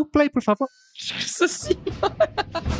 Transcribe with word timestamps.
o 0.00 0.04
play, 0.04 0.28
por 0.28 0.42
favor. 0.42 0.68
Nossa 1.12 1.48
senhora. 1.48 2.75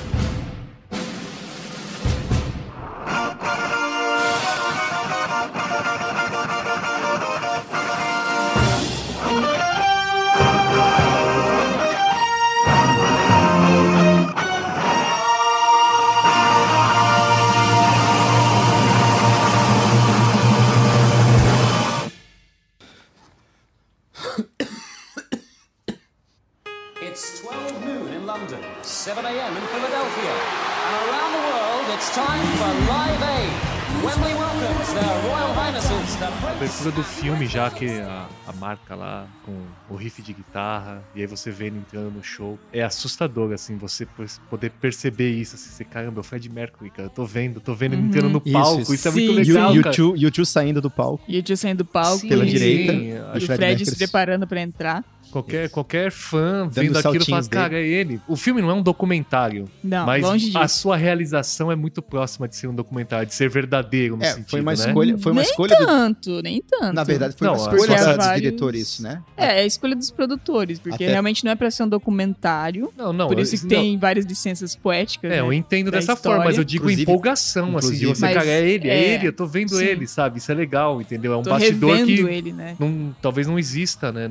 A 36.45 36.51
abertura 36.53 36.91
do 36.91 37.03
filme, 37.03 37.47
já 37.47 37.71
que 37.71 37.87
a, 38.01 38.27
a 38.47 38.53
marca 38.53 38.95
lá 38.95 39.27
com 39.45 39.53
o 39.91 39.97
riff 39.97 40.23
de 40.23 40.33
guitarra, 40.33 41.03
e 41.15 41.21
aí 41.21 41.27
você 41.27 41.51
vê 41.51 41.67
ele 41.67 41.79
entrando 41.79 42.11
no 42.11 42.23
show. 42.23 42.59
É 42.73 42.83
assustador, 42.83 43.53
assim, 43.53 43.77
você 43.77 44.07
poder 44.49 44.71
perceber 44.71 45.31
isso. 45.31 45.55
Assim, 45.57 45.71
você, 45.71 45.85
caramba, 45.85 46.19
é 46.19 46.21
o 46.21 46.23
Fred 46.23 46.49
Mercury, 46.49 46.91
cara. 46.91 47.07
Eu 47.07 47.11
tô 47.11 47.25
vendo, 47.25 47.61
tô 47.61 47.75
vendo 47.75 47.95
ele 47.95 48.03
entrando 48.03 48.29
no 48.31 48.41
palco. 48.41 48.81
isso. 48.81 48.95
Isso, 48.95 49.09
é 49.09 49.11
Sim. 49.13 49.27
muito 49.27 49.41
E 49.41 49.53
legal, 49.53 49.71
o 49.73 49.83
cara. 49.83 49.89
YouTube, 49.97 50.19
YouTube 50.19 50.47
saindo 50.47 50.81
do 50.81 50.91
palco. 50.91 51.25
E 51.29 51.39
o 51.39 51.43
tio 51.43 51.57
saindo 51.57 51.79
do 51.79 51.85
palco. 51.85 52.19
Sim, 52.21 52.29
pela 52.29 52.45
e, 52.45 52.49
direita, 52.49 52.93
sim. 52.93 53.09
E 53.11 53.15
o 53.15 53.41
Fred 53.41 53.57
Fred 53.57 53.87
se 53.87 53.97
preparando 53.97 54.47
pra 54.47 54.61
entrar. 54.61 55.05
Qualquer, 55.37 55.69
qualquer 55.71 56.11
fã 56.11 56.69
vendo 56.71 56.97
aquilo 56.97 56.97
fala, 56.97 57.15
saltinhos 57.15 57.49
dele. 57.49 57.63
cara, 57.63 57.79
é 57.79 57.87
ele. 57.87 58.21
O 58.27 58.37
filme 58.37 58.63
não 58.63 58.71
é 58.71 58.75
um 58.75 58.83
documentário, 58.83 59.67
Não, 59.85 60.07
mas 60.07 60.23
longe 60.23 60.47
disso. 60.47 60.59
a 60.59 60.67
sua 60.69 60.97
realização 60.97 61.71
é 61.71 61.77
muito 61.77 62.01
próxima 62.01 62.49
de 62.49 62.57
ser 62.57 62.67
um 62.69 62.75
documentário, 62.75 63.27
de 63.27 63.35
ser 63.35 63.49
verdadeiro 63.51 64.17
no 64.17 64.23
É, 64.25 64.31
sentido, 64.33 64.51
foi 64.51 64.61
uma 64.61 64.73
né? 64.73 64.79
escolha, 64.79 65.19
foi 65.19 65.33
uma 65.33 65.43
nem 65.43 65.51
escolha 65.51 65.77
do, 65.77 65.87
tanto, 65.87 66.43
nem 66.43 66.63
tanto. 66.63 66.93
Na 66.95 67.05
verdade, 67.05 67.35
foi 67.37 67.47
Não, 67.47 67.55
uma 67.55 67.71
a 67.71 67.75
escolha 67.77 67.97
dos 67.97 68.17
vários- 68.17 68.35
diretores, 68.43 68.83
isso, 68.83 69.03
né? 69.03 69.23
É, 69.37 69.45
é 69.47 69.63
a 69.63 69.67
escolha 69.67 69.95
dos 69.95 70.11
produtores, 70.11 70.79
porque 70.79 71.05
Até- 71.05 71.13
realmente 71.13 71.45
não 71.45 71.53
é 71.53 71.55
pra 71.55 71.71
ser 71.71 71.83
um 71.85 71.89
documentário. 71.89 72.93
Não, 72.97 73.13
não. 73.13 73.29
por 73.29 73.39
isso 73.39 73.57
que 73.57 73.63
não. 73.63 73.69
tem 73.69 73.99
várias 73.99 74.25
licenças 74.25 74.75
poéticas. 74.75 75.31
É, 75.31 75.35
né? 75.37 75.41
eu 75.41 75.53
entendo 75.53 75.91
da 75.91 75.99
dessa 75.99 76.13
história. 76.15 76.37
forma, 76.39 76.45
mas 76.51 76.59
eu 76.59 76.65
digo 76.65 76.85
Inclusive- 76.85 77.03
empolgação, 77.03 77.77
assim, 77.77 77.89
de 77.91 77.95
inclusive- 77.97 78.15
você, 78.15 78.21
Mas, 78.25 78.35
cara, 78.35 78.47
é 78.47 78.69
ele, 78.69 78.89
é, 78.89 78.95
é, 78.97 79.15
ele, 79.15 79.29
eu 79.29 79.33
tô 79.33 79.47
vendo 79.47 79.77
sim. 79.77 79.85
ele, 79.85 80.07
sabe? 80.07 80.39
Isso 80.39 80.51
é 80.51 80.55
legal, 80.55 81.01
entendeu? 81.01 81.33
É 81.33 81.37
um 81.37 81.43
Tô 81.43 81.51
bastidor 81.51 81.97
que 82.05 82.13
ele, 82.21 82.53
né? 82.53 82.75
não, 82.79 83.15
talvez 83.21 83.47
não 83.47 83.59
exista, 83.59 84.11
né, 84.13 84.29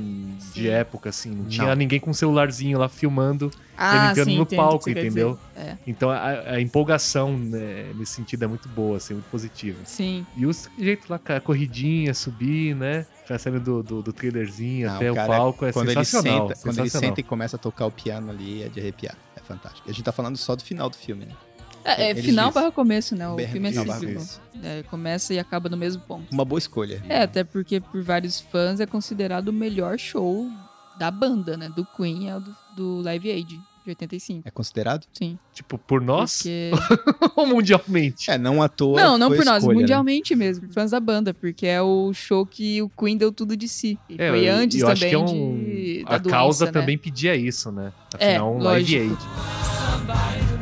de 0.53 0.61
Sim. 0.63 0.69
Época, 0.95 1.09
assim. 1.09 1.29
Não, 1.31 1.43
Não. 1.43 1.49
tinha 1.49 1.75
ninguém 1.75 1.99
com 1.99 2.09
um 2.09 2.13
celularzinho 2.13 2.79
lá 2.79 2.87
filmando 2.89 3.45
ele 3.45 3.53
Ah, 3.77 4.13
sim, 4.15 4.21
no 4.37 4.41
entendo 4.41 4.41
o 4.41 4.55
palco, 4.55 4.89
entendeu? 4.89 5.37
É, 5.55 5.75
Então 5.85 6.09
a, 6.09 6.51
a 6.53 6.61
empolgação 6.61 7.37
né, 7.37 7.91
nesse 7.95 8.13
sentido 8.13 8.43
é 8.43 8.47
muito 8.47 8.69
boa, 8.69 8.97
assim, 8.97 9.13
muito 9.13 9.29
positiva. 9.29 9.77
sim. 9.83 10.25
E 10.37 10.45
o 10.45 10.51
jeito 10.79 11.07
lá, 11.09 11.19
cara, 11.19 11.41
corridinha, 11.41 12.13
subir, 12.13 12.75
né? 12.75 13.05
Já 13.27 13.37
saindo 13.37 13.59
do, 13.59 13.83
do, 13.83 14.01
do 14.03 14.13
trailerzinho 14.13 14.87
Não, 14.87 14.95
até 14.95 15.11
o 15.11 15.15
cara, 15.15 15.27
palco 15.27 15.65
é 15.65 15.73
quando 15.73 15.89
ele 15.91 16.03
sensacional. 16.05 16.47
senta, 16.49 16.59
quando 16.61 16.77
ele 16.79 16.83
sensacional. 16.89 17.09
senta 17.09 17.19
e 17.19 17.23
começa 17.23 17.55
a 17.55 17.59
tocar 17.59 17.85
o 17.87 17.91
piano 17.91 18.29
ali, 18.31 18.63
é 18.63 18.69
de 18.69 18.79
arrepiar. 18.79 19.15
É 19.35 19.39
fantástico. 19.41 19.89
A 19.89 19.91
gente 19.91 20.03
tá 20.03 20.11
falando 20.11 20.37
só 20.37 20.55
do 20.55 20.63
final 20.63 20.89
do 20.89 20.95
filme, 20.95 21.25
né? 21.25 21.33
É, 21.87 22.09
é 22.11 22.15
final 22.15 22.51
barra 22.51 22.71
começo, 22.71 23.15
né? 23.15 23.27
O 23.29 23.37
filme 23.37 23.69
é 23.69 23.73
começo. 23.73 24.41
É, 24.63 24.81
começa 24.83 25.33
e 25.35 25.39
acaba 25.39 25.69
no 25.69 25.77
mesmo 25.77 26.01
ponto. 26.01 26.31
Uma 26.31 26.43
boa 26.43 26.57
escolha. 26.57 27.03
É, 27.07 27.21
até 27.21 27.43
porque 27.43 27.79
por 27.79 28.01
vários 28.01 28.39
fãs 28.41 28.79
é 28.79 28.87
considerado 28.87 29.49
o 29.49 29.53
melhor 29.53 29.99
show 29.99 30.49
da 30.97 31.11
banda, 31.11 31.57
né? 31.57 31.69
Do 31.69 31.85
Queen 31.85 32.29
é 32.29 32.35
o 32.35 32.39
do, 32.39 32.55
do 32.75 33.01
Live 33.01 33.31
Aid, 33.31 33.47
de 33.85 33.89
85. 33.89 34.47
É 34.47 34.51
considerado? 34.51 35.05
Sim. 35.13 35.37
Tipo, 35.53 35.77
por 35.77 36.01
nós 36.01 36.37
Porque... 36.37 36.71
ou 37.35 37.45
mundialmente? 37.45 38.31
É, 38.31 38.37
não 38.37 38.61
à 38.61 38.67
toa. 38.67 38.99
Não, 38.99 39.17
não 39.17 39.27
foi 39.27 39.37
por 39.37 39.45
nós, 39.45 39.57
escolha, 39.57 39.75
né? 39.75 39.81
mundialmente 39.81 40.35
mesmo, 40.35 40.67
fãs 40.69 40.91
da 40.91 40.99
banda, 40.99 41.33
porque 41.33 41.67
é 41.67 41.81
o 41.81 42.11
show 42.13 42.45
que 42.45 42.81
o 42.81 42.89
Queen 42.89 43.17
deu 43.17 43.31
tudo 43.31 43.55
de 43.55 43.67
si. 43.67 43.97
E 44.09 44.15
É, 44.19 44.29
foi 44.29 44.47
antes 44.47 44.81
eu 44.81 44.87
também 44.87 44.93
acho 44.93 45.09
que 45.09 45.15
é 45.15 45.19
um... 45.19 45.57
de, 45.57 46.03
da 46.03 46.15
A 46.15 46.17
doença, 46.17 46.37
causa 46.37 46.65
né? 46.65 46.71
também 46.71 46.97
pedia 46.97 47.35
isso, 47.35 47.71
né? 47.71 47.91
É, 48.19 48.31
Afinal, 48.31 48.55
um 48.55 48.59
live 48.59 48.99
lógico. 48.99 49.25
aid. 50.05 50.54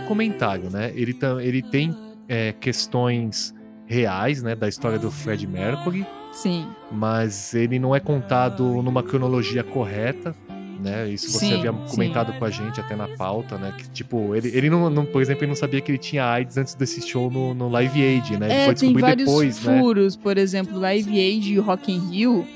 Documentário, 0.00 0.70
né? 0.70 0.92
Ele, 0.94 1.16
ele 1.42 1.62
tem 1.62 1.94
é, 2.28 2.52
questões 2.52 3.54
reais, 3.86 4.42
né, 4.42 4.54
da 4.54 4.68
história 4.68 4.98
do 4.98 5.10
Fred 5.10 5.46
Mercury, 5.46 6.06
Sim, 6.32 6.66
mas 6.92 7.54
ele 7.54 7.78
não 7.78 7.94
é 7.96 8.00
contado 8.00 8.62
numa 8.82 9.02
cronologia 9.02 9.64
correta, 9.64 10.34
né? 10.78 11.08
Isso 11.08 11.30
você 11.32 11.46
Sim, 11.46 11.54
havia 11.54 11.72
sim. 11.72 11.94
comentado 11.96 12.32
com 12.38 12.44
a 12.44 12.50
gente 12.50 12.78
até 12.80 12.94
na 12.94 13.08
pauta, 13.08 13.56
né? 13.58 13.72
Que, 13.76 13.88
tipo, 13.90 14.34
ele, 14.36 14.48
ele 14.54 14.70
não, 14.70 14.88
não- 14.90 15.06
por 15.06 15.20
exemplo, 15.22 15.42
ele 15.44 15.48
não 15.50 15.56
sabia 15.56 15.80
que 15.80 15.90
ele 15.90 15.98
tinha 15.98 16.24
AIDS 16.24 16.56
antes 16.58 16.74
desse 16.74 17.00
show 17.00 17.30
no, 17.30 17.54
no 17.54 17.68
Live 17.68 18.00
Aid, 18.00 18.36
né? 18.38 18.46
Ele 18.46 18.54
É, 18.54 18.64
foi 18.66 18.74
tem 18.74 18.88
descobrir 18.92 19.00
vários 19.00 19.26
depois, 19.26 19.64
né? 19.64 19.80
furos, 19.80 20.16
por 20.16 20.36
exemplo, 20.38 20.78
Live 20.78 21.18
Aid 21.18 21.52
e 21.54 21.58
Rock 21.58 21.90
in 21.90 22.10
Rio, 22.10 22.46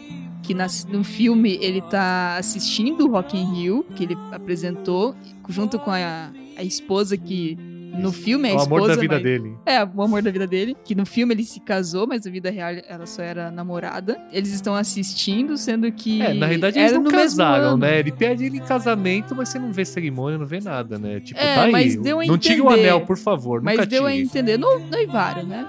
que 0.43 0.55
nas- 0.55 0.85
no 0.85 1.03
filme 1.03 1.59
ele 1.61 1.81
tá 1.81 2.37
assistindo 2.37 3.07
o 3.09 3.11
Rock 3.11 3.37
in 3.37 3.55
Rio, 3.55 3.85
que 3.97 4.05
ele 4.05 4.17
apresentou, 4.31 5.17
junto 5.49 5.79
com 5.79 5.91
a, 5.91 6.31
a 6.57 6.63
esposa 6.63 7.17
que 7.17 7.57
no 7.99 8.11
filme 8.11 8.49
é 8.49 8.53
a 8.53 8.55
o 8.55 8.59
esposa, 8.63 8.75
amor 8.85 8.89
da 8.89 9.01
vida 9.01 9.15
mas- 9.17 9.23
dele. 9.23 9.55
É, 9.67 9.85
o 9.85 10.03
amor 10.03 10.23
da 10.23 10.31
vida 10.31 10.47
dele, 10.47 10.75
que 10.83 10.95
no 10.95 11.05
filme 11.05 11.35
ele 11.35 11.45
se 11.45 11.61
casou, 11.61 12.07
mas 12.07 12.25
na 12.25 12.31
vida 12.31 12.51
real 12.51 12.71
ela 12.89 13.05
só 13.07 13.23
era 13.23 13.51
namorada. 13.51 14.19
Eles 14.33 14.51
estão 14.53 14.75
assistindo, 14.75 15.59
sendo 15.59 15.93
que 15.93 16.23
É, 16.23 16.33
na 16.33 16.47
realidade 16.47 16.79
eles 16.79 16.93
não 16.93 17.05
casaram, 17.05 17.77
né? 17.77 17.99
Ele 17.99 18.11
pede 18.11 18.45
ele 18.47 18.57
em 18.57 18.63
casamento, 18.63 19.35
mas 19.37 19.51
você 19.51 19.59
não 19.59 19.73
vê 19.73 19.85
cerimônia, 19.85 20.39
não 20.39 20.47
vê 20.47 20.61
nada, 20.61 20.99
né? 20.99 21.21
Tipo, 21.21 21.39
É, 21.39 21.55
tá 21.55 21.63
aí. 21.65 21.99
a 21.99 22.27
não 22.27 22.39
tire 22.39 22.61
o 22.63 22.67
entender. 22.73 22.89
anel, 22.89 23.01
por 23.03 23.19
favor. 23.19 23.61
Mas 23.61 23.77
nunca 23.77 23.87
deu 23.87 24.07
a 24.07 24.11
tire. 24.11 24.23
entender, 24.23 24.59
no, 24.59 24.79
noivaram, 24.79 25.43
né? 25.45 25.67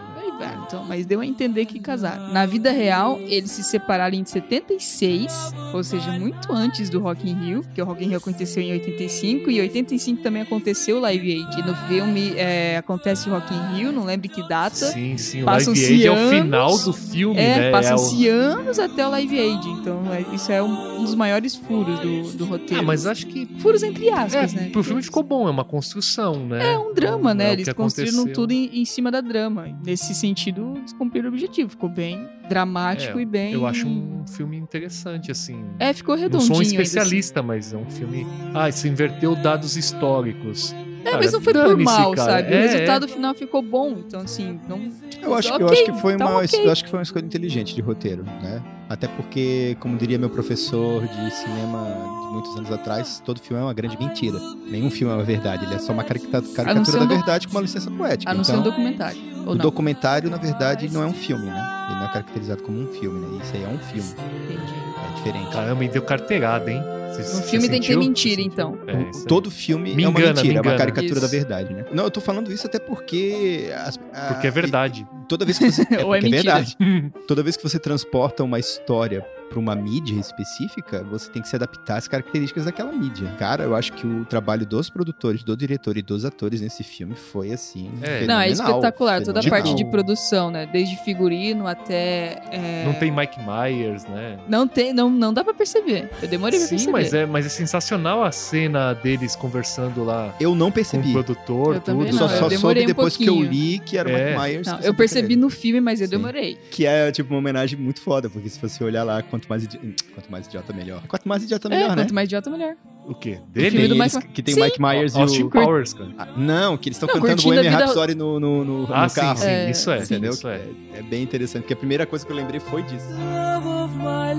Então, 0.65 0.83
mas 0.85 1.05
deu 1.05 1.21
a 1.21 1.25
entender 1.25 1.65
que 1.65 1.79
casaram. 1.79 2.31
Na 2.33 2.45
vida 2.45 2.71
real, 2.71 3.19
eles 3.27 3.51
se 3.51 3.63
separaram 3.63 4.15
em 4.15 4.25
76, 4.25 5.53
ou 5.73 5.83
seja, 5.83 6.11
muito 6.11 6.51
antes 6.51 6.89
do 6.89 6.99
Rock 6.99 7.29
in 7.29 7.33
Rio, 7.33 7.65
que 7.73 7.81
o 7.81 7.85
Rock 7.85 8.03
in 8.03 8.07
Rio 8.09 8.17
aconteceu 8.17 8.61
em 8.63 8.71
85, 8.71 9.49
e 9.49 9.57
em 9.57 9.61
85 9.61 10.21
também 10.21 10.41
aconteceu 10.41 10.97
o 10.97 10.99
Live 11.01 11.31
Aid. 11.31 11.65
No 11.67 11.75
filme 11.87 12.33
é, 12.35 12.77
acontece 12.77 13.29
o 13.29 13.31
Rock 13.33 13.53
in 13.53 13.75
Rio, 13.77 13.91
não 13.91 14.05
lembro 14.05 14.29
que 14.29 14.47
data. 14.47 14.75
Sim, 14.75 15.17
sim. 15.17 15.43
O 15.43 15.45
Live 15.45 15.69
Aid 15.71 16.07
é 16.07 16.11
o 16.11 16.15
anos. 16.15 16.31
final 16.41 16.77
do 16.79 16.93
filme, 16.93 17.39
É, 17.39 17.59
né? 17.59 17.71
passam-se 17.71 18.27
É 18.27 18.31
o- 18.33 18.35
anos 18.37 18.79
até 18.79 19.05
o 19.07 19.09
Live 19.11 19.39
Aid. 19.39 19.67
Então, 19.69 20.01
é- 20.13 20.35
isso 20.35 20.51
é 20.51 20.61
um 20.61 21.01
dos 21.03 21.15
maiores 21.15 21.55
furos 21.55 21.99
do, 21.99 22.31
do 22.37 22.45
roteiro. 22.45 22.81
Ah, 22.81 22.85
mas 22.85 23.05
acho 23.05 23.27
que 23.27 23.47
Furos 23.59 23.83
entre 23.83 24.07
é, 24.09 24.13
aspas, 24.13 24.53
né? 24.53 24.69
pro 24.71 24.83
filme 24.83 25.01
ficou 25.01 25.23
bom, 25.23 25.47
é 25.47 25.51
uma 25.51 25.63
construção, 25.65 26.45
né? 26.47 26.73
É 26.73 26.77
um 26.77 26.93
drama, 26.93 27.33
né? 27.33 27.49
É 27.49 27.53
eles 27.53 27.71
construíram 27.73 28.19
aconteceu. 28.19 28.33
tudo 28.41 28.51
em, 28.51 28.81
em 28.81 28.85
cima 28.85 29.11
da 29.11 29.21
drama. 29.21 29.67
Nesse 29.85 30.13
sentido, 30.15 30.32
eles 30.77 30.93
cumpriram 30.93 31.29
o 31.29 31.33
objetivo. 31.33 31.69
Ficou 31.69 31.89
bem 31.89 32.27
dramático 32.49 33.17
É, 33.19 33.21
e 33.21 33.25
bem. 33.25 33.53
Eu 33.53 33.65
acho 33.65 33.87
um 33.87 34.25
filme 34.27 34.57
interessante, 34.57 35.31
assim. 35.31 35.63
É, 35.79 35.93
ficou 35.93 36.15
Não 36.15 36.21
redondinho. 36.23 36.47
sou 36.47 36.57
um 36.57 36.61
especialista, 36.61 37.41
mas 37.41 37.73
é 37.73 37.77
um 37.77 37.89
filme. 37.89 38.25
Ah, 38.53 38.71
se 38.71 38.87
inverteu 38.87 39.35
dados 39.35 39.75
históricos. 39.77 40.73
assim. 40.73 40.93
É, 41.05 41.17
mas 41.17 41.33
não 41.33 41.41
foi 41.41 41.53
por 41.53 41.77
mal, 41.77 42.13
cara. 42.15 42.31
sabe? 42.41 42.53
É, 42.53 42.57
o 42.59 42.61
resultado 42.61 43.07
final 43.09 43.33
ficou 43.33 43.61
bom. 43.61 43.97
Então, 44.07 44.21
assim, 44.21 44.59
não. 44.69 44.89
Eu 45.21 45.35
acho, 45.35 45.49
eu 45.49 45.65
Ok, 45.65 45.67
acho 45.71 45.85
que 45.85 45.93
foi 46.01 46.15
tá 46.17 46.25
uma, 46.25 46.37
ok. 46.41 46.65
eu 46.65 46.71
acho 46.71 46.83
que 46.83 46.89
foi 46.89 46.99
uma 46.99 47.03
escolha 47.03 47.25
inteligente 47.25 47.75
de 47.75 47.81
roteiro, 47.81 48.23
né? 48.23 48.61
Até 48.89 49.07
porque, 49.07 49.75
como 49.79 49.97
diria 49.97 50.17
meu 50.17 50.29
professor 50.29 51.01
de 51.05 51.31
cinema 51.35 52.22
muitos 52.33 52.55
anos 52.57 52.71
atrás, 52.71 53.21
todo 53.23 53.39
filme 53.39 53.61
é 53.61 53.65
uma 53.65 53.73
grande 53.73 53.97
mentira. 53.97 54.37
Nenhum 54.67 54.89
filme 54.91 55.13
é 55.13 55.15
uma 55.17 55.23
verdade, 55.23 55.65
ele 55.65 55.75
é 55.75 55.79
só 55.79 55.93
uma 55.93 56.03
carica- 56.03 56.41
caricatura 56.41 56.97
um 56.97 57.07
da 57.07 57.15
verdade 57.15 57.47
com 57.47 57.53
uma 57.55 57.61
licença 57.61 57.89
poética. 57.91 58.31
A 58.31 58.33
não 58.33 58.43
ser 58.43 58.51
então, 58.53 58.61
um 58.61 58.63
documentário. 58.65 59.17
Ou 59.37 59.51
o 59.51 59.55
não. 59.55 59.57
documentário, 59.57 60.29
na 60.29 60.37
verdade, 60.37 60.89
não 60.91 61.03
é 61.03 61.05
um 61.05 61.13
filme, 61.13 61.45
né? 61.45 61.87
Ele 61.89 61.99
não 61.99 62.05
é 62.05 62.09
caracterizado 62.11 62.63
como 62.63 62.79
um 62.81 62.87
filme, 62.87 63.19
né? 63.19 63.39
Isso 63.43 63.55
aí 63.55 63.63
é 63.63 63.67
um 63.67 63.77
filme. 63.77 64.09
Entendi. 64.09 64.73
É 65.11 65.15
diferente. 65.15 65.51
Caramba, 65.51 65.85
e 65.85 65.87
deu 65.89 66.01
carteirada, 66.01 66.71
hein? 66.71 66.81
No 66.81 67.19
você 67.19 67.43
filme 67.43 67.69
tem 67.69 67.79
que 67.79 67.87
ter 67.89 67.95
mentira, 67.97 68.41
então. 68.41 68.75
É. 68.87 69.11
Todo 69.27 69.51
filme 69.51 69.93
Me 69.93 70.03
é 70.03 70.07
uma 70.07 70.19
engana, 70.19 70.33
mentira, 70.41 70.53
me 70.53 70.57
é 70.57 70.61
uma 70.61 70.73
engana. 70.73 70.77
caricatura 70.79 71.19
da 71.19 71.27
Isso. 71.27 71.35
verdade, 71.35 71.71
né? 71.71 71.85
Não, 71.93 72.05
eu 72.05 72.09
tô 72.11 72.19
falando 72.19 72.51
isso 72.51 72.65
até 72.65 72.79
porque. 72.79 73.71
as- 73.85 73.99
a- 74.11 74.33
Porque 74.33 74.47
é 74.47 74.51
verdade. 74.51 75.05
e 75.21 75.27
Toda 75.27 75.45
vez 75.45 75.59
que 75.59 75.71
você. 75.71 75.83
É, 75.93 76.03
Ou 76.03 76.15
é 76.15 76.17
é 76.17 76.21
mentira. 76.21 76.41
verdade. 76.55 76.77
Toda 77.27 77.43
vez 77.43 77.55
que 77.55 77.61
você 77.61 77.77
transporta 77.77 78.43
uma 78.43 78.57
história 78.57 79.23
pra 79.53 79.59
uma 79.59 79.75
mídia 79.75 80.15
específica, 80.19 81.03
você 81.03 81.29
tem 81.29 81.41
que 81.41 81.47
se 81.47 81.55
adaptar 81.55 81.97
às 81.97 82.07
características 82.07 82.65
daquela 82.65 82.91
mídia. 82.91 83.27
Cara, 83.37 83.63
eu 83.63 83.75
acho 83.75 83.93
que 83.93 84.07
o 84.07 84.25
trabalho 84.25 84.65
dos 84.65 84.89
produtores, 84.89 85.43
do 85.43 85.55
diretor 85.55 85.95
e 85.95 86.01
dos 86.01 86.25
atores 86.25 86.59
nesse 86.59 86.83
filme 86.83 87.13
foi 87.15 87.51
assim. 87.53 87.91
É. 88.01 88.25
Não, 88.25 88.39
é 88.39 88.49
fenomenal, 88.49 88.51
espetacular. 88.79 89.21
Toda 89.23 89.39
a 89.39 89.43
fenomenal. 89.43 89.67
parte 89.73 89.83
de 89.83 89.89
produção, 89.91 90.49
né? 90.49 90.65
Desde 90.65 90.95
figurino 91.03 91.67
até. 91.67 92.41
é, 92.51 92.83
Não 92.85 92.93
tem 92.95 93.11
Mike 93.11 93.37
Myers, 93.39 94.05
né? 94.05 94.39
Não 94.47 94.67
tem, 94.67 94.91
não, 94.91 95.09
não 95.09 95.31
dá 95.31 95.43
pra 95.43 95.53
perceber. 95.53 96.09
Eu 96.21 96.27
demorei 96.27 96.57
pra 96.57 96.67
Sim, 96.67 96.75
perceber. 96.75 96.91
mas 96.91 97.13
é, 97.13 97.25
mas 97.27 97.45
é 97.45 97.49
sensacional 97.49 98.23
a 98.23 98.31
cena 98.31 98.93
deles 98.93 99.35
conversando 99.35 100.03
lá 100.03 100.33
Eu 100.39 100.55
não 100.55 100.67
com 100.67 100.71
o 100.71 100.73
percebi. 100.73 101.11
produtor, 101.13 101.75
Eu 101.75 101.81
tudo. 101.81 102.05
não, 102.05 102.11
Só, 102.13 102.23
eu 102.25 102.29
só 102.29 102.49
soube 102.49 102.81
um 102.81 102.85
depois 102.87 103.15
que 103.15 103.25
eu 103.25 103.33
pouquinho. 103.35 103.51
li 103.51 103.79
que 103.79 103.97
era 103.97 104.09
o 104.09 104.11
É. 104.11 104.31
Mike 104.31 104.39
Myers. 104.41 104.67
Não, 104.67 104.79
eu 104.79 104.93
percebi 104.95 105.33
era 105.33 105.41
no 105.41 105.49
filme, 105.49 105.79
mas 105.79 106.01
eu 106.01 106.07
Sim. 106.07 106.11
demorei. 106.11 106.57
Que 106.71 106.85
é, 106.87 107.11
tipo, 107.11 107.31
uma 107.33 107.39
homenagem 107.39 107.77
muito 107.77 108.01
foda, 108.01 108.29
porque 108.29 108.49
se 108.49 108.59
você 108.59 108.83
olhar 108.83 109.03
lá, 109.03 109.21
quanto 109.45 109.49
mais, 109.49 109.63
idi... 109.63 109.77
quanto 110.13 110.31
mais 110.31 110.47
idiota, 110.47 110.73
melhor. 110.73 111.01
Quanto 111.07 111.27
mais 111.27 111.43
idiota, 111.43 111.69
melhor, 111.69 111.85
é, 111.85 111.89
né? 111.89 111.95
quanto 112.03 112.13
mais 112.13 112.25
idiota, 112.27 112.49
melhor. 112.49 112.75
O 113.05 113.13
quê? 113.13 113.31
filme 113.33 113.47
Dele? 113.53 113.87
do 113.89 113.95
Eles- 113.95 114.15
Mike- 114.15 114.27
que 114.29 114.41
tem 114.43 114.55
Sim. 114.55 114.61
o 114.61 114.63
Mike 114.63 114.81
Myers 114.81 115.15
e 115.15 115.19
Austin 115.21 115.43
o... 115.43 115.49
Powers, 115.49 115.93
cara. 115.93 116.09
Ah, 116.17 116.27
não, 116.37 116.77
que 116.77 116.87
eles 116.89 116.95
estão 116.97 117.09
cantando 117.09 117.41
Bohemian 117.43 117.69
vida- 117.71 117.85
Rhapsody 117.85 118.15
no, 118.15 118.39
no, 118.39 118.63
no, 118.63 118.87
Ah, 118.93 119.03
no 119.03 119.09
sim, 119.09 119.19
carro. 119.19 119.37
sim, 119.37 119.45
É, 119.47 119.69
isso 119.71 119.91
é, 119.91 119.97
sim. 119.99 120.13
Entendeu? 120.13 120.31
isso 120.31 120.47
é. 120.47 120.61
É 120.93 121.01
bem 121.01 121.21
interessante, 121.21 121.63
porque 121.63 121.73
a 121.73 121.77
primeira 121.77 122.05
coisa 122.05 122.25
que 122.25 122.31
eu 122.31 122.35
lembrei 122.35 122.59
foi 122.61 122.81
disso. 122.83 123.05
Love 123.09 123.67
of 123.67 123.93
my 123.97 124.33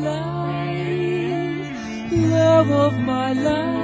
life, 0.94 2.16
love 2.26 2.72
of 2.72 2.96
my 2.96 3.34
life. 3.34 3.83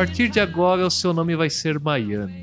Partir 0.00 0.30
de 0.30 0.40
agora, 0.40 0.86
o 0.86 0.90
seu 0.90 1.12
nome 1.12 1.36
vai 1.36 1.50
ser 1.50 1.78
Miami. 1.78 2.39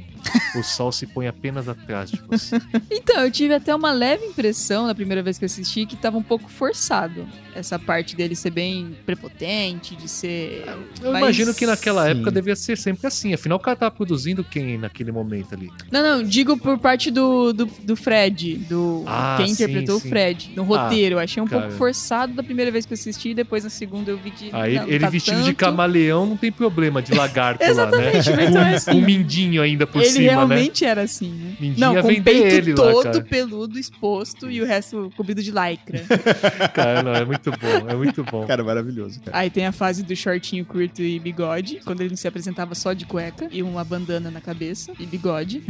O 0.58 0.64
sol 0.64 0.92
se 0.92 1.06
põe 1.06 1.28
apenas 1.28 1.68
atrás 1.70 2.10
de 2.12 2.22
você. 2.28 2.60
Então, 2.92 3.22
eu 3.24 3.32
tive 3.32 3.54
até 3.54 3.74
uma 3.74 3.92
leve 3.92 4.26
impressão 4.26 4.88
na 4.88 4.94
primeira 4.96 5.22
vez 5.24 5.38
que 5.38 5.46
eu 5.46 5.48
assisti 5.48 5.86
que 5.86 5.96
tava 5.96 6.18
um 6.18 6.24
pouco 6.24 6.50
forçado. 6.50 7.28
Essa 7.56 7.80
parte 7.80 8.16
dele 8.16 8.36
ser 8.36 8.50
bem 8.52 8.96
prepotente, 9.06 9.96
de 9.96 10.08
ser. 10.08 10.64
Eu 11.02 11.12
Mas- 11.12 11.22
imagino 11.22 11.54
que 11.54 11.66
naquela 11.66 12.04
Sim. 12.06 12.12
época 12.12 12.32
devia 12.32 12.56
ser 12.56 12.78
sempre 12.78 13.08
assim. 13.08 13.34
Afinal, 13.34 13.58
o 13.58 13.62
cara 13.62 13.76
tava 13.76 13.92
produzindo 13.92 14.44
quem 14.44 14.78
naquele 14.78 15.12
momento 15.12 15.54
ali? 15.56 15.70
Não, 15.92 16.02
não, 16.04 16.24
digo 16.24 16.58
por 16.58 16.78
parte 16.78 17.10
do, 17.12 17.54
do, 17.54 17.66
do 17.66 17.96
Fred, 17.96 18.56
do 18.70 19.04
Ah, 19.08 19.36
quem 19.40 19.52
interpretou 19.52 20.00
sim. 20.00 20.08
o 20.08 20.10
Fred, 20.10 20.52
no 20.56 20.64
roteiro. 20.64 21.16
eu 21.16 21.20
achei 21.20 21.42
um 21.42 21.48
cara. 21.48 21.64
pouco 21.64 21.78
forçado 21.78 22.34
da 22.34 22.44
primeira 22.44 22.72
vez 22.72 22.86
que 22.86 22.94
eu 22.94 22.96
assisti, 22.98 23.34
depois 23.34 23.64
na 23.64 23.70
segunda 23.70 24.12
eu 24.12 24.18
vi 24.18 24.32
que. 24.32 24.50
Aí 24.54 24.76
não, 24.76 24.84
não 24.84 24.90
ele 24.90 25.00
tá 25.00 25.10
vestido 25.10 25.38
de 25.40 25.46
tanto. 25.54 25.56
camaleão 25.58 26.26
não 26.26 26.38
tem 26.38 26.52
problema, 26.52 27.02
de 27.02 27.14
lagarto 27.14 27.64
lá, 27.64 27.68
né? 27.68 27.72
Exatamente, 27.72 28.30
mas 28.32 28.50
então 28.50 28.62
é 28.62 28.76
assim. 28.76 28.92
Um 28.92 29.02
mindinho 29.02 29.62
ainda 29.62 29.86
por 29.88 30.02
ele 30.02 30.12
cima, 30.12 30.47
né? 30.48 30.56
realmente 30.56 30.86
era 30.86 31.02
assim, 31.02 31.32
né? 31.32 31.56
Mindinho 31.60 31.80
não, 31.80 31.94
ia 31.94 32.02
com 32.02 32.08
o 32.08 32.24
peito 32.24 32.56
ele 32.56 32.72
lá, 32.72 32.76
todo 32.76 33.04
cara. 33.04 33.22
peludo, 33.22 33.80
exposto 33.80 34.50
e 34.50 34.62
o 34.62 34.66
resto 34.66 35.12
cobrido 35.16 35.42
de 35.42 35.52
lycra. 35.52 36.04
Cara, 36.74 37.04
não, 37.04 37.14
é 37.14 37.26
muito 37.26 37.52
bom, 37.52 37.90
é 37.90 37.96
muito 37.96 38.24
bom. 38.24 38.46
Cara, 38.46 38.64
maravilhoso, 38.64 39.20
cara. 39.22 39.38
Aí 39.38 39.50
tem 39.50 39.66
a 39.66 39.72
fase 39.72 40.04
do 40.04 40.16
shortinho 40.16 40.66
curto 40.66 41.02
e 41.02 41.20
bigode, 41.20 41.82
quando 41.86 42.02
ele 42.02 42.16
se 42.16 42.28
apresentava 42.28 42.76
só 42.76 42.94
de 42.94 43.06
cueca 43.06 43.48
e 43.52 43.64
uma 43.64 43.84
bandana 43.84 44.30
na 44.30 44.42
cabeça 44.42 44.92
e 45.00 45.06
bigode. 45.06 45.64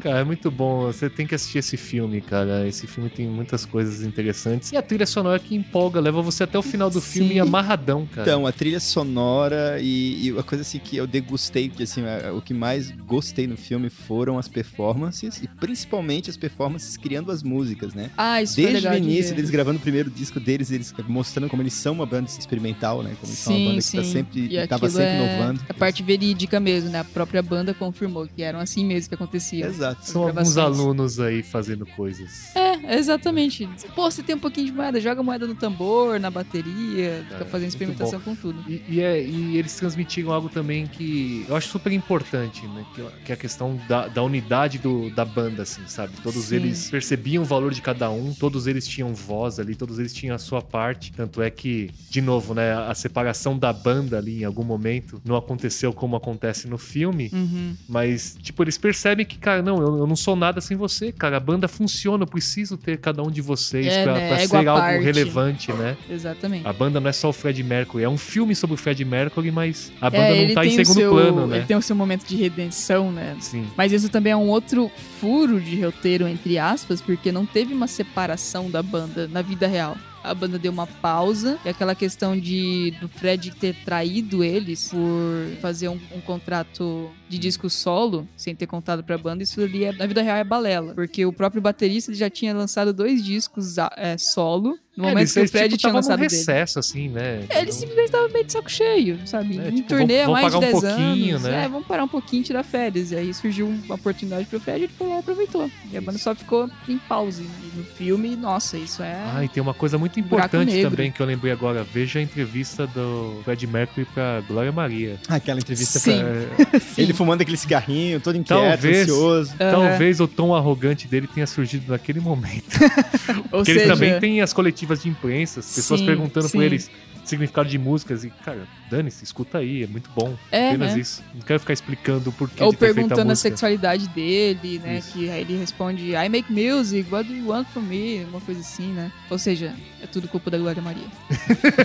Cara, 0.00 0.20
é 0.20 0.24
muito 0.24 0.50
bom. 0.50 0.86
Você 0.86 1.08
tem 1.08 1.26
que 1.26 1.34
assistir 1.34 1.58
esse 1.58 1.76
filme, 1.76 2.20
cara. 2.20 2.66
Esse 2.66 2.86
filme 2.86 3.08
tem 3.10 3.26
muitas 3.28 3.64
coisas 3.64 4.02
interessantes. 4.02 4.72
E 4.72 4.76
a 4.76 4.82
trilha 4.82 5.06
sonora 5.06 5.38
que 5.38 5.54
empolga, 5.54 6.00
leva 6.00 6.20
você 6.22 6.44
até 6.44 6.58
o 6.58 6.62
final 6.62 6.90
do 6.90 7.00
filme 7.00 7.34
Sim. 7.34 7.40
amarradão, 7.40 8.06
cara. 8.06 8.22
Então, 8.28 8.46
a 8.46 8.52
trilha 8.52 8.80
sonora 8.80 9.78
e, 9.80 10.26
e 10.26 10.32
uma 10.32 10.42
coisa 10.42 10.62
assim 10.62 10.78
que 10.78 10.96
eu 10.96 11.06
degustei, 11.06 11.68
que 11.68 11.82
assim, 11.82 12.02
é- 12.02 12.30
o 12.30 12.40
que 12.40 12.52
mais 12.54 12.90
gostei 13.06 13.46
no 13.46 13.56
filme 13.56 13.88
foram 13.90 14.38
as 14.38 14.48
performances 14.48 15.40
e 15.42 15.48
principalmente 15.48 16.30
as 16.30 16.36
performances 16.36 16.96
criando 16.96 17.30
as 17.30 17.42
músicas, 17.42 17.94
né? 17.94 18.10
Ah, 18.16 18.42
isso 18.42 18.54
foi 18.54 18.64
Desde 18.64 18.80
legal 18.82 18.94
o 18.98 19.00
de 19.00 19.06
início, 19.08 19.30
ver. 19.30 19.36
deles 19.36 19.50
gravando 19.50 19.78
o 19.78 19.82
primeiro 19.82 20.10
disco 20.10 20.40
deles, 20.40 20.70
eles 20.70 20.92
mostrando 21.08 21.48
como 21.48 21.62
eles 21.62 21.74
são 21.74 21.92
uma 21.94 22.06
banda 22.06 22.28
experimental, 22.28 23.02
né? 23.02 23.14
Como 23.20 23.30
eles 23.30 23.38
são 23.38 23.52
uma 23.52 23.58
Sim, 23.58 23.64
banda 23.66 23.76
que 23.78 23.82
sim. 23.84 23.96
tá 23.98 24.04
sempre, 24.04 24.40
e 24.54 24.66
tava 24.66 24.88
sempre 24.88 25.04
é 25.12 25.14
inovando. 25.16 25.60
a 25.68 25.74
parte 25.74 26.02
verídica 26.02 26.58
mesmo, 26.58 26.90
né? 26.90 27.00
A 27.00 27.04
própria 27.04 27.42
banda 27.42 27.72
confirmou 27.74 28.26
que 28.26 28.42
eram 28.42 28.58
assim 28.58 28.84
mesmo 28.84 29.08
que 29.08 29.14
acontecia. 29.14 29.66
Exato. 29.66 29.83
São 30.02 30.28
alguns 30.28 30.56
alunos 30.56 31.20
aí 31.20 31.42
fazendo 31.42 31.84
coisas. 31.86 32.54
É, 32.56 32.96
exatamente. 32.98 33.68
Pô, 33.94 34.10
você 34.10 34.22
tem 34.22 34.34
um 34.34 34.38
pouquinho 34.38 34.66
de 34.66 34.72
moeda, 34.72 35.00
joga 35.00 35.22
moeda 35.22 35.46
no 35.46 35.54
tambor, 35.54 36.18
na 36.18 36.30
bateria, 36.30 37.24
fica 37.28 37.44
É, 37.44 37.46
fazendo 37.46 37.68
experimentação 37.68 38.20
com 38.20 38.34
tudo. 38.34 38.62
E, 38.70 38.82
e 38.88 39.00
é- 39.00 39.22
e 39.24 39.56
eles 39.56 39.74
transmitiram 39.76 40.32
algo 40.32 40.48
também 40.48 40.86
que 40.86 41.44
eu 41.48 41.56
acho 41.56 41.68
super 41.68 41.92
importante, 41.92 42.66
né? 42.68 42.84
Que, 42.94 43.02
que 43.26 43.32
é 43.32 43.34
a 43.34 43.38
questão 43.38 43.78
da, 43.88 44.08
da 44.08 44.22
unidade 44.22 44.78
do, 44.78 45.10
da 45.10 45.24
banda, 45.24 45.62
assim, 45.62 45.82
sabe? 45.86 46.14
Todos 46.22 46.44
Sim. 46.46 46.56
eles 46.56 46.90
percebiam 46.90 47.42
o 47.42 47.46
valor 47.46 47.72
de 47.72 47.82
cada 47.82 48.10
um, 48.10 48.32
todos 48.32 48.66
eles 48.66 48.86
tinham 48.86 49.12
voz 49.14 49.58
ali, 49.58 49.74
todos 49.74 49.98
eles 49.98 50.12
tinham 50.12 50.34
a 50.34 50.38
sua 50.38 50.62
parte. 50.62 51.12
Tanto 51.12 51.42
é 51.42 51.50
que, 51.50 51.90
de 52.10 52.20
novo, 52.20 52.54
né? 52.54 52.72
A 52.74 52.94
separação 52.94 53.58
da 53.58 53.72
banda 53.72 54.18
ali 54.18 54.42
em 54.42 54.44
algum 54.44 54.64
momento 54.64 55.20
não 55.24 55.36
aconteceu 55.36 55.92
como 55.92 56.16
acontece 56.16 56.68
no 56.68 56.78
filme. 56.78 57.30
Uhum. 57.32 57.74
Mas, 57.88 58.36
tipo, 58.42 58.62
eles 58.62 58.78
percebem 58.78 59.24
que, 59.26 59.38
cara, 59.38 59.62
não, 59.76 59.82
eu, 59.82 59.98
eu 59.98 60.06
não 60.06 60.16
sou 60.16 60.34
nada 60.36 60.60
sem 60.60 60.76
você, 60.76 61.10
cara. 61.12 61.36
A 61.36 61.40
banda 61.40 61.66
funciona, 61.68 62.22
eu 62.24 62.26
preciso 62.26 62.76
ter 62.76 62.98
cada 62.98 63.22
um 63.22 63.30
de 63.30 63.40
vocês 63.40 63.86
É, 63.86 64.02
pra, 64.04 64.12
né? 64.14 64.28
pra 64.28 64.36
Égua 64.40 64.60
ser 64.60 64.68
algo 64.68 64.80
parte. 64.82 65.02
relevante, 65.04 65.72
né? 65.72 65.96
Exatamente. 66.10 66.66
A 66.66 66.72
banda 66.72 67.00
não 67.00 67.08
é 67.08 67.12
só 67.12 67.28
o 67.28 67.32
Fred 67.32 67.62
Mercury, 67.62 68.04
é 68.04 68.08
um 68.08 68.18
filme 68.18 68.54
sobre 68.54 68.74
o 68.74 68.76
Fred 68.76 69.04
Mercury, 69.04 69.50
mas 69.50 69.92
a 70.00 70.06
É, 70.06 70.10
banda 70.10 70.28
não 70.28 70.34
ele 70.36 70.54
tá 70.54 70.64
em 70.66 70.70
segundo 70.70 70.94
seu- 70.96 71.10
plano, 71.12 71.46
né? 71.46 71.56
Ele 71.58 71.66
tem 71.66 71.76
o 71.76 71.82
seu 71.82 71.96
momento 71.96 72.26
de 72.26 72.36
redenção, 72.36 73.10
né? 73.12 73.36
Sim. 73.40 73.66
Mas 73.76 73.92
isso 73.92 74.08
também 74.08 74.32
é 74.32 74.36
um 74.36 74.48
outro 74.48 74.90
furo 75.20 75.60
de 75.60 75.80
roteiro, 75.84 76.26
entre 76.28 76.58
aspas, 76.58 77.00
porque 77.00 77.30
não 77.32 77.44
teve 77.46 77.72
uma 77.74 77.86
separação 77.86 78.70
da 78.70 78.82
banda 78.82 79.28
na 79.28 79.42
vida 79.42 79.66
real. 79.66 79.96
A 80.24 80.34
banda 80.34 80.58
deu 80.58 80.72
uma 80.72 80.86
pausa 80.86 81.58
e 81.64 81.68
aquela 81.68 81.94
questão 81.94 82.38
de 82.38 82.92
do 83.00 83.08
Fred 83.08 83.50
ter 83.54 83.74
traído 83.84 84.42
eles 84.42 84.88
por 84.88 85.56
fazer 85.60 85.88
um, 85.88 86.00
um 86.14 86.20
contrato 86.20 87.10
de 87.28 87.38
disco 87.38 87.68
solo 87.68 88.26
sem 88.36 88.54
ter 88.54 88.66
contado 88.66 89.04
pra 89.04 89.18
banda, 89.18 89.42
isso 89.42 89.60
ali 89.60 89.84
é, 89.84 89.92
na 89.92 90.06
vida 90.06 90.22
real 90.22 90.36
é 90.38 90.44
balela. 90.44 90.94
Porque 90.94 91.26
o 91.26 91.32
próprio 91.32 91.60
baterista 91.60 92.12
já 92.14 92.30
tinha 92.30 92.54
lançado 92.54 92.92
dois 92.92 93.24
discos 93.24 93.78
a- 93.78 93.92
é, 93.96 94.16
solo 94.18 94.78
No 94.96 95.04
É, 95.04 95.08
momento 95.08 95.18
eles, 95.22 95.32
que 95.32 95.40
o 95.40 95.48
Fred 95.48 95.68
tipo, 95.70 95.78
tinha 95.80 95.90
num 95.92 95.96
lançado 95.96 96.20
dele. 96.20 96.30
recesso, 96.34 96.78
assim, 96.78 97.08
né? 97.08 97.40
É, 97.48 97.60
Ele 97.62 97.72
simplesmente 97.72 98.10
tava 98.12 98.28
meio 98.28 98.44
de 98.44 98.52
saco 98.52 98.70
cheio, 98.70 99.18
sabe? 99.26 99.58
É, 99.58 99.68
em 99.68 99.74
tipo, 99.76 99.88
turnê 99.88 100.20
há 100.20 100.26
vamos- 100.26 100.40
mais 100.40 100.46
de 100.54 100.60
vamos 100.60 100.70
10 100.70 100.82
pagar 100.82 100.94
um 100.94 101.04
pouquinho, 101.06 101.36
anos. 101.36 101.48
né? 101.48 101.64
É, 101.64 101.68
vamos 101.68 101.86
parar 101.88 102.04
um 102.04 102.08
pouquinho 102.08 102.40
e 102.40 102.44
tirar 102.44 102.62
férias. 102.62 103.10
E 103.10 103.16
aí 103.16 103.34
surgiu 103.34 103.66
uma 103.66 103.94
oportunidade 103.96 104.44
pro 104.46 104.60
Fred 104.60 104.78
e 104.80 104.84
ele 104.84 104.92
foi 104.96 105.08
lá 105.08 105.16
e 105.16 105.18
aproveitou. 105.18 105.68
E 105.90 105.96
a 105.96 106.00
banda 106.00 106.18
só 106.18 106.32
ficou 106.34 106.70
em 106.88 106.96
pause. 106.98 107.42
No 107.74 107.82
filme, 107.84 108.36
nossa, 108.36 108.76
isso 108.78 109.02
é. 109.02 109.16
Ah, 109.34 109.44
e 109.44 109.48
tem 109.48 109.60
uma 109.60 109.74
coisa 109.74 109.98
muito 109.98 110.20
importante 110.20 110.80
também 110.82 111.10
que 111.10 111.20
eu 111.20 111.26
lembrei 111.26 111.52
agora. 111.52 111.82
Veja 111.82 112.20
a 112.20 112.22
entrevista 112.22 112.86
do 112.86 113.40
Fred 113.44 113.66
Mercury 113.66 114.06
pra 114.14 114.42
Glória 114.46 114.70
Maria. 114.70 115.18
Aquela 115.28 115.58
entrevista 115.58 115.98
Sim. 115.98 116.20
pra... 116.20 116.78
Sim. 116.80 117.02
Ele 117.02 117.12
fumando 117.12 117.40
aquele 117.40 117.56
cigarrinho, 117.56 118.20
todo 118.20 118.36
inquieto, 118.36 118.60
Talvez. 118.80 119.02
ansioso. 119.02 119.54
Aham. 119.60 119.70
Talvez 119.88 120.20
o 120.20 120.28
tom 120.28 120.54
arrogante 120.54 121.08
dele 121.08 121.26
tenha 121.26 121.46
surgido 121.48 121.90
naquele 121.90 122.20
momento. 122.20 122.78
Ou 123.50 123.58
Porque 123.64 123.72
seja, 123.72 123.80
eles 123.86 123.92
também 123.98 124.20
têm 124.20 124.40
as 124.40 124.52
coletivas 124.52 124.83
de 124.86 125.08
imprensa, 125.08 125.60
as 125.60 125.74
pessoas 125.74 126.00
Sim, 126.00 126.06
perguntando 126.06 126.48
sim. 126.48 126.58
pra 126.58 126.66
eles 126.66 126.90
significado 127.24 127.68
de 127.68 127.78
músicas 127.78 128.24
e, 128.24 128.30
cara, 128.30 128.66
dane-se, 128.90 129.24
escuta 129.24 129.58
aí, 129.58 129.82
é 129.84 129.86
muito 129.86 130.10
bom. 130.14 130.36
É, 130.52 130.68
Apenas 130.68 130.94
né? 130.94 131.00
isso. 131.00 131.22
Não 131.34 131.40
quero 131.42 131.60
ficar 131.60 131.72
explicando 131.72 132.30
o 132.30 132.32
porquê 132.32 132.62
Ou 132.62 132.70
de 132.70 132.76
ter 132.76 132.86
feito 132.86 132.92
a 132.92 132.94
perguntando 132.94 133.22
a, 133.22 133.24
música. 133.24 133.48
sexualidade 133.48 134.08
dele, 134.08 134.80
né? 134.82 134.98
Isso. 134.98 135.12
Que 135.12 135.30
aí 135.30 135.40
ele 135.40 135.58
responde, 135.58 136.12
I 136.12 136.28
make 136.28 136.52
music, 136.52 137.10
what 137.10 137.28
do 137.28 137.34
you 137.34 137.48
want 137.48 137.66
from 137.68 137.82
me? 137.82 138.24
Uma 138.24 138.40
coisa 138.40 138.60
assim, 138.60 138.92
né? 138.92 139.10
Ou 139.30 139.38
seja, 139.38 139.74
é 140.02 140.06
tudo 140.06 140.28
culpa 140.28 140.50
da 140.50 140.58
Glória 140.58 140.82
Maria. 140.82 141.06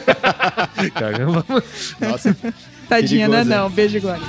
Caramba. 0.94 1.46
Nossa, 2.00 2.36
Tadinha, 2.88 3.28
né? 3.28 3.38
Perigoso, 3.38 3.62
Não, 3.62 3.70
beijo, 3.70 4.02
Glória. 4.02 4.24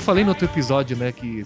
Eu 0.00 0.02
falei 0.02 0.24
no 0.24 0.30
outro 0.30 0.46
episódio, 0.46 0.96
né, 0.96 1.12
que 1.12 1.44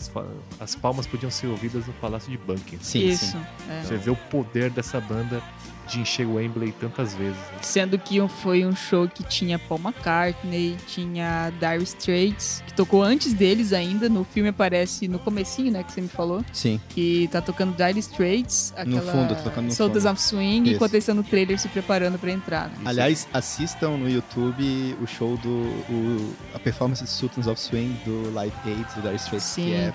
as 0.60 0.76
palmas 0.76 1.08
podiam 1.08 1.28
ser 1.28 1.48
ouvidas 1.48 1.84
no 1.88 1.92
Palácio 1.94 2.30
de 2.30 2.38
Buckingham. 2.38 2.80
sim, 2.80 3.08
Isso. 3.08 3.32
sim. 3.32 3.44
é. 3.68 3.82
Você 3.82 3.96
vê 3.96 4.10
o 4.10 4.16
poder 4.16 4.70
dessa 4.70 5.00
banda 5.00 5.42
de 5.88 6.00
encher 6.00 6.26
o 6.26 6.34
Wembley 6.34 6.72
tantas 6.72 7.14
vezes. 7.14 7.36
né? 7.36 7.58
Sendo 7.62 7.98
que 7.98 8.18
foi 8.42 8.64
um 8.64 8.74
show 8.74 9.06
que 9.08 9.22
tinha 9.24 9.58
Paul 9.58 9.80
McCartney, 9.80 10.76
tinha 10.86 11.52
Dire 11.60 11.82
Straits, 11.84 12.62
que 12.66 12.72
tocou 12.74 13.02
antes 13.02 13.32
deles 13.32 13.72
ainda. 13.72 14.08
No 14.08 14.24
filme 14.24 14.48
aparece 14.48 15.06
no 15.08 15.18
comecinho, 15.18 15.70
né, 15.72 15.82
que 15.82 15.92
você 15.92 16.00
me 16.00 16.08
falou. 16.08 16.44
Sim. 16.52 16.80
Que 16.88 17.28
tá 17.30 17.40
tocando 17.40 17.74
Dire 17.76 17.98
Straits, 17.98 18.72
aquela 18.76 19.12
fundo, 19.12 19.34
tá 19.34 19.42
tocando 19.42 19.66
no 19.66 19.72
Sultans 19.72 20.02
fundo. 20.04 20.12
of 20.12 20.20
Swing, 20.22 20.62
Isso. 20.64 20.74
enquanto 20.76 20.94
eles 20.94 21.04
estão 21.04 21.14
no 21.14 21.22
trailer 21.24 21.58
se 21.58 21.68
preparando 21.68 22.18
pra 22.18 22.30
entrar. 22.30 22.68
né? 22.68 22.76
Aliás, 22.84 23.26
assistam 23.32 23.96
no 23.96 24.08
YouTube 24.08 24.96
o 25.02 25.06
show 25.06 25.36
do. 25.38 25.48
o- 25.48 26.34
a 26.54 26.58
performance 26.58 27.02
de 27.02 27.10
Sultans 27.10 27.46
of 27.46 27.60
Swing 27.60 27.92
do 28.04 28.32
Live 28.32 28.54
Aid 28.64 28.84
do 28.96 29.02
Dire 29.02 29.16
Straits, 29.16 29.44
Sim. 29.44 29.64
que 29.64 29.74
é 29.74 29.92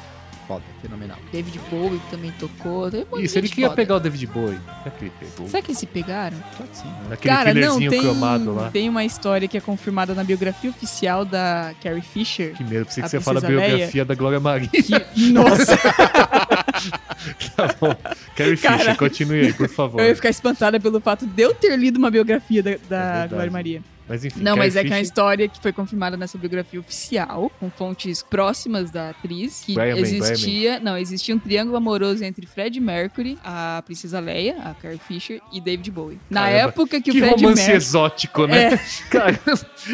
foda, 0.50 0.64
fenomenal. 0.82 1.20
David 1.32 1.62
Bowie 1.70 2.02
também 2.10 2.32
tocou. 2.32 2.90
Um 3.14 3.20
Isso, 3.20 3.38
ele 3.38 3.48
queria 3.48 3.68
foda. 3.68 3.76
pegar 3.76 3.98
o 3.98 4.00
David 4.00 4.26
Bowie. 4.26 4.58
Será 4.82 4.96
que 4.96 5.06
ele 5.06 5.12
pegou? 5.20 5.48
Será 5.48 5.62
que 5.62 5.68
eles 5.70 5.78
se 5.78 5.86
pegaram? 5.86 6.38
Claro 6.58 6.72
que 6.72 6.78
sim. 6.78 6.92
Naquele 7.08 7.36
Cara, 7.36 7.54
não, 7.54 7.78
tem, 7.78 8.02
cromado 8.02 8.56
lá. 8.56 8.72
tem 8.72 8.90
uma 8.90 9.06
história 9.06 9.48
que 9.48 9.56
é 9.56 9.62
confirmada 9.62 10.16
na 10.16 10.24
biografia 10.24 10.72
oficial 10.72 11.24
da 11.24 11.76
Carrie 11.84 12.02
Fisher. 12.02 12.54
Que 12.54 12.64
medo, 12.64 12.86
pensei 12.88 13.04
que 13.04 13.10
você 13.10 13.18
ia 13.18 13.22
falar 13.22 13.46
a 13.46 13.48
biografia 13.48 14.04
da 14.04 14.16
Glória 14.16 14.40
Maria. 14.40 14.70
Que, 14.70 15.30
nossa, 15.32 15.78
tá 17.56 17.76
bom. 17.80 17.96
Carrie 18.36 18.58
Cara, 18.58 18.78
Fisher, 18.80 18.98
continue 18.98 19.42
aí, 19.42 19.54
por 19.54 19.70
favor. 19.70 20.02
eu 20.02 20.08
ia 20.08 20.16
ficar 20.16 20.30
espantada 20.30 20.80
pelo 20.80 21.00
fato 21.00 21.28
de 21.28 21.44
eu 21.44 21.54
ter 21.54 21.78
lido 21.78 21.98
uma 21.98 22.10
biografia 22.10 22.64
da, 22.64 22.72
da 22.72 22.78
verdade. 22.78 23.34
Glória 23.36 23.52
Maria. 23.52 23.84
Mas 24.10 24.26
enfim, 24.26 24.42
Não, 24.42 24.58
mas 24.58 24.76
é 24.76 24.80
Carrie 24.80 24.90
que 24.90 24.94
é 24.94 24.98
uma 24.98 25.00
Fisher- 25.00 25.04
história 25.04 25.48
que 25.48 25.62
foi 25.62 25.72
confirmada 25.72 26.18
nessa 26.18 26.38
biografia 26.38 26.80
oficial, 26.80 27.52
com 27.60 27.70
fontes 27.70 28.24
próximas 28.24 28.90
da 28.92 29.12
atriz, 29.12 29.62
que 29.64 29.76
Bremen, 29.76 30.02
existia, 30.02 30.80
não, 30.80 30.98
existia 30.98 31.36
um 31.36 31.40
triângulo 31.40 31.78
amoroso 31.78 32.24
entre 32.24 32.46
Fred 32.48 32.80
Mercury, 32.80 33.38
a 33.44 33.82
princesa 33.86 34.20
Leia, 34.20 34.58
a 34.64 34.74
Carrie 34.74 34.98
Fisher 35.00 35.40
e 35.54 35.62
David 35.62 35.92
Bowie. 35.92 36.20
Na 36.30 36.42
Caramba, 36.42 36.58
época 36.60 37.02
que, 37.02 37.12
Que 37.12 37.18
o 37.20 37.22
Fred 37.22 37.36
romance 37.36 37.56
Mercury 37.62 37.78
exótico, 37.78 38.48
né? 38.48 38.74
É. 38.74 38.78
Cara, 39.10 39.40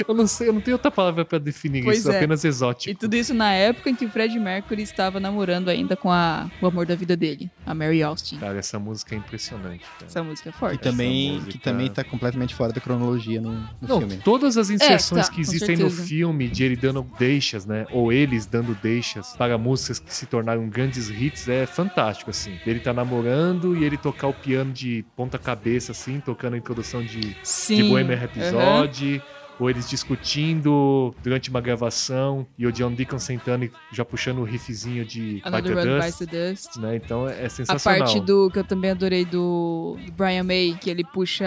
eu 0.08 0.14
não 0.16 0.26
sei, 0.28 0.48
eu 0.50 0.54
não 0.54 0.62
tenho 0.62 0.76
outra 0.76 0.90
palavra 0.90 1.26
pra 1.26 1.38
definir 1.38 1.84
Pois 1.84 2.00
isso, 2.00 2.12
é. 2.12 2.16
apenas 2.18 2.44
exótico. 2.46 2.90
E 2.92 2.96
tudo 2.96 3.16
isso 3.16 3.34
na 3.34 3.52
época 3.52 3.90
em 3.90 3.96
que 3.96 4.06
o 4.06 4.10
Fred 4.10 4.38
Mercury 4.40 4.82
estava 4.82 5.20
namorando 5.20 5.70
ainda 5.70 5.96
com 5.98 6.10
a, 6.12 6.50
o 6.62 6.68
amor 6.68 6.86
da 6.86 6.96
vida 6.96 7.18
dele, 7.18 7.52
a 7.66 7.74
Mary 7.74 8.02
Austin. 8.02 8.38
Cara, 8.38 8.58
essa 8.58 8.80
música 8.80 9.14
é 9.14 9.18
impressionante. 9.18 9.84
cara. 9.84 10.06
Essa 10.08 10.24
música 10.24 10.50
é 10.50 10.52
Que 10.54 10.58
forte. 10.58 10.80
também, 10.82 11.34
música- 11.34 11.52
que 11.52 11.58
também 11.58 11.90
tá 11.90 12.04
completamente 12.04 12.56
fora 12.56 12.72
da 12.72 12.80
cronologia 12.80 13.42
no, 13.42 13.52
no 13.52 13.68
Não, 13.82 13.98
filme. 14.00 14.05
Todas 14.24 14.58
as 14.58 14.70
inserções 14.70 15.28
tá, 15.28 15.34
que 15.34 15.42
existem 15.42 15.78
no 15.78 15.90
filme 15.90 16.48
de 16.48 16.64
ele 16.64 16.76
dando 16.76 17.06
deixas, 17.18 17.66
né? 17.66 17.86
Ou 17.92 18.12
eles 18.12 18.46
dando 18.46 18.76
deixas 18.82 19.36
para 19.36 19.58
músicas 19.58 20.00
que 20.00 20.14
se 20.14 20.26
tornaram 20.26 20.68
grandes 20.68 21.10
hits 21.10 21.48
é 21.48 21.66
fantástico, 21.66 22.30
assim. 22.30 22.58
Ele 22.66 22.80
tá 22.80 22.94
namorando 22.94 23.76
e 23.76 23.84
ele 23.84 23.98
tocar 23.98 24.28
o 24.28 24.34
piano 24.34 24.72
de 24.72 25.06
ponta 25.16 25.38
cabeça, 25.38 25.92
assim, 25.92 26.20
tocando 26.20 26.56
a 26.56 26.58
introdução 26.58 27.04
de, 27.04 27.36
Sim. 27.44 27.76
de 27.76 27.84
Bohemian. 27.84 28.16
Rhapsody. 28.16 29.22
Ou 29.60 29.70
eles 29.70 29.90
discutindo 29.90 31.14
durante 31.24 31.50
uma 31.50 31.62
gravação 31.62 32.46
e 32.58 32.66
o 32.68 32.72
John 32.72 32.92
Deacon 32.92 33.20
sentando 33.20 33.66
e 33.66 33.72
já 33.92 34.04
puxando 34.04 34.40
o 34.40 34.44
riffzinho 34.44 35.06
de 35.06 35.42
Another 35.46 35.76
Bite 35.76 35.86
the 35.88 36.00
Dust, 36.08 36.20
the 36.20 36.50
Dust. 36.52 36.78
né? 36.78 36.96
Então 36.96 37.28
é 37.30 37.44
é 37.44 37.46
A 37.46 37.50
sensacional. 37.50 38.00
parte 38.00 38.20
do 38.22 38.50
que 38.50 38.60
eu 38.60 38.64
também 38.64 38.92
adorei 38.92 39.24
do, 39.26 39.98
Brian 40.18 40.44
May, 40.44 40.78
que 40.80 40.90
ele 40.90 41.04
puxa 41.04 41.46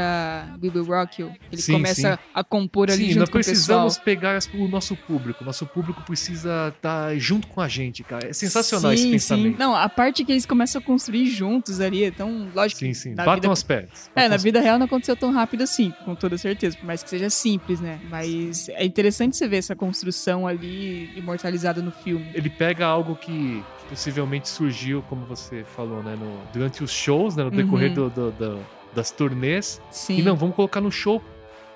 We 0.63 0.71
Will 0.75 0.85
Rock 0.85 1.21
You. 1.23 1.33
Ele 1.51 1.61
Sim, 1.61 1.73
começa 1.73 2.17
sim. 2.17 2.23
a 2.35 2.45
compor 2.45 2.91
ali 2.91 2.99
Sim, 3.05 3.09
junto 3.11 3.19
nós 3.21 3.29
com 3.31 3.37
o 3.37 3.41
pessoal. 3.41 3.55
precisamos 3.55 3.99
pegar 3.99 4.37
as- 4.37 4.47
o 4.55 4.69
nosso 4.69 4.95
público. 4.97 5.45
Nosso 5.45 5.67
público 5.67 6.03
precisa 6.03 6.73
estar 6.75 7.17
junto 7.19 7.47
com 7.49 7.61
a 7.61 7.69
gente, 7.69 8.03
cara. 8.05 8.29
É 8.29 8.33
sensacional 8.33 8.91
sim, 8.91 8.95
esse 8.95 9.03
sim. 9.05 9.11
pensamento. 9.11 9.59
Não, 9.59 9.75
a 9.75 9.89
parte 9.89 10.25
que 10.25 10.33
eles 10.33 10.47
começam 10.47 10.81
a 10.81 10.85
construir 10.85 11.27
juntos 11.27 11.81
ali, 11.81 12.05
então, 12.05 12.49
lógico 12.55 12.79
Sim, 12.81 12.95
sim. 12.95 13.15
Batam 13.15 13.35
vida... 13.35 13.53
as 13.53 13.63
pés. 13.63 14.11
É, 14.15 14.29
na 14.29 14.37
vida 14.37 14.61
real 14.61 14.79
não 14.79 14.87
aconteceu 14.87 15.17
tão 15.17 15.33
rápido 15.33 15.63
assim, 15.63 15.93
com 16.05 16.15
toda 16.15 16.39
certeza, 16.39 16.77
por 16.77 16.87
mais 16.87 17.03
que 17.03 17.11
seja 17.11 17.29
simples, 17.31 17.81
né? 17.81 17.98
Mas 18.11 18.69
é 18.71 18.85
interessante 18.85 19.37
você 19.37 19.47
ver 19.49 19.59
essa 19.59 19.75
construção 19.77 20.47
ali 20.47 21.11
imortalizada 21.17 21.81
no 21.83 21.91
filme. 21.91 22.27
Ele 22.35 22.51
pega 22.51 22.87
algo 22.87 23.15
que 23.17 23.63
possivelmente 23.89 24.49
surgiu, 24.49 25.03
como 25.09 25.25
você 25.27 25.65
falou, 25.77 26.03
né? 26.03 26.15
no- 26.19 26.41
durante 26.53 26.83
os 26.85 26.91
shows, 26.91 27.35
né? 27.37 27.45
No 27.45 27.51
decorrer 27.51 27.89
Uhum. 27.91 27.95
do- 27.95 28.11
do- 28.11 28.31
do- 28.33 28.61
das 28.95 29.11
turnês. 29.11 29.81
Sim. 29.91 30.19
E 30.19 30.23
não, 30.23 30.37
vamos 30.37 30.55
colocar 30.57 30.81
no 30.81 30.91
show. 30.91 31.23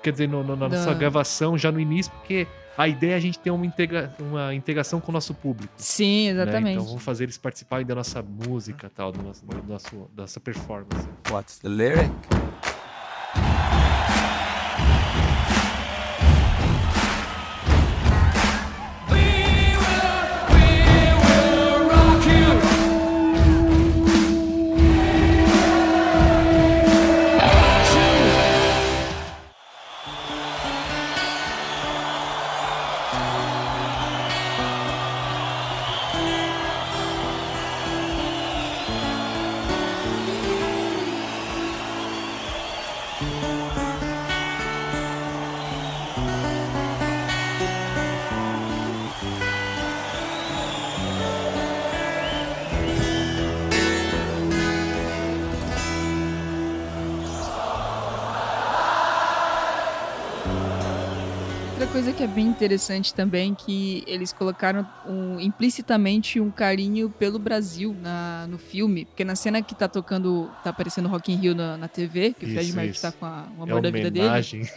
Quer 0.01 0.11
dizer, 0.11 0.27
no- 0.27 0.43
no- 0.43 0.55
na 0.55 0.67
Da- 0.67 0.77
nossa 0.77 0.93
gravação, 0.93 1.57
já 1.57 1.71
no 1.71 1.79
início, 1.79 2.11
porque 2.11 2.45
a 2.77 2.87
ideia 2.87 3.13
é 3.13 3.15
a 3.15 3.19
gente 3.19 3.39
ter 3.39 3.51
uma, 3.51 3.65
integra- 3.65 4.13
uma 4.19 4.53
integração 4.53 4.99
com 4.99 5.11
o 5.11 5.13
nosso 5.13 5.33
público. 5.33 5.73
Sim, 5.77 6.25
né? 6.25 6.41
exatamente. 6.43 6.73
Então 6.73 6.85
vamos 6.85 7.03
fazer 7.03 7.23
eles 7.25 7.37
participarem 7.37 7.85
da 7.85 7.95
nossa 7.95 8.21
música 8.21 8.91
tal, 8.93 9.11
do 9.11 9.23
nosso, 9.23 9.45
do 9.45 9.63
nosso, 9.67 9.95
da 10.13 10.23
nossa 10.23 10.39
performance. 10.39 11.07
What's 11.31 11.59
the 11.59 11.69
lyric? 11.69 12.11
Coisa 62.03 62.17
que 62.17 62.23
é 62.23 62.27
bem 62.27 62.47
interessante 62.47 63.13
também 63.13 63.55
que 63.55 64.03
eles 64.05 64.33
colocaram 64.33 64.85
um- 65.07 65.39
implicitamente 65.39 66.37
um 66.37 66.51
carinho 66.51 67.09
pelo 67.09 67.39
Brasil 67.39 67.95
na, 68.01 68.22
no 68.53 68.57
filme. 68.57 69.05
Porque 69.05 69.23
na 69.25 69.35
cena 69.35 69.61
que 69.61 69.75
tá 69.75 69.87
tocando, 69.87 70.49
tá 70.63 70.69
aparecendo 70.69 71.07
Rock 71.09 71.31
in 71.31 71.35
Rio 71.37 71.53
na, 71.55 71.77
na 71.77 71.87
TV, 71.87 72.33
que 72.33 72.45
o 72.45 72.49
Fred 72.49 72.61
Isso, 72.67 72.75
Mercury 72.75 72.91
isso. 72.91 73.01
tá 73.01 73.11
com 73.11 73.25
a- 73.25 73.45
o 73.57 73.61
É 73.61 73.63
amor 73.71 73.81
da 73.81 73.91
vida 73.91 74.09
dele. 74.11 74.25
homenagem. 74.25 74.67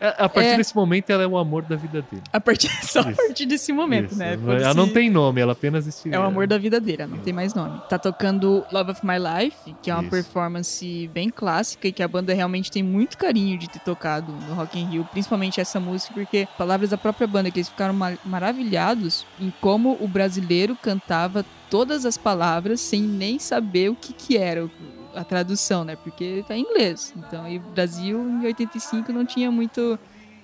a 0.00 0.24
a 0.24 0.28
partir 0.28 0.50
É. 0.50 0.56
desse 0.58 0.74
momento, 0.74 1.10
ela 1.10 1.22
é 1.22 1.26
o 1.26 1.36
amor 1.36 1.62
da 1.62 1.74
vida 1.76 2.02
dele. 2.02 2.22
A 2.32 2.40
partir, 2.40 2.68
só 2.86 3.00
a 3.00 3.10
Isso. 3.10 3.16
partir 3.16 3.46
desse 3.46 3.72
momento, 3.72 4.10
Isso. 4.10 4.18
né? 4.18 4.34
Ela 4.34 4.38
Foda-se- 4.42 4.76
não 4.76 4.88
tem 4.88 5.10
nome, 5.10 5.40
ela 5.40 5.52
apenas 5.52 5.86
existe. 5.86 6.12
É 6.14 6.18
o 6.18 6.22
amor 6.22 6.46
da 6.46 6.58
vida 6.58 6.80
dele, 6.80 7.06
não 7.06 7.18
tem 7.18 7.32
mais 7.32 7.54
nome. 7.54 7.80
Tá 7.88 7.98
tocando 7.98 8.64
Love 8.72 8.92
of 8.92 9.00
My 9.06 9.16
Life, 9.18 9.74
que 9.82 9.90
é 9.90 9.94
uma 9.94 10.02
Isso. 10.02 10.10
performance 10.10 11.10
bem 11.12 11.30
clássica 11.30 11.88
e 11.88 11.92
que 11.92 12.02
a 12.02 12.08
banda 12.08 12.32
realmente 12.34 12.70
tem 12.70 12.82
muito 12.82 13.16
carinho 13.18 13.58
de 13.58 13.68
ter 13.68 13.78
tocado 13.80 14.32
no 14.32 14.54
Rock 14.54 14.78
in 14.78 14.84
Rio, 14.90 15.04
principalmente 15.10 15.60
essa 15.60 15.80
música, 15.80 16.12
porque 16.14 16.46
palavras 16.58 16.90
da 16.90 16.98
própria 16.98 17.26
banda 17.26 17.50
que 17.50 17.58
eles 17.58 17.68
ficaram 17.68 17.94
ma- 17.94 18.12
maravilhados 18.24 19.24
em 19.40 19.52
como 19.60 19.96
o 20.00 20.06
brasileiro 20.08 20.76
cantava 20.80 21.44
todas 21.72 22.04
as 22.04 22.18
palavras 22.18 22.82
sem 22.82 23.00
nem 23.00 23.38
saber 23.38 23.88
o 23.90 23.96
que 23.96 24.12
que 24.12 24.36
era 24.36 24.70
a 25.14 25.24
tradução, 25.24 25.84
né? 25.84 25.96
Porque 25.96 26.44
tá 26.46 26.54
em 26.54 26.60
inglês. 26.60 27.14
Então, 27.16 27.48
e 27.48 27.58
Brasil 27.58 28.18
em 28.20 28.44
85 28.44 29.10
não 29.10 29.24
tinha 29.24 29.50
muito 29.50 29.98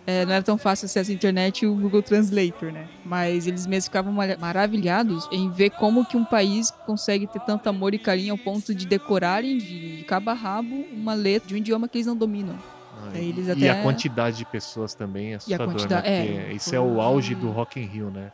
é, 0.07 0.25
não 0.25 0.33
era 0.33 0.43
tão 0.43 0.57
fácil 0.57 0.87
acesso 0.87 1.11
à 1.11 1.15
internet 1.15 1.63
e 1.63 1.67
o 1.67 1.75
Google 1.75 2.03
Translator, 2.03 2.73
né? 2.73 2.89
Mas 3.05 3.47
eles 3.47 3.67
mesmos 3.67 3.85
ficavam 3.89 4.11
mara- 4.11 4.39
maravilhados 4.39 5.29
em 5.31 5.51
ver 5.51 5.69
como 5.69 6.03
que 6.07 6.17
um 6.17 6.25
país 6.25 6.71
consegue 6.87 7.27
ter 7.27 7.41
tanto 7.41 7.69
amor 7.69 7.93
e 7.93 7.99
carinho 7.99 8.33
ao 8.33 8.39
ponto 8.39 8.75
de 8.75 8.87
decorarem 8.87 9.59
de 9.59 10.05
cabo 10.09 10.31
a 10.31 10.33
rabo 10.35 10.87
uma 10.95 11.13
letra 11.13 11.47
de 11.47 11.53
um 11.55 11.59
idioma 11.59 11.87
que 11.89 11.99
eles 11.99 12.07
não 12.07 12.17
dominam. 12.17 12.57
Ah, 13.15 13.19
e 13.19 13.51
até- 13.51 13.69
a 13.71 13.83
quantidade 13.83 14.39
de 14.39 14.47
pessoas 14.47 14.95
também 14.95 15.33
é 15.33 15.37
assustador, 15.37 15.67
quantidade- 15.75 16.09
né? 16.09 16.49
é, 16.49 16.53
isso 16.55 16.75
é 16.75 16.81
o 16.81 17.01
auge 17.03 17.35
do 17.35 17.51
Rock 17.51 17.79
in 17.79 17.85
Rio, 17.85 18.11
né? 18.11 18.33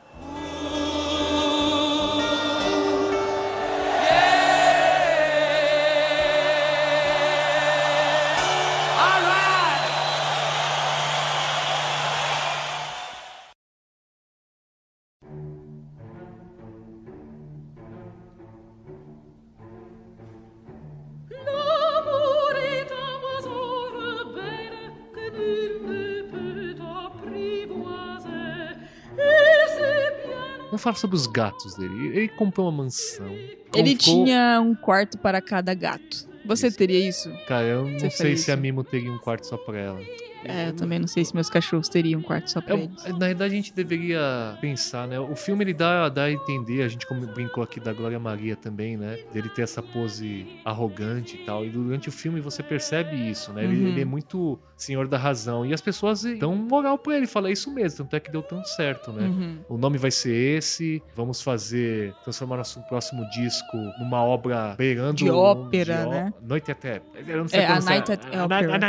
Falar 30.84 30.96
sobre 30.96 31.16
os 31.16 31.26
gatos 31.26 31.74
dele. 31.74 32.08
Ele 32.16 32.28
comprou 32.28 32.68
uma 32.68 32.84
mansão. 32.84 33.34
Ele 33.74 33.96
tinha 33.96 34.60
um 34.60 34.74
quarto 34.74 35.18
para 35.18 35.40
cada 35.40 35.74
gato. 35.74 36.28
Você 36.46 36.66
Isso. 36.68 36.76
teria 36.76 37.08
isso? 37.08 37.32
Cara, 37.48 37.66
eu 37.66 37.88
não 37.88 37.98
Você 37.98 38.10
sei 38.10 38.36
se 38.36 38.50
a 38.50 38.54
isso? 38.54 38.62
Mimo 38.62 38.84
teria 38.84 39.10
um 39.10 39.18
quarto 39.18 39.46
só 39.46 39.56
pra 39.56 39.78
ela. 39.78 40.00
É, 40.44 40.68
eu 40.68 40.72
também 40.72 40.98
não 40.98 41.06
sei 41.06 41.24
se 41.24 41.34
meus 41.34 41.48
cachorros 41.50 41.88
teriam 41.88 42.20
um 42.20 42.22
quarto 42.22 42.50
só 42.50 42.60
pra 42.60 42.74
É, 42.76 42.82
eles. 42.84 43.04
na 43.18 43.26
verdade, 43.26 43.52
a 43.52 43.56
gente 43.56 43.74
deveria 43.74 44.56
pensar, 44.60 45.06
né? 45.08 45.18
O 45.18 45.34
filme 45.36 45.64
ele 45.64 45.74
dá, 45.74 46.08
dá 46.08 46.24
a 46.24 46.30
entender, 46.32 46.82
a 46.82 46.88
gente 46.88 47.06
como 47.06 47.26
brincou 47.26 47.62
aqui 47.62 47.80
da 47.80 47.92
Glória 47.92 48.18
Maria 48.18 48.56
também, 48.56 48.96
né? 48.96 49.18
Dele 49.32 49.48
ter 49.48 49.62
essa 49.62 49.82
pose 49.82 50.46
arrogante 50.64 51.36
e 51.36 51.44
tal. 51.44 51.64
E 51.64 51.70
durante 51.70 52.08
o 52.08 52.12
filme 52.12 52.40
você 52.40 52.62
percebe 52.62 53.16
isso, 53.16 53.52
né? 53.52 53.64
Ele, 53.64 53.80
Uhum. 53.82 53.88
ele 53.88 54.00
é 54.02 54.04
muito 54.04 54.58
senhor 54.76 55.06
da 55.08 55.16
razão. 55.16 55.64
E 55.64 55.72
as 55.72 55.80
pessoas 55.80 56.22
dão 56.38 56.54
moral 56.54 56.98
pra 56.98 57.16
ele, 57.16 57.26
fala 57.26 57.48
"É 57.48 57.52
isso 57.52 57.72
mesmo, 57.72 57.98
tanto 57.98 58.16
é 58.16 58.20
que 58.20 58.30
deu 58.30 58.42
tão 58.42 58.64
certo, 58.64 59.12
né? 59.12 59.22
Uhum. 59.26 59.58
O 59.68 59.78
nome 59.78 59.98
vai 59.98 60.10
ser 60.10 60.34
esse. 60.34 61.02
Vamos 61.14 61.40
fazer. 61.40 62.12
Transformar 62.24 62.56
nosso 62.56 62.80
próximo 62.82 63.28
disco 63.30 63.76
numa 63.98 64.22
obra 64.22 64.74
beirando. 64.76 65.14
De 65.14 65.30
ópera, 65.30 65.94
de 66.02 66.06
ó- 66.06 66.10
né? 66.10 66.34
Noite 66.42 66.70
até. 66.70 67.00
Eu 67.26 67.38
não 67.38 67.48
sei 67.48 67.60
É, 67.60 67.66
a. 67.68 67.80
Night 67.80 68.12
at 68.12 68.20
A 68.34 68.44
Opera. 68.44 68.80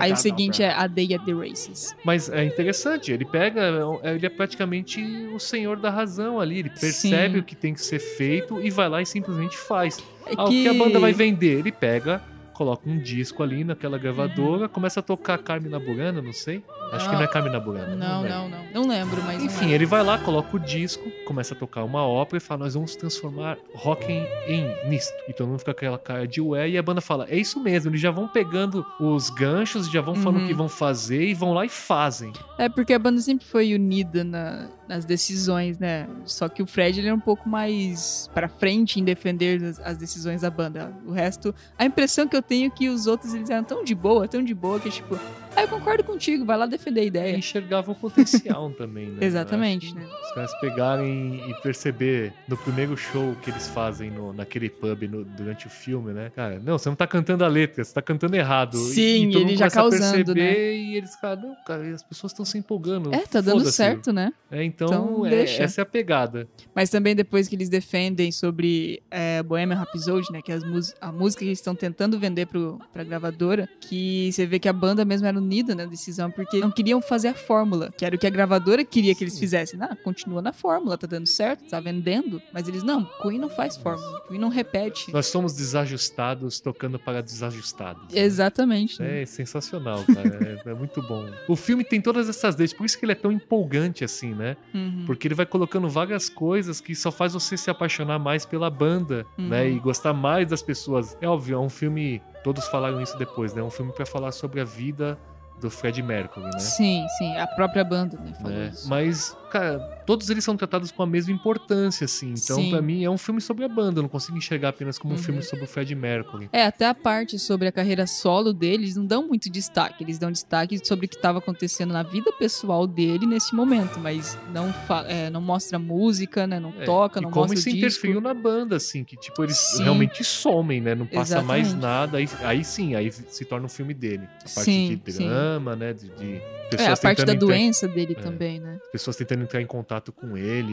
Aí 0.00 0.12
o 0.12 0.16
seguinte 0.16 0.62
é 0.62 0.72
A 0.72 0.86
At 1.00 1.24
the 1.24 1.32
Races. 1.32 1.94
Mas 2.04 2.28
é 2.28 2.44
interessante, 2.44 3.10
ele 3.12 3.24
pega, 3.24 3.60
ele 4.04 4.26
é 4.26 4.28
praticamente 4.28 5.00
o 5.34 5.38
senhor 5.38 5.76
da 5.78 5.90
razão 5.90 6.38
ali, 6.40 6.58
ele 6.60 6.70
percebe 6.70 7.34
Sim. 7.34 7.40
o 7.40 7.42
que 7.42 7.54
tem 7.56 7.72
que 7.74 7.80
ser 7.82 7.98
feito 7.98 8.60
e 8.60 8.70
vai 8.70 8.88
lá 8.88 9.00
e 9.02 9.06
simplesmente 9.06 9.56
faz. 9.56 9.98
É 10.26 10.34
Ah, 10.36 10.44
o 10.44 10.48
que 10.48 10.68
a 10.68 10.74
banda 10.74 10.98
vai 11.00 11.12
vender? 11.12 11.58
Ele 11.58 11.72
pega, 11.72 12.22
coloca 12.52 12.88
um 12.88 12.98
disco 12.98 13.42
ali 13.42 13.64
naquela 13.64 13.98
gravadora, 13.98 14.68
começa 14.68 15.00
a 15.00 15.02
tocar 15.02 15.38
Carmina 15.38 15.78
Burana, 15.78 16.20
não 16.22 16.32
sei. 16.32 16.62
Acho 16.92 17.06
que 17.06 17.12
Não. 17.12 17.18
não 17.20 17.24
é 17.24 17.26
Carmina 17.28 17.58
Burana. 17.58 17.96
Não, 17.96 18.22
lembro. 18.22 18.38
não, 18.38 18.48
não. 18.48 18.62
Não 18.82 18.88
lembro, 18.88 19.22
mas. 19.24 19.38
não 19.38 19.46
Enfim, 19.46 19.72
é. 19.72 19.74
ele 19.74 19.86
vai 19.86 20.02
lá, 20.04 20.18
coloca 20.18 20.56
o 20.56 20.60
disco, 20.60 21.10
começa 21.32 21.54
a 21.54 21.56
tocar 21.56 21.82
uma 21.84 22.06
ópera 22.06 22.36
e 22.36 22.40
fala: 22.40 22.64
Nós 22.64 22.74
vamos 22.74 22.94
transformar 22.94 23.56
rock 23.74 24.10
em, 24.12 24.26
em 24.46 24.88
nisto. 24.88 25.12
E 25.28 25.32
todo 25.32 25.48
mundo 25.48 25.58
fica 25.58 25.72
com 25.72 25.78
aquela 25.78 25.98
cara 25.98 26.28
de 26.28 26.40
ué, 26.40 26.68
e 26.68 26.78
a 26.78 26.82
banda 26.82 27.00
fala: 27.00 27.26
É 27.28 27.36
isso 27.36 27.58
mesmo, 27.60 27.90
eles 27.90 28.00
já 28.00 28.10
vão 28.10 28.28
pegando 28.28 28.84
os 29.00 29.30
ganchos, 29.30 29.90
já 29.90 30.00
vão 30.00 30.14
falando 30.14 30.38
Uhum. 30.38 30.44
o 30.44 30.48
que 30.48 30.54
vão 30.54 30.68
fazer 30.68 31.22
e 31.24 31.34
vão 31.34 31.52
lá 31.52 31.64
e 31.64 31.68
fazem. 31.68 32.32
É 32.58 32.68
porque 32.68 32.92
a 32.92 32.98
banda 32.98 33.20
sempre 33.20 33.44
foi 33.46 33.74
unida 33.74 34.22
na- 34.24 34.68
nas 34.88 35.04
decisões, 35.04 35.78
né? 35.78 36.06
Só 36.26 36.48
que 36.48 36.62
o 36.62 36.66
Fred 36.66 37.00
ele 37.00 37.08
é 37.08 37.14
um 37.14 37.20
pouco 37.20 37.48
mais 37.48 38.28
pra 38.34 38.48
frente 38.48 39.00
em 39.00 39.04
defender 39.04 39.62
as, 39.64 39.80
as 39.80 39.96
decisões 39.96 40.42
da 40.42 40.50
banda. 40.50 40.92
O 41.06 41.12
resto, 41.12 41.54
a 41.78 41.84
impressão 41.84 42.28
que 42.28 42.36
eu 42.36 42.42
tenho 42.42 42.66
é 42.66 42.70
que 42.70 42.88
os 42.90 43.06
outros 43.06 43.32
eles 43.32 43.48
eram 43.48 43.64
tão 43.64 43.82
de 43.84 43.94
boa, 43.94 44.28
tão 44.28 44.42
de 44.44 44.52
boa 44.54 44.78
que 44.78 44.90
tipo, 44.90 45.18
ah, 45.56 45.62
eu 45.62 45.68
concordo 45.68 46.02
contigo, 46.04 46.44
vai 46.44 46.56
lá 46.56 46.66
defender 46.66 47.00
a 47.00 47.04
É, 47.04 47.06
ideia. 47.06 47.36
enxergava 47.36 47.92
o 47.92 47.94
potencial 47.94 48.70
também, 48.76 49.06
né? 49.06 49.24
Exatamente, 49.24 49.94
né? 49.94 50.06
Os 50.22 50.32
caras 50.32 50.52
pegarem 50.60 51.50
e 51.50 51.54
perceber 51.62 52.32
no 52.48 52.56
primeiro 52.56 52.96
show 52.96 53.36
que 53.42 53.50
eles 53.50 53.68
fazem 53.68 54.10
no- 54.10 54.32
naquele 54.32 54.70
pub 54.70 55.02
no- 55.02 55.24
durante 55.24 55.66
o 55.66 55.70
filme, 55.70 56.12
né? 56.12 56.30
Cara, 56.34 56.58
não, 56.58 56.78
você 56.78 56.88
não 56.88 56.96
tá 56.96 57.06
cantando 57.06 57.44
a 57.44 57.48
letra, 57.48 57.84
você 57.84 57.92
tá 57.92 58.00
cantando 58.02 58.34
errado. 58.36 58.76
E- 58.76 58.94
Sim, 58.94 59.28
e 59.28 59.32
todo 59.32 59.42
ele 59.42 59.56
já 59.56 59.70
começa 59.70 59.78
a 59.80 59.82
causando, 59.82 60.34
né? 60.34 60.42
perceber 60.54 60.72
E 60.76 60.96
eles, 60.96 61.16
cara, 61.16 61.36
não, 61.36 61.54
cara, 61.66 61.82
as 61.94 62.02
pessoas 62.02 62.32
estão 62.32 62.44
se 62.44 62.56
empolgando. 62.58 63.12
É, 63.14 63.18
tá 63.26 63.40
dando 63.40 63.64
certo, 63.70 64.12
né? 64.12 64.32
É, 64.50 64.62
então, 64.64 64.88
Então, 64.88 65.26
é- 65.26 65.42
essa 65.62 65.80
é 65.80 65.82
a 65.82 65.86
pegada. 65.86 66.48
Mas 66.74 66.88
também 66.90 67.14
depois 67.14 67.46
que 67.48 67.54
eles 67.54 67.68
defendem 67.68 68.32
sobre 68.32 69.02
é, 69.10 69.42
Bohemian 69.42 69.76
Rhapsody, 69.76 70.32
né? 70.32 70.40
Que 70.42 70.50
é 70.52 70.54
as 70.54 70.62
a 71.00 71.12
música 71.12 71.40
que 71.40 71.48
eles 71.48 71.58
estão 71.58 71.74
tentando 71.74 72.18
vender 72.18 72.46
pro, 72.46 72.78
pra 72.92 73.04
gravadora, 73.04 73.68
que 73.80 74.30
você 74.32 74.46
vê 74.46 74.58
que 74.58 74.68
a 74.68 74.72
banda 74.72 75.04
mesmo 75.04 75.26
era 75.26 75.38
unida 75.42 75.74
na 75.74 75.84
decisão, 75.84 76.30
porque 76.30 76.58
não 76.58 76.70
queriam 76.70 77.02
fazer 77.02 77.28
a 77.28 77.34
fórmula, 77.34 77.92
que 77.96 78.04
era 78.04 78.14
o 78.14 78.18
que 78.18 78.26
a 78.26 78.30
gravadora 78.30 78.84
queria 78.84 79.14
que 79.14 79.24
eles 79.24 79.38
fizessem. 79.38 79.78
Ah, 79.82 79.96
continua 80.02 80.40
na 80.40 80.52
fórmula, 80.52 80.96
tá 80.96 81.06
dando 81.06 81.26
certo, 81.26 81.64
tá 81.68 81.80
vendendo. 81.80 82.40
Mas 82.52 82.68
eles, 82.68 82.82
não, 82.82 83.04
Queen 83.20 83.38
não 83.38 83.48
faz 83.50 83.76
fórmula, 83.76 84.20
Queen 84.28 84.40
não 84.40 84.48
repete. 84.48 85.12
Nós 85.12 85.26
somos 85.26 85.54
desajustados 85.54 86.60
tocando 86.60 86.98
para 86.98 87.20
desajustados. 87.22 88.02
né? 88.14 88.20
Exatamente. 88.20 89.00
né? 89.00 89.22
É 89.22 89.26
sensacional, 89.26 90.02
cara. 90.04 90.60
é, 90.66 90.70
é 90.70 90.74
muito 90.74 91.02
bom. 91.02 91.28
O 91.48 91.56
filme 91.56 91.84
tem 91.84 92.00
todas 92.00 92.28
essas 92.28 92.54
deixas, 92.54 92.76
por 92.76 92.84
isso 92.86 92.98
que 92.98 93.04
ele 93.04 93.12
é 93.12 93.16
tão 93.16 93.32
empolgante 93.32 94.04
assim, 94.04 94.34
né? 94.34 94.56
Uhum. 94.74 95.04
Porque 95.06 95.26
ele 95.28 95.34
vai 95.34 95.46
colocando 95.46 95.88
várias 95.88 96.28
coisas 96.28 96.80
que 96.80 96.94
só 96.94 97.10
faz 97.10 97.32
você 97.34 97.56
se 97.56 97.70
apaixonar 97.70 98.18
mais 98.18 98.46
pela 98.46 98.70
banda, 98.70 99.26
Uhum. 99.38 99.48
né? 99.48 99.68
E 99.68 99.78
gostar 99.78 100.12
mais 100.12 100.48
das 100.48 100.62
pessoas. 100.62 101.16
É 101.20 101.28
óbvio, 101.28 101.56
é 101.56 101.58
um 101.58 101.68
filme. 101.68 102.22
Todos 102.44 102.66
falaram 102.68 103.00
isso 103.00 103.16
depois, 103.18 103.54
né? 103.54 103.60
É 103.60 103.64
um 103.64 103.70
filme 103.70 103.92
pra 103.92 104.04
falar 104.04 104.32
sobre 104.32 104.60
a 104.60 104.64
vida 104.64 105.18
do 105.62 105.70
Fred 105.70 106.02
Mercury, 106.02 106.44
né? 106.44 106.58
Sim, 106.58 107.06
sim, 107.18 107.36
a 107.36 107.46
própria 107.46 107.84
banda, 107.84 108.18
né? 108.18 108.32
Né? 108.42 108.70
isso. 108.74 108.88
Mas, 108.88 109.36
cara, 109.50 109.78
todos 110.04 110.28
eles 110.28 110.44
são 110.44 110.56
tratados 110.56 110.90
com 110.90 111.02
a 111.02 111.06
mesma 111.06 111.32
importância, 111.32 112.04
assim. 112.04 112.34
Então, 112.36 112.68
pra 112.68 112.82
mim, 112.82 113.04
é 113.04 113.08
um 113.10 113.16
filme 113.16 113.40
sobre 113.40 113.64
a 113.64 113.68
banda. 113.68 114.00
Eu 114.00 114.02
não 114.02 114.08
consigo 114.08 114.36
enxergar 114.36 114.70
apenas 114.70 114.98
como 114.98 115.14
um 115.14 115.16
Uhum. 115.16 115.22
filme 115.22 115.42
sobre 115.42 115.64
o 115.64 115.68
Fred 115.68 115.94
Mercury. 115.94 116.48
É, 116.52 116.66
até 116.66 116.86
a 116.86 116.94
parte 116.94 117.38
sobre 117.38 117.68
a 117.68 117.72
carreira 117.72 118.06
solo 118.06 118.52
deles 118.52 118.96
não 118.96 119.06
dão 119.06 119.26
muito 119.28 119.48
destaque. 119.50 120.02
Eles 120.02 120.18
dão 120.18 120.30
destaque 120.32 120.84
sobre 120.84 121.06
o 121.06 121.08
que 121.08 121.14
estava 121.16 121.38
acontecendo 121.38 121.92
na 121.92 122.02
vida 122.02 122.32
pessoal 122.38 122.86
dele 122.86 123.24
nesse 123.24 123.54
momento, 123.54 124.00
mas 124.00 124.36
não, 124.52 124.74
é, 125.06 125.30
não 125.30 125.40
mostra 125.40 125.78
música, 125.78 126.46
né? 126.46 126.58
Não 126.58 126.72
É, 126.80 126.84
toca, 126.84 127.20
e 127.20 127.22
não 127.22 127.30
como 127.30 127.42
mostra 127.44 127.58
isso 127.58 127.68
disco. 127.70 127.78
interferiu 127.78 128.20
na 128.20 128.34
banda, 128.34 128.76
assim, 128.76 129.04
que 129.04 129.16
tipo, 129.16 129.42
eles 129.44 129.56
Sim. 129.58 129.82
realmente 129.84 130.24
somem, 130.24 130.80
né? 130.80 130.94
Não 130.94 131.06
passa 131.06 131.40
mais 131.42 131.68
Exatamente. 131.68 131.82
nada, 131.82 132.18
aí, 132.18 132.28
aí 132.42 132.64
sim, 132.64 132.94
aí 132.94 133.12
se 133.12 133.44
torna 133.44 133.66
um 133.66 133.68
filme 133.68 133.94
dele. 133.94 134.24
A 134.40 134.48
parte 134.48 134.64
Sim, 134.64 135.00
de 135.04 135.12
sim. 135.12 135.28
Drama, 135.52 135.76
né? 135.76 135.92
De, 135.92 136.08
de 136.08 136.34
É, 136.36 136.76
pessoas 136.76 136.98
a 136.98 137.02
parte 137.02 137.24
da 137.24 137.34
entrar- 137.34 137.46
doença 137.46 137.86
dele 137.86 138.16
É. 138.18 138.22
também, 138.22 138.58
né? 138.60 138.78
pessoas 138.90 139.16
tentando 139.16 139.42
entrar 139.42 139.60
em 139.60 139.66
contato 139.66 140.10
com 140.12 140.36
ele 140.36 140.70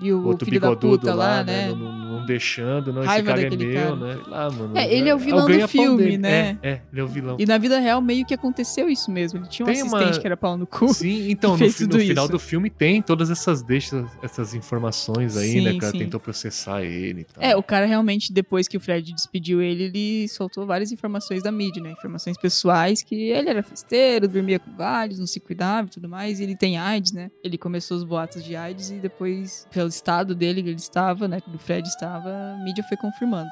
e, 0.00 0.06
E 0.06 0.12
o 0.12 0.24
outro 0.26 0.50
bigodudo 0.50 1.06
lá, 1.08 1.14
lá, 1.14 1.44
né? 1.44 1.68
né? 1.68 1.74
Não, 1.74 1.76
não- 1.76 2.26
deixando, 2.26 2.92
não, 2.92 3.00
esse 3.00 3.08
Raiva 3.08 3.26
cara 3.28 3.42
é 3.42 3.50
meu, 3.50 3.72
cara. 3.74 3.96
né? 3.96 4.14
Sei 4.22 4.30
lá, 4.32 4.50
mano. 4.50 4.76
É, 4.78 4.94
ele 4.94 5.08
é 5.08 5.14
o 5.14 5.18
vilão 5.18 5.38
o 5.40 5.42
do 5.42 5.48
ganha-pão 5.48 5.68
filme, 5.68 6.18
né? 6.18 6.58
É, 6.62 6.68
é, 6.70 6.80
ele 6.92 7.00
é 7.00 7.04
o 7.04 7.08
vilão. 7.08 7.36
E 7.40 7.46
na 7.46 7.56
vida 7.58 7.78
real 7.78 8.00
meio 8.02 8.24
que 8.26 8.34
aconteceu 8.34 8.88
isso 8.88 9.10
mesmo. 9.10 9.38
Ele 9.40 9.48
tinha 9.48 9.66
um 9.66 9.72
Tem 9.72 9.82
uma- 9.82 9.96
assistente 9.98 10.20
que 10.20 10.26
era 10.26 10.36
pau 10.36 10.56
no 10.56 10.66
cu. 10.66 10.92
Sim, 10.92 11.28
então, 11.32 11.56
no, 11.56 11.70
fi- 11.70 11.86
no 11.86 11.98
final 11.98 12.28
do 12.28 12.38
filme 12.38 12.68
tem 12.70 13.00
todas 13.02 13.30
essas 13.30 13.62
deixas, 13.62 14.06
essas 14.22 14.54
informações 14.54 15.36
aí, 15.36 15.52
Sim, 15.52 15.60
né? 15.62 15.78
cara 15.78 15.92
sim. 15.92 15.98
tentou 15.98 16.20
processar 16.20 16.82
ele 16.82 17.22
e 17.22 17.24
tal. 17.24 17.42
É, 17.42 17.56
o 17.56 17.62
cara 17.62 17.86
realmente, 17.86 18.32
depois 18.32 18.68
que 18.68 18.76
o 18.76 18.80
Fred 18.80 19.12
despediu 19.12 19.60
ele, 19.62 19.84
ele 19.84 20.28
soltou 20.28 20.66
várias 20.66 20.92
informações 20.92 21.42
da 21.42 21.50
mídia, 21.50 21.82
né? 21.82 21.92
Informações 21.92 22.36
pessoais 22.38 23.02
que 23.02 23.14
ele 23.30 23.48
era 23.48 23.62
inteiro, 24.10 24.26
dormia 24.26 24.58
com 24.58 24.74
vários, 24.74 25.18
não 25.18 25.26
se 25.26 25.38
cuidava 25.38 25.86
e 25.86 25.90
tudo 25.90 26.08
mais. 26.08 26.40
E 26.40 26.42
ele 26.42 26.56
tem 26.56 26.76
AIDS, 26.76 27.12
né? 27.12 27.30
Ele 27.44 27.56
começou 27.56 27.96
os 27.96 28.04
boatos 28.04 28.42
de 28.42 28.56
AIDS 28.56 28.90
e 28.90 28.94
depois, 28.94 29.66
pelo 29.70 29.88
estado 29.88 30.34
dele 30.34 30.62
que 30.62 30.68
ele 30.68 30.76
estava, 30.76 31.28
né? 31.28 31.40
Que 31.40 31.54
o 31.54 31.58
Fred 31.58 31.86
estava, 31.86 32.28
a 32.28 32.56
mídia 32.64 32.82
foi 32.84 32.96
confirmando. 32.96 33.50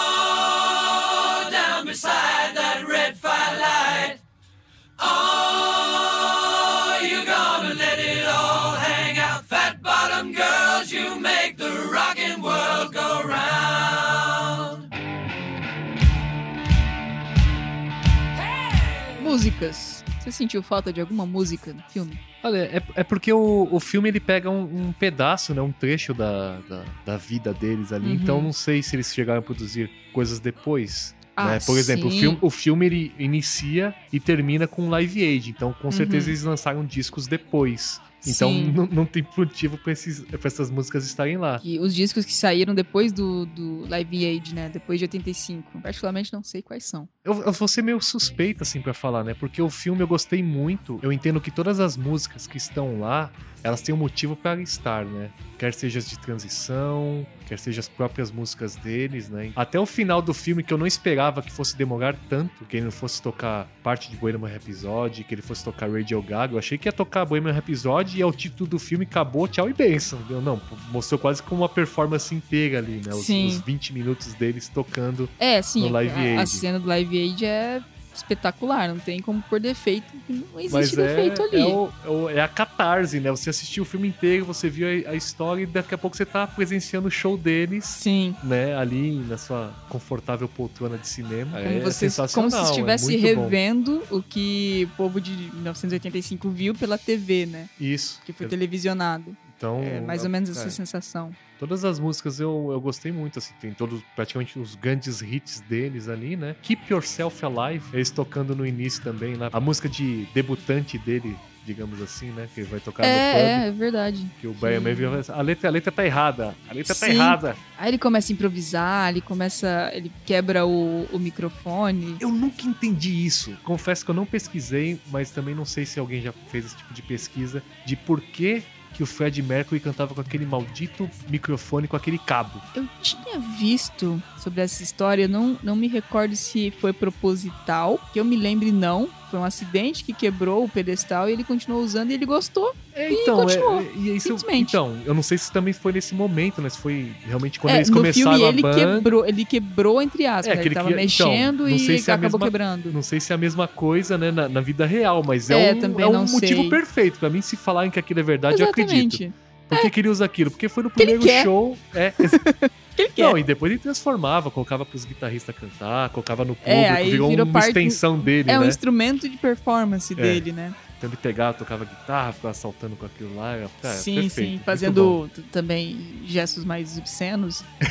Músicas. 19.37 20.03
Você 20.19 20.33
sentiu 20.33 20.63
falta 20.63 20.91
de 20.91 20.99
alguma 20.99 21.27
música 21.27 21.71
no 21.71 21.83
filme? 21.91 22.19
Olha, 22.43 22.57
é, 22.57 22.83
é 22.95 23.05
porque 23.05 23.31
o, 23.31 23.69
o 23.71 23.79
filme 23.79 24.09
ele 24.09 24.19
pega 24.19 24.49
um, 24.49 24.63
um 24.89 24.93
pedaço, 24.93 25.53
né, 25.53 25.61
um 25.61 25.71
trecho 25.71 26.15
da, 26.15 26.59
da, 26.61 26.85
da 27.05 27.17
vida 27.19 27.53
deles 27.53 27.93
ali, 27.93 28.07
Uhum. 28.09 28.15
então 28.15 28.41
não 28.41 28.53
sei 28.53 28.83
se 28.83 28.97
eles 28.97 29.13
chegaram 29.13 29.41
a 29.41 29.43
produzir 29.43 29.91
coisas 30.15 30.41
depois. 30.41 31.15
Ah, 31.37 31.51
né? 31.51 31.59
Por 31.67 31.77
exemplo, 31.77 32.09
o 32.09 32.11
filme, 32.11 32.39
o 32.41 32.49
filme 32.49 32.87
ele 32.87 33.13
inicia 33.19 33.95
e 34.11 34.19
termina 34.19 34.67
com 34.67 34.89
Live 34.89 35.23
Aid, 35.23 35.51
então 35.51 35.71
com 35.83 35.91
certeza 35.91 36.29
Uhum. 36.29 36.31
eles 36.33 36.43
lançaram 36.43 36.83
discos 36.87 37.27
depois. 37.27 38.01
Então 38.27 38.53
não, 38.53 38.87
não 38.87 39.07
tem 39.07 39.27
motivo 39.37 39.79
pra, 39.79 39.93
esses, 39.93 40.21
pra 40.21 40.41
essas 40.45 40.71
músicas 40.71 41.05
estarem 41.07 41.37
lá. 41.37 41.59
Que 41.59 41.79
os 41.79 41.95
discos 41.95 42.25
que 42.25 42.35
saíram 42.35 42.75
depois 42.75 43.13
do, 43.13 43.47
do 43.47 43.89
Live 43.89 44.25
Aid, 44.25 44.55
né? 44.55 44.69
Depois 44.69 44.99
de 44.99 45.05
85. 45.05 45.81
Particularmente 45.81 46.33
não 46.33 46.43
sei 46.43 46.63
quais 46.63 46.85
são. 46.85 47.09
Eu, 47.25 47.43
eu 47.43 47.53
vou 47.53 47.69
ser 47.69 47.83
meio 47.83 48.01
suspeito, 48.01 48.63
assim, 48.63 48.81
pra 48.81 48.95
falar, 48.95 49.25
né? 49.25 49.35
Porque 49.35 49.61
o 49.61 49.71
filme 49.71 50.03
eu 50.03 50.09
gostei 50.09 50.43
muito. 50.43 50.99
Eu 51.03 51.13
entendo 51.13 51.41
que 51.41 51.51
todas 51.51 51.81
as 51.81 51.97
músicas 51.97 52.47
que 52.47 52.57
estão 52.57 53.01
lá, 53.01 53.31
elas 53.63 53.81
têm 53.81 53.95
um 53.95 53.99
motivo 53.99 54.37
para 54.37 54.61
estar, 54.61 55.05
né? 55.05 55.31
Quer 55.59 55.73
seja 55.73 55.99
as 55.99 56.09
de 56.09 56.19
transição, 56.19 57.27
quer 57.47 57.59
seja 57.59 57.81
as 57.81 57.89
próprias 57.89 58.31
músicas 58.31 58.77
deles, 58.77 59.29
né? 59.29 59.51
Até 59.57 59.81
o 59.81 59.87
final 59.87 60.21
do 60.21 60.35
filme, 60.35 60.63
que 60.63 60.73
eu 60.73 60.79
não 60.79 60.87
esperava 60.87 61.41
que 61.43 61.51
fosse 61.51 61.77
demorar 61.77 62.15
tanto, 62.29 62.65
que 62.67 62.77
ele 62.77 62.85
não 62.85 62.93
fosse 62.93 63.21
tocar 63.23 63.67
parte 63.83 64.11
de 64.11 64.17
Bohemian 64.17 64.49
Rhapsody, 64.49 65.25
que 65.25 65.35
ele 65.35 65.43
fosse 65.43 65.65
tocar 65.65 65.91
Radio 65.91 66.21
Gaga. 66.23 66.55
Eu 66.55 66.59
achei 66.59 66.77
que 66.77 66.87
ia 66.89 66.93
tocar 66.93 67.25
Bohemian 67.25 67.53
Rhapsody 67.53 68.19
e 68.19 68.23
é 68.23 68.27
o 68.27 68.33
título 68.33 68.69
do 68.69 68.79
filme, 68.79 69.05
acabou, 69.05 69.49
tchau 69.49 69.69
e 69.69 69.73
benção. 69.73 70.19
Entendeu? 70.21 70.43
Não, 70.43 70.61
mostrou 70.91 71.19
quase 71.19 71.43
como 71.43 71.63
uma 71.63 71.69
performance 71.69 72.35
inteira 72.35 72.79
ali, 72.79 73.01
né? 73.05 73.15
Os, 73.15 73.25
Sim. 73.27 73.47
os 73.47 73.61
20 73.61 73.93
minutos 73.95 74.35
deles 74.35 74.69
tocando 74.69 75.29
É, 75.39 75.63
sim. 75.63 75.81
No 75.83 75.89
Live 75.89 76.15
a, 76.15 76.39
a 76.39 76.41
Aid. 76.41 76.51
cena 76.51 76.79
do 76.79 76.87
Live 76.87 77.19
Aid 77.19 77.45
é 77.45 77.83
espetacular. 78.17 78.89
Não 78.89 78.99
tem 78.99 79.21
como 79.21 79.43
pôr 79.43 79.61
defeito. 79.61 80.07
Não 80.29 80.59
existe 80.59 80.73
Mas 80.73 80.99
é, 80.99 81.07
defeito 81.07 81.43
ali. 81.43 81.57
é, 81.57 81.61
é 81.71 82.09
o- 82.11 82.29
é 82.31 82.41
a 82.41 82.49
catarse, 82.49 83.21
né? 83.21 83.31
Você 83.31 83.51
assistiu 83.51 83.83
o 83.83 83.87
filme 83.87 84.09
inteiro, 84.09 84.45
você 84.45 84.69
viu 84.69 84.87
a, 84.87 85.11
a 85.11 85.15
história 85.15 85.63
e 85.63 85.67
daqui 85.67 85.95
a 85.95 85.99
pouco 85.99 86.17
você 86.17 86.25
tá 86.27 86.47
presenciando 86.47 87.09
o 87.09 87.11
show 87.11 87.37
deles, 87.37 87.85
Sim. 87.85 88.35
né? 88.43 88.77
Ali 88.77 89.13
na 89.29 89.37
sua 89.39 89.73
confortável 89.89 90.49
poltrona 90.49 90.99
de 90.99 91.09
cinema. 91.09 91.53
Como, 91.59 91.65
é 91.77 91.81
você, 91.81 92.09
sensacional. 92.09 92.51
como 92.51 92.65
se 92.65 92.69
é 92.69 92.71
estivesse 92.71 93.05
muito 93.07 93.23
bom. 93.37 93.43
revendo 93.43 94.03
o 94.11 94.23
que 94.23 94.89
o 94.93 94.97
povo 94.97 95.21
de 95.21 95.31
1985 95.33 96.49
viu 96.51 96.75
pela 96.75 96.99
TV, 96.99 97.47
né? 97.47 97.69
Isso. 97.81 98.21
Que 98.25 98.33
foi 98.33 98.47
televisionado. 98.47 99.37
Então, 99.57 99.83
É 99.83 100.01
mais 100.01 100.23
ou 100.25 100.31
menos 100.31 100.49
é, 100.51 100.53
essa 100.53 100.71
sensação. 100.71 101.31
Todas 101.59 101.85
as 101.85 101.99
músicas 101.99 102.39
eu, 102.39 102.69
eu 102.71 102.81
gostei 102.81 103.11
muito, 103.11 103.39
assim, 103.39 103.55
tem 103.61 103.73
todos, 103.73 104.03
praticamente 104.15 104.59
os 104.59 104.75
grandes 104.75 105.23
hits 105.23 105.61
deles 105.61 106.09
ali, 106.09 106.37
né? 106.37 106.55
Keep 106.63 106.93
Yourself 106.93 107.45
Alive, 107.45 107.85
eles 107.93 108.11
tocando 108.11 108.55
no 108.55 108.67
início 108.67 109.03
também, 109.03 109.35
lá. 109.35 109.49
A 109.53 109.61
música 109.61 109.89
de 109.89 110.27
debutante 110.35 110.99
dele, 110.99 111.35
digamos 111.65 112.03
assim, 112.03 112.31
né? 112.33 112.47
Que 112.55 112.61
ele 112.61 112.69
vai 112.69 112.79
tocar 112.79 113.05
no 113.05 113.09
pub. 113.09 113.17
É, 113.17 113.65
é, 113.65 113.69
é 113.69 113.71
verdade. 113.71 114.27
Que 114.39 114.47
o 114.47 114.53
Brian 114.53 114.81
May 114.81 114.93
vira 114.93 115.23
a 115.29 115.41
letra, 115.41 115.69
a 115.69 115.73
letra 115.73 115.91
tá 115.91 116.05
errada, 116.05 116.55
a 116.69 116.75
letra 116.75 116.95
tá 116.95 117.07
Sim. 117.07 117.13
errada. 117.13 117.57
Aí 117.79 117.89
ele 117.89 117.99
começa 117.99 118.31
a 118.31 118.35
improvisar, 118.35 119.09
ele 119.09 119.23
começa. 119.23 119.91
Ele 119.95 120.13
quebra 120.27 120.67
o, 120.67 121.05
o 121.11 121.19
microfone. 121.19 122.17
Eu 122.21 122.31
nunca 122.31 122.67
entendi 122.67 123.25
isso. 123.25 123.57
Confesso 123.65 124.05
que 124.05 124.11
eu 124.11 124.15
não 124.15 124.27
pesquisei, 124.27 125.01
mas 125.11 125.31
também 125.31 125.55
não 125.55 125.65
sei 125.65 125.87
se 125.87 125.99
alguém 125.99 126.21
já 126.21 126.33
fez 126.51 126.67
esse 126.67 126.77
tipo 126.77 126.93
de 126.93 127.01
pesquisa 127.01 127.63
de 127.87 127.97
por 127.97 128.21
que 128.21 128.63
que 128.95 129.03
o 129.03 129.07
Fred 129.07 129.43
Mercury 129.43 129.81
cantava 129.81 130.15
com 130.15 130.21
aquele 130.21 130.47
maldito 130.47 131.09
microfone 131.29 131.87
com 131.87 131.97
aquele 131.97 132.19
cabo. 132.19 132.61
Eu 132.75 132.87
tinha 133.03 133.39
visto 133.59 134.23
sobre 134.39 134.61
essa 134.63 134.83
história, 134.83 135.29
não, 135.29 135.59
não 135.63 135.77
me 135.77 135.89
recordo 135.89 136.35
se 136.35 136.71
foi 136.71 136.93
proposital, 136.93 138.01
que 138.13 138.21
eu 138.21 138.25
me 138.25 138.37
lembre 138.37 138.73
não. 138.73 139.09
Foi 139.31 139.41
um 139.41 139.45
acidente 139.45 140.05
que 140.05 140.13
quebrou 140.13 140.65
o 140.65 140.69
pedestal 140.69 141.29
e 141.29 141.33
ele 141.33 141.43
continuou 141.43 141.83
usando 141.83 142.11
e 142.11 142.15
ele 142.15 142.25
gostou. 142.25 142.73
É, 142.95 143.11
E 143.11 143.15
então, 143.15 143.37
continuou, 143.43 143.81
é, 143.81 143.83
é- 143.83 143.91
e 143.97 144.17
isso, 144.17 144.29
simplesmente. 144.39 144.69
então, 144.71 144.97
eu 145.05 145.13
não 145.13 145.23
sei 145.23 145.37
se 145.37 145.51
também 145.53 145.73
foi 145.75 145.93
nesse 145.93 146.15
momento, 146.15 146.63
né? 146.63 146.69
Se 146.69 146.79
foi 146.79 147.13
realmente 147.27 147.59
quando 147.59 147.75
É, 147.75 147.79
eles 147.79 147.91
começaram 147.91 148.31
filme 148.33 148.45
a 148.45 148.49
ele 148.49 148.63
banda. 148.63 148.95
quebrou, 148.95 149.27
ele 149.27 149.45
quebrou 149.45 150.01
entre 150.01 150.27
aspas, 150.27 150.47
É, 150.47 150.55
né? 150.57 150.63
que 150.63 150.69
ele 150.69 150.75
tava 150.75 150.89
queria- 150.89 151.05
então, 151.05 151.29
mexendo 151.29 151.69
não 151.69 151.79
sei 151.79 151.97
e 151.97 151.99
se 151.99 152.11
é 152.11 152.15
acabou 152.15 152.39
mesma- 152.39 152.47
quebrando. 152.47 152.93
Não 152.93 153.03
sei 153.03 153.21
se 153.21 153.33
é 153.33 153.35
a 153.35 153.39
mesma 153.39 153.67
coisa, 153.69 154.17
né, 154.17 154.31
na, 154.31 154.49
na 154.49 154.61
vida 154.61 154.87
real, 154.87 155.23
mas 155.27 155.51
é, 155.51 155.71
É, 155.71 155.75
um, 155.75 155.79
também 155.81 156.05
é 156.05 156.09
um 156.09 156.13
não 156.13 156.27
motivo 156.27 156.61
sei. 156.63 156.71
perfeito. 156.71 157.19
Pra 157.19 157.29
mim, 157.29 157.43
se 157.43 157.57
falarem 157.57 157.91
que 157.91 157.99
aquilo 157.99 158.21
é 158.21 158.23
verdade, 158.23 158.63
eu 158.63 158.69
acredito. 158.69 158.93
Exatamente. 159.15 159.33
Por 159.69 159.81
que, 159.81 159.91
que 159.91 160.01
ele 160.01 160.09
usa 160.09 160.25
aquilo? 160.25 160.51
Porque 160.51 160.69
foi 160.69 160.85
no 160.85 160.91
primeiro 160.91 161.23
show. 161.43 161.77
É, 161.93 162.13
Que 162.97 163.03
ele 163.03 163.13
quer. 163.15 163.23
Não, 163.25 163.37
e 163.39 163.45
depois 163.45 163.71
ele 163.71 163.79
transformava, 163.81 164.51
colocava 164.51 164.85
pros 164.87 165.05
guitarristas 165.05 165.55
cantar, 165.55 166.09
colocava 166.11 166.45
no 166.45 166.55
público, 166.55 166.71
É, 166.71 166.89
aí 166.89 167.11
virou, 167.11 167.29
virou 167.29 167.45
uma 167.45 167.53
parte- 167.53 167.69
extensão 167.69 168.19
dele, 168.19 168.51
é 168.51 168.59
um 168.59 168.63
né? 168.63 168.69
instrumento 168.69 169.29
de 169.29 169.37
performance 169.37 170.13
É. 170.13 170.17
dele, 170.17 170.53
né? 170.53 170.75
Então 170.97 171.11
ele 171.11 171.17
pegava, 171.19 171.53
tocava 171.59 171.85
guitarra, 171.85 172.33
ficava 172.33 172.55
saltando 172.55 172.97
com 172.97 173.05
aquilo 173.05 173.37
lá. 173.37 173.69
cara, 173.83 173.95
sim, 173.95 174.23
perfeito, 174.23 174.51
sim. 174.53 174.61
Fazendo 174.65 175.31
também 175.53 176.23
gestos 176.25 176.65
mais 176.65 176.97
obscenos. 176.97 177.63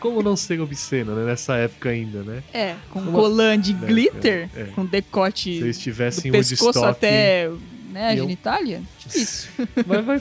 Como 0.00 0.20
não 0.20 0.36
ser 0.36 0.60
obsceno, 0.60 1.14
né? 1.14 1.24
Nessa 1.24 1.54
época 1.54 1.90
ainda, 1.90 2.24
né? 2.24 2.42
É, 2.52 2.74
com 2.90 2.98
Uma- 2.98 3.12
colã 3.12 3.56
de 3.56 3.72
glitter, 3.72 4.48
é, 4.56 4.62
é. 4.62 4.64
com 4.74 4.84
decote 4.84 5.56
Se 5.56 5.62
eles 5.62 5.78
do 5.78 5.82
tivessem 5.82 6.28
o 6.32 6.34
pescoço 6.34 6.64
Woodstock... 6.64 6.90
até 6.90 7.48
né, 7.92 8.08
a 8.08 8.16
eu- 8.16 8.24
genitália. 8.24 8.82
Difícil. 8.98 9.50
Mas 9.86 10.04
vai... 10.04 10.20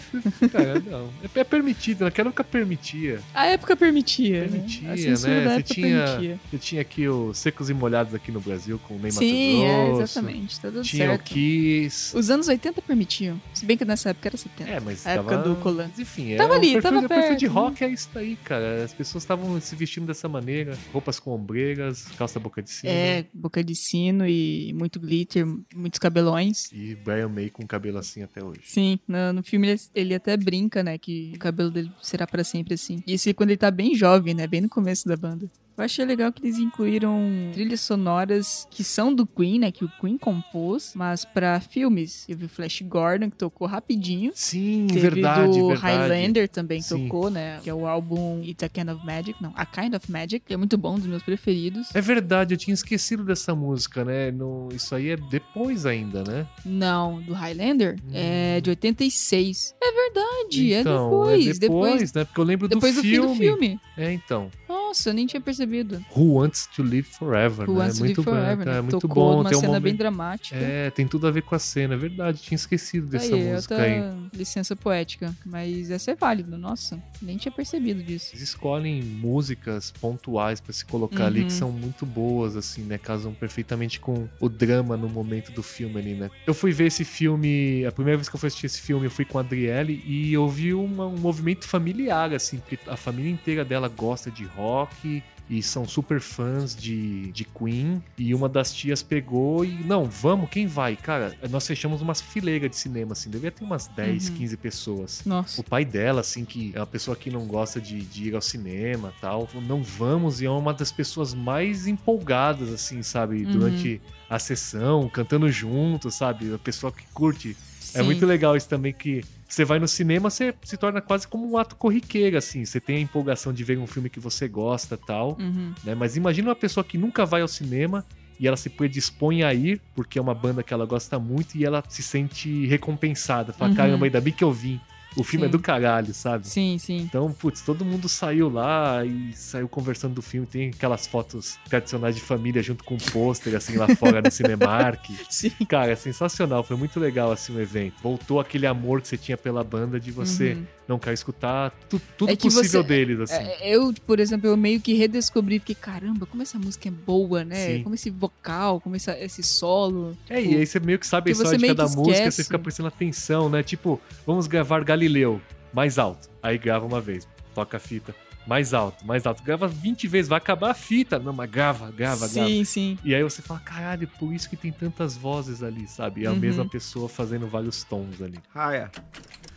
Cara, 0.49 0.79
não. 0.79 1.09
É, 1.23 1.39
é 1.39 1.43
permitido, 1.43 2.03
naquela 2.05 2.29
época 2.29 2.43
permitia. 2.43 3.19
A 3.33 3.45
época 3.47 3.75
permitia. 3.75 4.41
Permitia, 4.41 4.87
né? 4.87 4.93
A 4.93 4.97
censura 4.97 5.35
né? 5.39 5.43
da 5.45 5.55
Você 5.55 5.63
tinha, 5.63 6.05
permitia. 6.05 6.39
você 6.51 6.57
tinha 6.57 6.81
aqui 6.81 7.07
os 7.07 7.37
Secos 7.37 7.69
e 7.69 7.73
Molhados 7.73 8.13
aqui 8.13 8.31
no 8.31 8.39
Brasil, 8.41 8.79
com 8.87 8.95
o 8.95 8.99
Ney 8.99 9.11
Sim, 9.11 9.63
é, 9.63 9.91
exatamente. 9.91 10.59
Tá 10.59 10.69
tudo 10.69 10.81
Tinha 10.83 11.05
o 11.05 11.09
certo. 11.09 11.23
Kiss. 11.23 12.17
Os 12.17 12.29
anos 12.29 12.47
80 12.47 12.81
permitiam. 12.81 13.41
Se 13.61 13.65
bem 13.67 13.77
que 13.77 13.85
nessa 13.85 14.09
época 14.09 14.29
era 14.29 14.37
70. 14.37 14.67
É, 14.71 14.79
mas 14.79 15.05
A 15.05 15.11
época 15.11 15.37
tava... 15.37 15.49
do 15.49 15.55
Colan. 15.57 15.87
Mas 15.89 15.99
Enfim, 15.99 16.35
Tava 16.35 16.55
é, 16.55 16.57
ali, 16.57 16.69
o 16.71 16.81
perfil, 16.81 16.81
tava 16.81 17.07
perfil 17.07 17.35
de 17.35 17.45
perto, 17.45 17.53
né? 17.53 17.61
rock 17.61 17.83
é 17.83 17.89
isso 17.89 18.09
daí, 18.11 18.35
cara. 18.37 18.83
As 18.83 18.91
pessoas 18.91 19.23
estavam 19.23 19.61
se 19.61 19.75
vestindo 19.75 20.07
dessa 20.07 20.27
maneira, 20.27 20.75
roupas 20.91 21.19
com 21.19 21.29
ombreiras, 21.29 22.07
calça 22.17 22.39
boca 22.39 22.59
de 22.63 22.71
sino. 22.71 22.91
É, 22.91 23.23
boca 23.31 23.63
de 23.63 23.75
sino 23.75 24.27
e 24.27 24.73
muito 24.73 24.99
glitter, 24.99 25.45
muitos 25.75 25.99
cabelões. 25.99 26.71
E 26.71 26.95
Brian 26.95 27.29
May 27.29 27.51
com 27.51 27.67
cabelo 27.67 27.99
assim 27.99 28.23
até 28.23 28.43
hoje. 28.43 28.61
Sim, 28.63 28.97
no, 29.07 29.31
no 29.31 29.43
filme 29.43 29.67
ele, 29.67 29.81
ele 29.93 30.15
até 30.15 30.35
brinca, 30.35 30.81
né, 30.81 30.97
que 30.97 31.33
o 31.35 31.37
cabelo 31.37 31.69
dele 31.69 31.91
será 32.01 32.25
pra 32.25 32.43
sempre 32.43 32.73
assim. 32.73 33.03
Isso 33.05 33.29
é 33.29 33.33
quando 33.33 33.51
ele 33.51 33.57
tá 33.57 33.69
bem 33.69 33.93
jovem, 33.93 34.33
né, 34.33 34.47
bem 34.47 34.61
no 34.61 34.69
começo 34.69 35.07
da 35.07 35.15
banda. 35.15 35.47
Eu 35.81 35.85
achei 35.85 36.05
legal 36.05 36.31
que 36.31 36.43
eles 36.45 36.59
incluíram 36.59 37.19
trilhas 37.53 37.81
sonoras 37.81 38.67
que 38.69 38.83
são 38.83 39.11
do 39.11 39.25
Queen, 39.25 39.57
né, 39.57 39.71
que 39.71 39.83
o 39.83 39.89
Queen 39.99 40.15
compôs, 40.15 40.93
mas 40.95 41.25
pra 41.25 41.59
filmes. 41.59 42.23
Teve 42.27 42.45
o 42.45 42.49
Flash 42.49 42.83
Gordon, 42.83 43.31
que 43.31 43.35
tocou 43.37 43.67
rapidinho. 43.67 44.31
Sim, 44.35 44.85
Teve 44.87 44.99
verdade, 44.99 45.59
do 45.59 45.69
verdade. 45.69 45.97
Highlander 45.97 46.47
também 46.47 46.83
Sim. 46.83 47.07
tocou, 47.07 47.31
né, 47.31 47.59
que 47.63 47.69
é 47.69 47.73
o 47.73 47.87
álbum 47.87 48.43
It's 48.43 48.63
a 48.63 48.69
Kind 48.69 48.89
of 48.89 49.03
Magic, 49.03 49.41
não, 49.41 49.51
A 49.55 49.65
Kind 49.65 49.95
of 49.95 50.11
Magic, 50.11 50.41
que 50.45 50.53
é 50.53 50.57
muito 50.57 50.77
bom, 50.77 50.93
um 50.93 50.99
dos 50.99 51.07
meus 51.07 51.23
preferidos. 51.23 51.87
É 51.95 52.01
verdade, 52.01 52.53
eu 52.53 52.59
tinha 52.59 52.75
esquecido 52.75 53.23
dessa 53.23 53.55
música, 53.55 54.05
né? 54.05 54.29
No, 54.29 54.69
isso 54.71 54.93
aí 54.93 55.09
é 55.09 55.17
depois 55.17 55.87
ainda, 55.87 56.23
né? 56.23 56.45
Não, 56.63 57.19
do 57.23 57.33
Highlander 57.33 57.97
é 58.13 58.61
de 58.61 58.69
86. 58.69 59.73
É 59.81 59.91
verdade, 59.91 60.73
então, 60.73 61.27
é 61.27 61.37
depois, 61.37 61.47
é 61.47 61.59
depois, 61.59 61.59
depois, 61.59 62.13
né? 62.13 62.23
Porque 62.25 62.39
eu 62.39 62.45
lembro 62.45 62.67
depois 62.67 62.93
do 62.93 62.97
do 62.97 63.01
fim 63.01 63.09
filme. 63.09 63.27
do 63.29 63.35
filme. 63.35 63.79
É, 63.97 64.11
então. 64.11 64.51
Nossa, 64.69 65.09
eu 65.09 65.13
nem 65.13 65.25
tinha 65.25 65.41
percebido. 65.41 65.70
Who 66.15 66.33
Wants 66.35 66.67
to 66.75 66.83
Live 66.83 67.03
Forever, 67.03 67.69
Who 67.69 67.73
né? 67.73 67.79
Wants 67.79 67.97
to 67.97 68.03
Live 68.03 68.15
muito 68.15 68.23
bom, 68.23 68.31
Forever, 68.31 68.65
cara, 68.65 68.75
né? 68.75 68.81
muito 68.81 68.99
Tocou 68.99 69.23
bom. 69.31 69.37
numa 69.37 69.49
Tem 69.49 69.57
um 69.57 69.61
cena 69.61 69.67
momento... 69.73 69.83
bem 69.83 69.95
dramática. 69.95 70.55
É, 70.55 70.89
tem 70.91 71.07
tudo 71.07 71.27
a 71.27 71.31
ver 71.31 71.41
com 71.43 71.55
a 71.55 71.59
cena, 71.59 71.93
é 71.93 71.97
verdade. 71.97 72.41
Tinha 72.41 72.55
esquecido 72.55 73.07
dessa 73.07 73.33
aí, 73.35 73.53
música 73.53 73.75
outra 73.75 73.89
aí. 73.89 74.29
licença 74.33 74.75
poética. 74.75 75.35
Mas 75.45 75.89
essa 75.91 76.11
é 76.11 76.15
válida, 76.15 76.57
nossa. 76.57 77.01
Nem 77.21 77.37
tinha 77.37 77.51
percebido 77.51 78.01
disso. 78.03 78.31
Eles 78.33 78.41
escolhem 78.43 79.01
músicas 79.01 79.91
pontuais 79.91 80.59
pra 80.59 80.73
se 80.73 80.83
colocar 80.85 81.25
ali 81.27 81.41
Uhum. 81.41 81.47
que 81.47 81.53
são 81.53 81.71
muito 81.71 82.05
boas, 82.05 82.55
assim, 82.55 82.81
né? 82.83 82.97
Casam 82.97 83.33
perfeitamente 83.33 83.99
com 83.99 84.27
o 84.39 84.49
drama 84.49 84.97
no 84.97 85.07
momento 85.09 85.51
do 85.51 85.63
filme 85.63 85.97
ali, 85.99 86.13
né? 86.13 86.29
Eu 86.45 86.53
fui 86.53 86.71
ver 86.71 86.87
esse 86.87 87.03
filme, 87.05 87.85
a 87.85 87.91
primeira 87.91 88.17
vez 88.17 88.27
que 88.29 88.35
eu 88.35 88.39
fui 88.39 88.47
assistir 88.47 88.65
esse 88.65 88.81
filme, 88.81 89.05
eu 89.05 89.11
fui 89.11 89.25
com 89.25 89.37
a 89.37 89.41
Adriele 89.41 90.03
e 90.05 90.33
eu 90.33 90.47
vi 90.49 90.73
uma- 90.73 91.07
um 91.07 91.17
movimento 91.17 91.67
familiar, 91.67 92.33
assim, 92.33 92.57
porque 92.57 92.77
a 92.87 92.97
família 92.97 93.31
inteira 93.31 93.63
dela 93.65 93.87
gosta 93.87 94.29
de 94.29 94.43
rock. 94.45 95.23
E 95.51 95.61
são 95.61 95.85
super 95.85 96.21
fãs 96.21 96.73
de, 96.73 97.29
de 97.33 97.43
Queen. 97.43 98.01
E 98.17 98.33
uma 98.33 98.47
das 98.47 98.73
tias 98.73 99.03
pegou 99.03 99.65
e. 99.65 99.83
Não, 99.83 100.05
vamos, 100.05 100.49
quem 100.49 100.65
vai? 100.65 100.95
Cara, 100.95 101.35
nós 101.49 101.67
fechamos 101.67 102.01
umas 102.01 102.21
fileiras 102.21 102.69
de 102.69 102.77
cinema, 102.77 103.11
assim. 103.11 103.29
Devia 103.29 103.51
ter 103.51 103.65
umas 103.65 103.85
10, 103.87 104.29
Uhum. 104.29 104.35
15 104.37 104.57
pessoas. 104.57 105.21
Nossa. 105.25 105.59
O 105.59 105.63
pai 105.63 105.83
dela, 105.83 106.21
assim, 106.21 106.45
que 106.45 106.71
é 106.73 106.79
uma 106.79 106.87
pessoa 106.87 107.17
que 107.17 107.29
não 107.29 107.45
gosta 107.45 107.81
de, 107.81 107.99
de 108.01 108.29
ir 108.29 108.35
ao 108.35 108.41
cinema 108.41 109.13
tal, 109.19 109.45
falou, 109.45 109.67
não 109.67 109.83
vamos, 109.83 110.41
e 110.41 110.45
é 110.45 110.49
uma 110.49 110.73
das 110.73 110.89
pessoas 110.91 111.33
mais 111.33 111.85
empolgadas, 111.85 112.71
assim, 112.71 113.03
sabe, 113.03 113.43
Uhum. 113.43 113.51
durante 113.51 114.01
a 114.29 114.39
sessão, 114.39 115.09
cantando 115.09 115.51
junto, 115.51 116.09
sabe? 116.09 116.53
A 116.53 116.57
pessoa 116.57 116.93
que 116.93 117.03
curte. 117.13 117.57
É 117.93 117.99
Sim. 117.99 118.03
muito 118.03 118.25
legal 118.25 118.55
isso 118.55 118.69
também 118.69 118.93
que 118.93 119.21
você 119.53 119.65
vai 119.65 119.79
no 119.79 119.87
cinema, 119.87 120.29
você 120.29 120.53
se 120.63 120.77
torna 120.77 121.01
quase 121.01 121.27
como 121.27 121.49
um 121.51 121.57
ato 121.57 121.75
corriqueiro, 121.75 122.37
assim. 122.37 122.63
Você 122.65 122.79
tem 122.79 122.97
a 122.97 122.99
empolgação 122.99 123.51
de 123.51 123.63
ver 123.63 123.77
um 123.77 123.85
filme 123.87 124.09
que 124.09 124.19
você 124.19 124.47
gosta 124.47 124.97
tal, 124.97 125.37
Uhum. 125.39 125.73
né? 125.83 125.93
Mas 125.95 126.15
imagina 126.15 126.49
uma 126.49 126.55
pessoa 126.55 126.83
que 126.83 126.97
nunca 126.97 127.25
vai 127.25 127.41
ao 127.41 127.47
cinema 127.47 128.05
e 128.39 128.47
ela 128.47 128.57
se 128.57 128.69
predispõe 128.69 129.43
a 129.43 129.53
ir, 129.53 129.79
porque 129.93 130.17
é 130.17 130.21
uma 130.21 130.33
banda 130.33 130.63
que 130.63 130.73
ela 130.73 130.85
gosta 130.85 131.19
muito 131.19 131.55
e 131.55 131.65
ela 131.65 131.83
se 131.89 132.01
sente 132.01 132.65
recompensada. 132.65 133.53
Fala, 133.53 133.69
Uhum. 133.71 133.77
caramba, 133.77 134.05
ainda 134.05 134.21
bem 134.21 134.33
que 134.33 134.43
eu 134.43 134.51
vim. 134.51 134.79
O 135.15 135.23
filme 135.23 135.45
é 135.45 135.49
Sim. 135.49 135.51
do 135.51 135.59
caralho, 135.59 136.13
sabe? 136.13 136.47
Sim, 136.47 136.77
sim. 136.77 136.99
Então, 136.99 137.31
putz, 137.33 137.61
todo 137.61 137.83
mundo 137.83 138.07
saiu 138.07 138.49
lá 138.49 139.03
e 139.05 139.33
saiu 139.33 139.67
conversando 139.67 140.13
do 140.13 140.21
filme. 140.21 140.47
Tem 140.47 140.69
aquelas 140.69 141.05
fotos 141.05 141.57
tradicionais 141.69 142.15
de 142.15 142.21
família 142.21 142.63
junto 142.63 142.83
com 142.83 142.95
um 142.95 142.97
pôster, 142.97 143.55
assim, 143.55 143.75
lá 143.75 143.87
fora 143.95 144.21
no 144.21 144.31
Cinemark. 144.31 145.05
Sim. 145.29 145.51
Cara, 145.67 145.91
é 145.91 145.95
sensacional. 145.95 146.63
Foi 146.63 146.77
muito 146.77 146.99
legal, 146.99 147.31
assim, 147.31 147.53
o 147.55 147.59
evento. 147.61 147.95
Voltou 148.01 148.39
aquele 148.39 148.65
amor 148.65 149.01
que 149.01 149.07
você 149.09 149.17
tinha 149.17 149.37
pela 149.37 149.63
banda 149.63 149.99
de 149.99 150.11
você 150.11 150.53
Uhum. 150.53 150.65
não 150.87 150.99
quer 150.99 151.13
escutar 151.13 151.71
tu- 151.89 152.01
tudo 152.17 152.31
É 152.31 152.35
possível 152.35 152.81
você- 152.81 152.87
deles, 152.87 153.19
assim. 153.19 153.33
É, 153.43 153.71
Eu, 153.75 153.93
por 154.07 154.19
exemplo, 154.19 154.47
eu 154.47 154.55
meio 154.57 154.79
que 154.81 154.93
redescobri, 154.93 155.59
fiquei, 155.59 155.75
caramba, 155.75 156.25
como 156.25 156.41
essa 156.41 156.57
música 156.57 156.87
é 156.87 156.91
boa, 156.91 157.43
né? 157.43 157.67
Sim. 157.77 157.83
Como 157.83 157.95
esse 157.95 158.09
vocal, 158.09 158.79
como 158.81 158.95
essa- 158.95 159.17
esse 159.19 159.43
solo. 159.43 160.17
É, 160.29 160.41
e 160.41 160.55
aí 160.55 160.65
você 160.65 160.79
meio 160.79 160.97
que 160.99 161.07
sabe 161.07 161.29
a 161.29 161.33
história 161.33 161.57
de 161.57 161.67
cada 161.67 161.87
música, 161.87 162.31
você 162.31 162.43
fica 162.43 162.57
prestando 162.59 162.87
atenção, 162.87 163.49
né? 163.49 163.61
Tipo, 163.63 163.99
vamos 164.25 164.47
gravar 164.47 164.83
Galileu, 165.05 165.41
mais 165.73 165.97
alto. 165.97 166.29
Aí 166.43 166.59
grava 166.59 166.85
uma 166.85 167.01
vez, 167.01 167.27
toca 167.55 167.77
a 167.77 167.79
fita, 167.79 168.13
mais 168.45 168.71
alto, 168.71 169.03
mais 169.03 169.25
alto. 169.25 169.41
Grava 169.41 169.67
20 169.67 170.07
vezes, 170.07 170.29
vai 170.29 170.37
acabar 170.37 170.69
a 170.69 170.73
fita. 170.75 171.17
Não, 171.17 171.33
mas 171.33 171.49
grava, 171.49 171.89
grava, 171.91 172.27
grava. 172.27 172.47
sim, 172.47 172.63
sim. 172.63 172.99
E 173.03 173.15
aí 173.15 173.23
você 173.23 173.41
fala, 173.41 173.59
caralho, 173.61 174.07
por 174.19 174.31
isso 174.31 174.47
que 174.47 174.55
tem 174.55 174.71
tantas 174.71 175.17
vozes 175.17 175.63
ali, 175.63 175.87
sabe? 175.87 176.23
É 176.23 176.27
a 176.27 176.31
Uhum. 176.31 176.37
mesma 176.37 176.69
pessoa 176.69 177.09
fazendo 177.09 177.47
vários 177.47 177.83
tons 177.83 178.21
ali. 178.21 178.37
Hiya. 178.55 178.91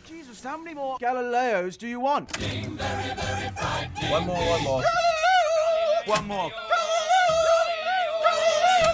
Jesus, 0.09 0.43
how 0.43 0.57
many 0.57 0.73
more 0.73 0.97
Galileos 0.99 1.77
do 1.77 1.85
you 1.85 2.01
want? 2.01 2.27
One 4.11 4.25
more, 4.25 4.49
one 4.49 4.63
more. 4.63 4.83
One 6.07 6.25
more. 6.27 6.53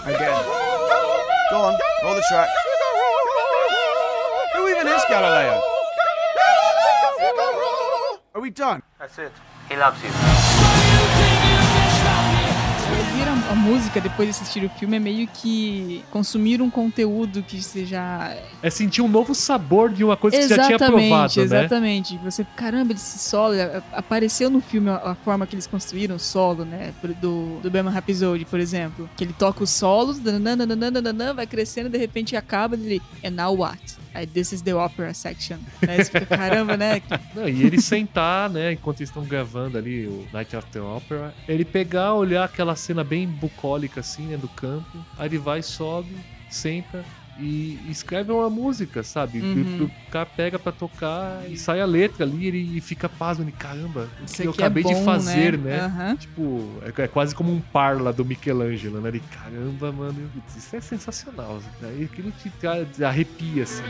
Again. 0.03 0.43
Go 1.49 1.57
on, 1.57 1.77
roll 2.03 2.15
the 2.15 2.21
track. 2.27 2.49
Who 4.55 4.67
even 4.69 4.87
is 4.87 5.05
Galileo? 5.07 5.61
Are 8.33 8.41
we 8.41 8.49
done? 8.49 8.81
That's 8.99 9.17
it. 9.19 9.31
He 9.69 9.75
loves 9.77 10.01
you. 10.03 10.09
Ouvir 12.97 13.27
a, 13.27 13.51
a 13.51 13.55
música 13.55 14.01
depois 14.01 14.27
de 14.27 14.31
assistir 14.31 14.63
o 14.65 14.69
filme 14.69 14.97
é 14.97 14.99
meio 14.99 15.27
que 15.27 16.03
consumir 16.11 16.61
um 16.61 16.69
conteúdo 16.69 17.41
que 17.41 17.61
você 17.61 17.85
já. 17.85 18.35
É 18.61 18.69
sentir 18.69 19.01
um 19.01 19.07
novo 19.07 19.33
sabor 19.33 19.89
de 19.89 20.03
uma 20.03 20.17
coisa 20.17 20.37
que 20.37 20.43
você 20.43 20.55
já 20.55 20.65
tinha 20.65 20.77
provado, 20.77 21.35
né? 21.37 21.43
exatamente. 21.43 22.17
Você, 22.17 22.45
caramba, 22.55 22.93
esse 22.93 23.19
solo 23.19 23.53
a- 23.55 23.81
apareceu 23.97 24.49
no 24.49 24.59
filme 24.61 24.89
a, 24.89 24.95
a 25.11 25.15
forma 25.15 25.45
que 25.47 25.55
eles 25.55 25.67
construíram 25.67 26.15
o 26.15 26.19
solo, 26.19 26.65
né? 26.65 26.93
Do, 27.21 27.59
do 27.61 27.71
Batman 27.71 27.91
Rhapsody, 27.91 28.45
por 28.45 28.59
exemplo. 28.59 29.09
Que 29.15 29.23
ele 29.23 29.33
toca 29.33 29.63
os 29.63 29.69
solos, 29.69 30.19
dananana, 30.19 31.33
vai 31.33 31.47
crescendo, 31.47 31.89
de 31.89 31.97
repente 31.97 32.35
acaba 32.35 32.75
ele. 32.75 33.01
And 33.23 33.31
now 33.31 33.55
what? 33.57 33.79
Aí, 34.13 34.27
this 34.27 34.51
is 34.51 34.61
the 34.61 34.73
opera 34.73 35.13
section. 35.13 35.57
Aí 35.87 36.03
você 36.03 36.11
fica, 36.11 36.25
caramba, 36.25 36.75
né? 36.75 37.01
Não, 37.33 37.47
e 37.47 37.63
ele 37.63 37.81
sentar, 37.81 38.49
né, 38.49 38.73
enquanto 38.73 38.99
eles 38.99 39.09
estão 39.09 39.23
gravando 39.23 39.77
ali 39.77 40.05
o 40.07 40.27
Night 40.33 40.55
After 40.55 40.83
Opera, 40.83 41.33
ele 41.47 41.63
pegar, 41.63 42.13
olhar 42.13 42.43
aquela 42.43 42.75
cena 42.75 43.03
bem 43.03 43.27
bucólica 43.27 44.01
assim, 44.01 44.23
né, 44.23 44.37
do 44.37 44.49
campo, 44.49 44.97
aí 45.17 45.27
ele 45.27 45.37
vai, 45.37 45.61
sobe, 45.61 46.15
senta 46.49 47.05
e 47.41 47.79
escreve 47.89 48.31
uma 48.31 48.49
música, 48.49 49.03
sabe? 49.03 49.39
Uhum. 49.39 49.85
O 49.85 50.11
cara 50.11 50.25
pega 50.25 50.59
pra 50.59 50.71
tocar 50.71 51.43
e 51.49 51.57
sai 51.57 51.81
a 51.81 51.85
letra 51.85 52.23
ali 52.23 52.47
ele 52.47 52.77
e 52.77 52.81
fica 52.81 53.09
pasmo, 53.09 53.43
ele, 53.43 53.51
caramba, 53.51 54.07
o 54.21 54.31
que 54.31 54.43
eu 54.43 54.51
é 54.51 54.53
acabei 54.53 54.83
de 54.83 54.93
bom, 54.93 55.03
fazer, 55.03 55.57
né? 55.57 55.81
Aham. 55.81 56.15
Tipo, 56.15 56.69
é, 56.83 57.01
é 57.01 57.07
quase 57.07 57.33
como 57.33 57.51
um 57.51 57.59
parla 57.59 58.13
do 58.13 58.23
Michelangelo, 58.23 59.01
né? 59.01 59.09
Ele, 59.09 59.23
caramba, 59.31 59.91
mano, 59.91 60.31
isso 60.55 60.75
é 60.75 60.81
sensacional. 60.81 61.59
Né? 61.81 62.07
Aquilo 62.11 62.31
te 62.31 63.03
arrepia, 63.03 63.63
assim. 63.63 63.83